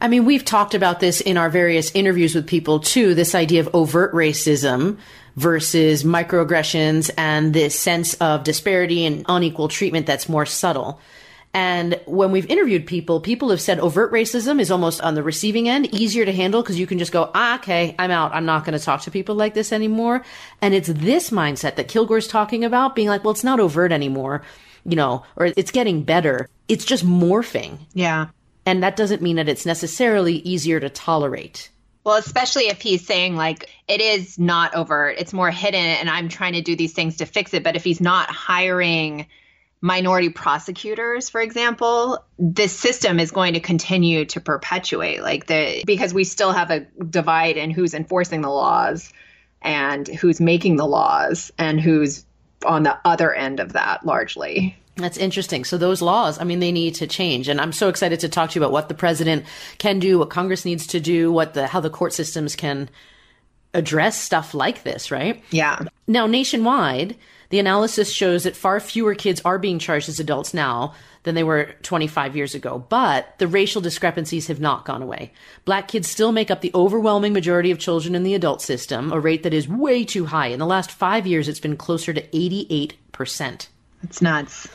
I 0.00 0.08
mean, 0.08 0.24
we've 0.24 0.44
talked 0.44 0.74
about 0.74 1.00
this 1.00 1.20
in 1.20 1.36
our 1.36 1.50
various 1.50 1.94
interviews 1.94 2.34
with 2.34 2.46
people 2.46 2.80
too, 2.80 3.14
this 3.14 3.34
idea 3.34 3.60
of 3.60 3.74
overt 3.74 4.12
racism 4.12 4.98
versus 5.36 6.04
microaggressions 6.04 7.10
and 7.18 7.52
this 7.52 7.78
sense 7.78 8.14
of 8.14 8.42
disparity 8.44 9.04
and 9.04 9.24
unequal 9.28 9.68
treatment 9.68 10.06
that's 10.06 10.28
more 10.28 10.46
subtle. 10.46 11.00
And 11.52 12.00
when 12.06 12.30
we've 12.30 12.46
interviewed 12.46 12.86
people, 12.86 13.20
people 13.20 13.50
have 13.50 13.60
said 13.60 13.80
overt 13.80 14.12
racism 14.12 14.60
is 14.60 14.70
almost 14.70 15.00
on 15.00 15.14
the 15.14 15.22
receiving 15.22 15.68
end, 15.68 15.92
easier 15.92 16.24
to 16.24 16.32
handle 16.32 16.62
because 16.62 16.78
you 16.78 16.86
can 16.86 16.98
just 16.98 17.10
go, 17.10 17.30
ah, 17.34 17.56
okay, 17.56 17.94
I'm 17.98 18.12
out. 18.12 18.32
I'm 18.32 18.46
not 18.46 18.64
going 18.64 18.78
to 18.78 18.84
talk 18.84 19.02
to 19.02 19.10
people 19.10 19.34
like 19.34 19.54
this 19.54 19.72
anymore. 19.72 20.24
And 20.62 20.74
it's 20.74 20.88
this 20.88 21.30
mindset 21.30 21.74
that 21.74 21.88
Kilgore's 21.88 22.28
talking 22.28 22.64
about 22.64 22.94
being 22.94 23.08
like, 23.08 23.24
well, 23.24 23.32
it's 23.32 23.44
not 23.44 23.58
overt 23.58 23.90
anymore, 23.90 24.42
you 24.84 24.94
know, 24.94 25.24
or 25.34 25.46
it's 25.46 25.72
getting 25.72 26.04
better. 26.04 26.48
It's 26.68 26.84
just 26.84 27.04
morphing. 27.04 27.78
Yeah. 27.94 28.28
And 28.66 28.82
that 28.82 28.96
doesn't 28.96 29.22
mean 29.22 29.36
that 29.36 29.48
it's 29.48 29.66
necessarily 29.66 30.36
easier 30.36 30.80
to 30.80 30.90
tolerate. 30.90 31.70
Well, 32.04 32.16
especially 32.16 32.68
if 32.68 32.80
he's 32.80 33.06
saying 33.06 33.36
like 33.36 33.68
it 33.86 34.00
is 34.00 34.38
not 34.38 34.74
overt, 34.74 35.16
it's 35.18 35.32
more 35.32 35.50
hidden, 35.50 35.80
and 35.80 36.08
I'm 36.08 36.28
trying 36.28 36.54
to 36.54 36.62
do 36.62 36.74
these 36.74 36.92
things 36.92 37.18
to 37.18 37.26
fix 37.26 37.52
it. 37.52 37.62
But 37.62 37.76
if 37.76 37.84
he's 37.84 38.00
not 38.00 38.30
hiring 38.30 39.26
minority 39.82 40.28
prosecutors, 40.28 41.28
for 41.28 41.40
example, 41.40 42.22
this 42.38 42.72
system 42.72 43.18
is 43.20 43.30
going 43.30 43.54
to 43.54 43.60
continue 43.60 44.24
to 44.26 44.40
perpetuate 44.40 45.22
like 45.22 45.46
the 45.46 45.82
because 45.86 46.14
we 46.14 46.24
still 46.24 46.52
have 46.52 46.70
a 46.70 46.80
divide 46.80 47.56
in 47.56 47.70
who's 47.70 47.94
enforcing 47.94 48.40
the 48.40 48.50
laws 48.50 49.12
and 49.62 50.08
who's 50.08 50.40
making 50.40 50.76
the 50.76 50.86
laws 50.86 51.52
and 51.58 51.80
who's 51.80 52.24
on 52.64 52.82
the 52.82 52.98
other 53.04 53.32
end 53.32 53.60
of 53.60 53.74
that 53.74 54.04
largely. 54.04 54.76
That's 54.96 55.16
interesting. 55.16 55.64
So 55.64 55.78
those 55.78 56.02
laws, 56.02 56.38
I 56.38 56.44
mean, 56.44 56.60
they 56.60 56.72
need 56.72 56.96
to 56.96 57.06
change. 57.06 57.48
And 57.48 57.60
I'm 57.60 57.72
so 57.72 57.88
excited 57.88 58.20
to 58.20 58.28
talk 58.28 58.50
to 58.50 58.58
you 58.58 58.64
about 58.64 58.72
what 58.72 58.88
the 58.88 58.94
president 58.94 59.44
can 59.78 59.98
do, 59.98 60.18
what 60.18 60.30
Congress 60.30 60.64
needs 60.64 60.86
to 60.88 61.00
do, 61.00 61.32
what 61.32 61.54
the, 61.54 61.66
how 61.66 61.80
the 61.80 61.90
court 61.90 62.12
systems 62.12 62.56
can 62.56 62.90
address 63.72 64.20
stuff 64.20 64.52
like 64.52 64.82
this, 64.82 65.10
right? 65.10 65.42
Yeah. 65.50 65.80
Now, 66.06 66.26
nationwide, 66.26 67.16
the 67.50 67.58
analysis 67.58 68.10
shows 68.10 68.44
that 68.44 68.56
far 68.56 68.80
fewer 68.80 69.14
kids 69.14 69.40
are 69.44 69.58
being 69.58 69.78
charged 69.78 70.08
as 70.08 70.20
adults 70.20 70.54
now 70.54 70.94
than 71.22 71.34
they 71.34 71.44
were 71.44 71.74
25 71.82 72.34
years 72.34 72.54
ago, 72.54 72.84
but 72.88 73.38
the 73.38 73.46
racial 73.46 73.82
discrepancies 73.82 74.46
have 74.46 74.60
not 74.60 74.86
gone 74.86 75.02
away. 75.02 75.32
Black 75.64 75.88
kids 75.88 76.08
still 76.08 76.32
make 76.32 76.50
up 76.50 76.62
the 76.62 76.70
overwhelming 76.74 77.32
majority 77.32 77.70
of 77.70 77.78
children 77.78 78.14
in 78.14 78.22
the 78.22 78.34
adult 78.34 78.62
system, 78.62 79.12
a 79.12 79.20
rate 79.20 79.42
that 79.42 79.52
is 79.52 79.68
way 79.68 80.04
too 80.04 80.26
high. 80.26 80.46
In 80.46 80.58
the 80.58 80.66
last 80.66 80.90
five 80.90 81.26
years, 81.26 81.48
it's 81.48 81.60
been 81.60 81.76
closer 81.76 82.12
to 82.12 82.22
88%. 82.28 83.66
It's 84.02 84.22
nuts. 84.22 84.68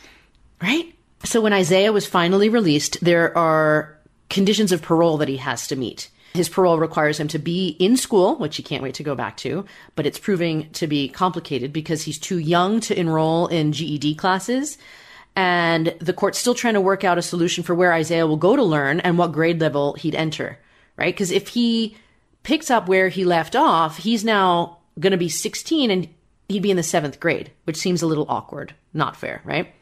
Right? 0.61 0.93
So 1.23 1.41
when 1.41 1.53
Isaiah 1.53 1.91
was 1.91 2.05
finally 2.05 2.49
released, 2.49 3.03
there 3.03 3.35
are 3.37 3.97
conditions 4.29 4.71
of 4.71 4.81
parole 4.81 5.17
that 5.17 5.27
he 5.27 5.37
has 5.37 5.67
to 5.67 5.75
meet. 5.75 6.09
His 6.33 6.49
parole 6.49 6.79
requires 6.79 7.19
him 7.19 7.29
to 7.29 7.39
be 7.39 7.69
in 7.79 7.95
school, 7.95 8.35
which 8.35 8.57
he 8.57 8.63
can't 8.63 8.83
wait 8.83 8.95
to 8.95 9.03
go 9.03 9.15
back 9.15 9.37
to, 9.37 9.65
but 9.95 10.05
it's 10.05 10.19
proving 10.19 10.69
to 10.71 10.85
be 10.85 11.07
complicated 11.07 11.71
because 11.71 12.03
he's 12.03 12.19
too 12.19 12.37
young 12.37 12.81
to 12.81 12.99
enroll 12.99 13.47
in 13.47 13.71
GED 13.71 14.15
classes. 14.15 14.77
And 15.35 15.95
the 15.99 16.13
court's 16.13 16.37
still 16.37 16.53
trying 16.53 16.73
to 16.73 16.81
work 16.81 17.03
out 17.03 17.17
a 17.17 17.21
solution 17.21 17.63
for 17.63 17.73
where 17.73 17.93
Isaiah 17.93 18.27
will 18.27 18.37
go 18.37 18.55
to 18.55 18.63
learn 18.63 18.99
and 18.99 19.17
what 19.17 19.31
grade 19.31 19.61
level 19.61 19.93
he'd 19.93 20.15
enter, 20.15 20.59
right? 20.97 21.13
Because 21.13 21.31
if 21.31 21.49
he 21.49 21.95
picks 22.43 22.69
up 22.69 22.87
where 22.87 23.09
he 23.09 23.23
left 23.23 23.55
off, 23.55 23.97
he's 23.97 24.23
now 24.23 24.79
going 24.99 25.11
to 25.11 25.17
be 25.17 25.29
16 25.29 25.89
and 25.89 26.09
he'd 26.49 26.63
be 26.63 26.71
in 26.71 26.77
the 26.77 26.83
seventh 26.83 27.19
grade, 27.19 27.51
which 27.63 27.77
seems 27.77 28.01
a 28.01 28.07
little 28.07 28.25
awkward. 28.29 28.73
Not 28.93 29.15
fair, 29.15 29.41
right? 29.43 29.73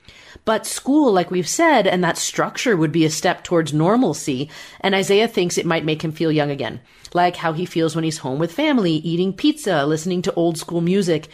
But 0.45 0.65
school, 0.65 1.11
like 1.11 1.31
we've 1.31 1.47
said, 1.47 1.88
and 1.88 2.03
that 2.03 2.17
structure 2.17 2.75
would 2.75 2.91
be 2.91 3.05
a 3.05 3.09
step 3.09 3.43
towards 3.43 3.73
normalcy. 3.73 4.49
And 4.81 4.95
Isaiah 4.95 5.27
thinks 5.27 5.57
it 5.57 5.65
might 5.65 5.86
make 5.86 6.03
him 6.03 6.11
feel 6.11 6.31
young 6.31 6.51
again, 6.51 6.81
like 7.13 7.36
how 7.36 7.53
he 7.53 7.65
feels 7.65 7.95
when 7.95 8.03
he's 8.03 8.19
home 8.19 8.39
with 8.39 8.51
family, 8.51 8.93
eating 8.93 9.34
pizza, 9.34 9.86
listening 9.86 10.21
to 10.23 10.34
old 10.34 10.57
school 10.57 10.81
music, 10.81 11.27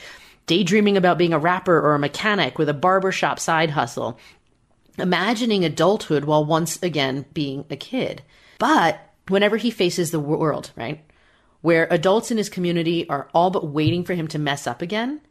daydreaming 0.47 0.97
about 0.97 1.17
being 1.17 1.33
a 1.33 1.39
rapper 1.39 1.79
or 1.79 1.95
a 1.95 1.99
mechanic 1.99 2.57
with 2.57 2.69
a 2.69 2.73
barbershop 2.73 3.39
side 3.39 3.71
hustle, 3.71 4.19
imagining 4.97 5.63
adulthood 5.63 6.25
while 6.25 6.43
once 6.43 6.81
again 6.81 7.25
being 7.33 7.65
a 7.69 7.75
kid. 7.75 8.21
But 8.57 8.99
whenever 9.27 9.57
he 9.57 9.71
faces 9.71 10.11
the 10.11 10.19
world, 10.19 10.71
right, 10.75 11.03
where 11.61 11.87
adults 11.91 12.31
in 12.31 12.37
his 12.37 12.49
community 12.49 13.07
are 13.09 13.29
all 13.33 13.51
but 13.51 13.67
waiting 13.67 14.03
for 14.03 14.13
him 14.13 14.27
to 14.29 14.39
mess 14.39 14.67
up 14.67 14.81
again, 14.81 15.21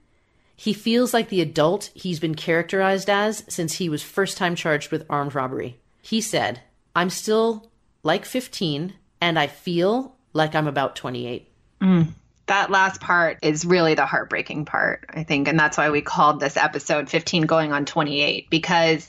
he 0.61 0.73
feels 0.73 1.15
like 1.15 1.29
the 1.29 1.41
adult 1.41 1.89
he's 1.95 2.19
been 2.19 2.35
characterized 2.35 3.09
as 3.09 3.45
since 3.47 3.75
he 3.75 3.89
was 3.89 4.03
first 4.03 4.37
time 4.37 4.57
charged 4.57 4.91
with 4.91 5.07
armed 5.09 5.33
robbery. 5.37 5.79
He 6.03 6.21
said, 6.21 6.61
I'm 6.97 7.11
still 7.11 7.71
like 8.03 8.25
15 8.25 8.93
and 9.21 9.39
I 9.39 9.47
feel 9.47 10.17
like 10.33 10.57
I'm 10.57 10.67
about 10.67 10.97
28. 10.97 11.49
Mm. 11.81 12.09
That 12.47 12.73
last 12.73 13.01
part 13.01 13.39
is 13.41 13.65
really 13.65 13.95
the 13.95 14.05
heartbreaking 14.05 14.65
part, 14.65 15.07
I 15.11 15.23
think. 15.23 15.47
And 15.47 15.57
that's 15.57 15.79
why 15.79 15.91
we 15.91 16.01
called 16.01 16.41
this 16.41 16.57
episode 16.57 17.09
15 17.09 17.47
going 17.47 17.73
on 17.73 17.85
28 17.85 18.51
because 18.51 19.09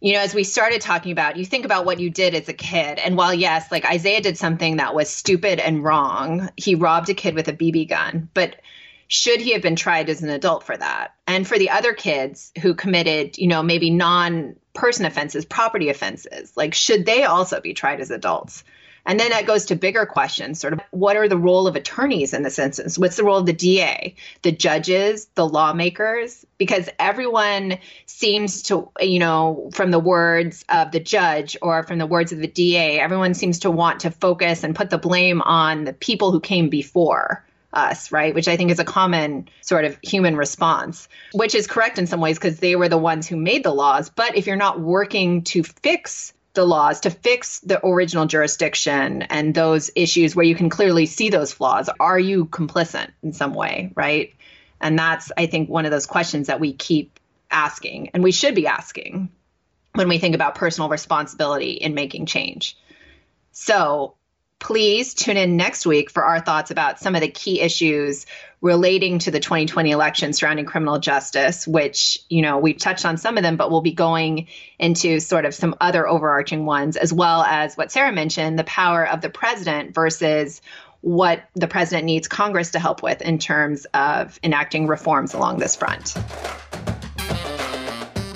you 0.00 0.14
know, 0.14 0.20
as 0.20 0.34
we 0.34 0.44
started 0.44 0.80
talking 0.80 1.12
about, 1.12 1.36
you 1.36 1.44
think 1.44 1.66
about 1.66 1.84
what 1.84 2.00
you 2.00 2.08
did 2.08 2.34
as 2.34 2.48
a 2.48 2.54
kid. 2.54 2.98
And 2.98 3.18
while, 3.18 3.34
yes, 3.34 3.70
like 3.70 3.84
Isaiah 3.84 4.20
did 4.22 4.38
something 4.38 4.78
that 4.78 4.94
was 4.94 5.10
stupid 5.10 5.58
and 5.58 5.84
wrong, 5.84 6.48
he 6.56 6.74
robbed 6.74 7.10
a 7.10 7.14
kid 7.14 7.34
with 7.34 7.48
a 7.48 7.54
BB 7.54 7.88
gun. 7.88 8.28
But 8.34 8.60
should 9.08 9.40
he 9.40 9.52
have 9.52 9.62
been 9.62 9.76
tried 9.76 10.08
as 10.08 10.22
an 10.22 10.30
adult 10.30 10.64
for 10.64 10.76
that? 10.76 11.14
And 11.26 11.46
for 11.46 11.58
the 11.58 11.70
other 11.70 11.92
kids 11.92 12.52
who 12.60 12.74
committed, 12.74 13.38
you 13.38 13.48
know, 13.48 13.62
maybe 13.62 13.90
non 13.90 14.56
person 14.72 15.04
offenses, 15.06 15.44
property 15.44 15.88
offenses, 15.88 16.56
like 16.56 16.74
should 16.74 17.06
they 17.06 17.24
also 17.24 17.60
be 17.60 17.74
tried 17.74 18.00
as 18.00 18.10
adults? 18.10 18.64
And 19.06 19.20
then 19.20 19.30
that 19.30 19.46
goes 19.46 19.66
to 19.66 19.76
bigger 19.76 20.06
questions, 20.06 20.58
sort 20.58 20.72
of 20.72 20.80
what 20.90 21.16
are 21.16 21.28
the 21.28 21.36
role 21.36 21.66
of 21.66 21.76
attorneys 21.76 22.32
in 22.32 22.42
this 22.42 22.58
instance? 22.58 22.98
What's 22.98 23.16
the 23.16 23.24
role 23.24 23.36
of 23.36 23.46
the 23.46 23.52
DA, 23.52 24.14
the 24.40 24.52
judges, 24.52 25.26
the 25.34 25.46
lawmakers? 25.46 26.46
Because 26.56 26.88
everyone 26.98 27.78
seems 28.06 28.62
to, 28.64 28.88
you 29.00 29.18
know, 29.18 29.70
from 29.74 29.90
the 29.90 29.98
words 29.98 30.64
of 30.70 30.90
the 30.90 31.00
judge 31.00 31.54
or 31.60 31.82
from 31.82 31.98
the 31.98 32.06
words 32.06 32.32
of 32.32 32.38
the 32.38 32.46
DA, 32.46 32.98
everyone 32.98 33.34
seems 33.34 33.58
to 33.60 33.70
want 33.70 34.00
to 34.00 34.10
focus 34.10 34.64
and 34.64 34.74
put 34.74 34.88
the 34.88 34.98
blame 34.98 35.42
on 35.42 35.84
the 35.84 35.92
people 35.92 36.32
who 36.32 36.40
came 36.40 36.70
before 36.70 37.44
us, 37.74 38.12
right? 38.12 38.34
Which 38.34 38.48
I 38.48 38.56
think 38.56 38.70
is 38.70 38.78
a 38.78 38.84
common 38.84 39.48
sort 39.60 39.84
of 39.84 39.98
human 40.02 40.36
response, 40.36 41.08
which 41.32 41.54
is 41.54 41.66
correct 41.66 41.98
in 41.98 42.06
some 42.06 42.20
ways 42.20 42.38
because 42.38 42.58
they 42.58 42.76
were 42.76 42.88
the 42.88 42.98
ones 42.98 43.26
who 43.26 43.36
made 43.36 43.64
the 43.64 43.74
laws. 43.74 44.10
But 44.10 44.36
if 44.36 44.46
you're 44.46 44.56
not 44.56 44.80
working 44.80 45.42
to 45.44 45.62
fix 45.62 46.32
the 46.54 46.64
laws, 46.64 47.00
to 47.00 47.10
fix 47.10 47.60
the 47.60 47.84
original 47.84 48.26
jurisdiction 48.26 49.22
and 49.22 49.54
those 49.54 49.90
issues 49.96 50.34
where 50.34 50.46
you 50.46 50.54
can 50.54 50.70
clearly 50.70 51.06
see 51.06 51.28
those 51.28 51.52
flaws, 51.52 51.90
are 52.00 52.18
you 52.18 52.46
complicit 52.46 53.10
in 53.22 53.32
some 53.32 53.54
way, 53.54 53.92
right? 53.94 54.34
And 54.80 54.98
that's, 54.98 55.32
I 55.36 55.46
think, 55.46 55.68
one 55.68 55.84
of 55.84 55.90
those 55.90 56.06
questions 56.06 56.46
that 56.46 56.60
we 56.60 56.72
keep 56.72 57.18
asking 57.50 58.10
and 58.14 58.22
we 58.22 58.32
should 58.32 58.54
be 58.54 58.66
asking 58.66 59.30
when 59.94 60.08
we 60.08 60.18
think 60.18 60.34
about 60.34 60.54
personal 60.54 60.88
responsibility 60.88 61.72
in 61.72 61.94
making 61.94 62.26
change. 62.26 62.76
So, 63.52 64.14
please 64.64 65.12
tune 65.12 65.36
in 65.36 65.58
next 65.58 65.84
week 65.84 66.10
for 66.10 66.24
our 66.24 66.40
thoughts 66.40 66.70
about 66.70 66.98
some 66.98 67.14
of 67.14 67.20
the 67.20 67.28
key 67.28 67.60
issues 67.60 68.24
relating 68.62 69.18
to 69.18 69.30
the 69.30 69.38
2020 69.38 69.90
election 69.90 70.32
surrounding 70.32 70.64
criminal 70.64 70.98
justice, 70.98 71.68
which, 71.68 72.24
you 72.30 72.40
know, 72.40 72.56
we've 72.56 72.78
touched 72.78 73.04
on 73.04 73.18
some 73.18 73.36
of 73.36 73.42
them, 73.42 73.58
but 73.58 73.70
we'll 73.70 73.82
be 73.82 73.92
going 73.92 74.46
into 74.78 75.20
sort 75.20 75.44
of 75.44 75.54
some 75.54 75.74
other 75.82 76.08
overarching 76.08 76.64
ones, 76.64 76.96
as 76.96 77.12
well 77.12 77.42
as 77.42 77.76
what 77.76 77.92
Sarah 77.92 78.10
mentioned 78.10 78.58
the 78.58 78.64
power 78.64 79.06
of 79.06 79.20
the 79.20 79.28
president 79.28 79.94
versus 79.94 80.62
what 81.02 81.44
the 81.52 81.68
president 81.68 82.06
needs 82.06 82.26
Congress 82.26 82.70
to 82.70 82.78
help 82.78 83.02
with 83.02 83.20
in 83.20 83.38
terms 83.38 83.84
of 83.92 84.40
enacting 84.42 84.86
reforms 84.86 85.34
along 85.34 85.58
this 85.58 85.76
front. 85.76 86.14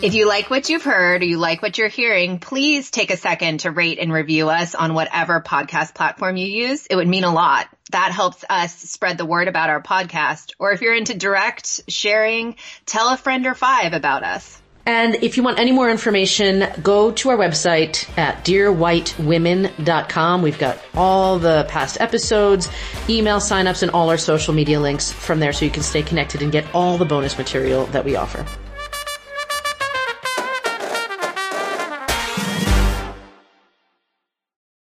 If 0.00 0.14
you 0.14 0.28
like 0.28 0.48
what 0.48 0.68
you've 0.68 0.84
heard 0.84 1.22
or 1.22 1.24
you 1.24 1.38
like 1.38 1.60
what 1.60 1.76
you're 1.76 1.88
hearing, 1.88 2.38
please 2.38 2.92
take 2.92 3.10
a 3.10 3.16
second 3.16 3.60
to 3.60 3.72
rate 3.72 3.98
and 3.98 4.12
review 4.12 4.48
us 4.48 4.76
on 4.76 4.94
whatever 4.94 5.40
podcast 5.40 5.92
platform 5.92 6.36
you 6.36 6.46
use. 6.46 6.86
It 6.86 6.94
would 6.94 7.08
mean 7.08 7.24
a 7.24 7.32
lot. 7.32 7.66
That 7.90 8.12
helps 8.12 8.44
us 8.48 8.72
spread 8.76 9.18
the 9.18 9.24
word 9.24 9.48
about 9.48 9.70
our 9.70 9.82
podcast. 9.82 10.52
Or 10.60 10.70
if 10.70 10.82
you're 10.82 10.94
into 10.94 11.14
direct 11.14 11.80
sharing, 11.88 12.54
tell 12.86 13.12
a 13.12 13.16
friend 13.16 13.44
or 13.44 13.56
five 13.56 13.92
about 13.92 14.22
us. 14.22 14.62
And 14.86 15.16
if 15.16 15.36
you 15.36 15.42
want 15.42 15.58
any 15.58 15.72
more 15.72 15.90
information, 15.90 16.64
go 16.80 17.10
to 17.10 17.30
our 17.30 17.36
website 17.36 18.08
at 18.16 18.44
dearwhitewomen.com. 18.44 20.42
We've 20.42 20.58
got 20.60 20.78
all 20.94 21.40
the 21.40 21.66
past 21.68 22.00
episodes, 22.00 22.68
email 23.08 23.38
signups, 23.38 23.82
and 23.82 23.90
all 23.90 24.10
our 24.10 24.16
social 24.16 24.54
media 24.54 24.78
links 24.78 25.10
from 25.10 25.40
there 25.40 25.52
so 25.52 25.64
you 25.64 25.72
can 25.72 25.82
stay 25.82 26.02
connected 26.02 26.40
and 26.40 26.52
get 26.52 26.72
all 26.72 26.98
the 26.98 27.04
bonus 27.04 27.36
material 27.36 27.86
that 27.86 28.04
we 28.04 28.14
offer. 28.14 28.46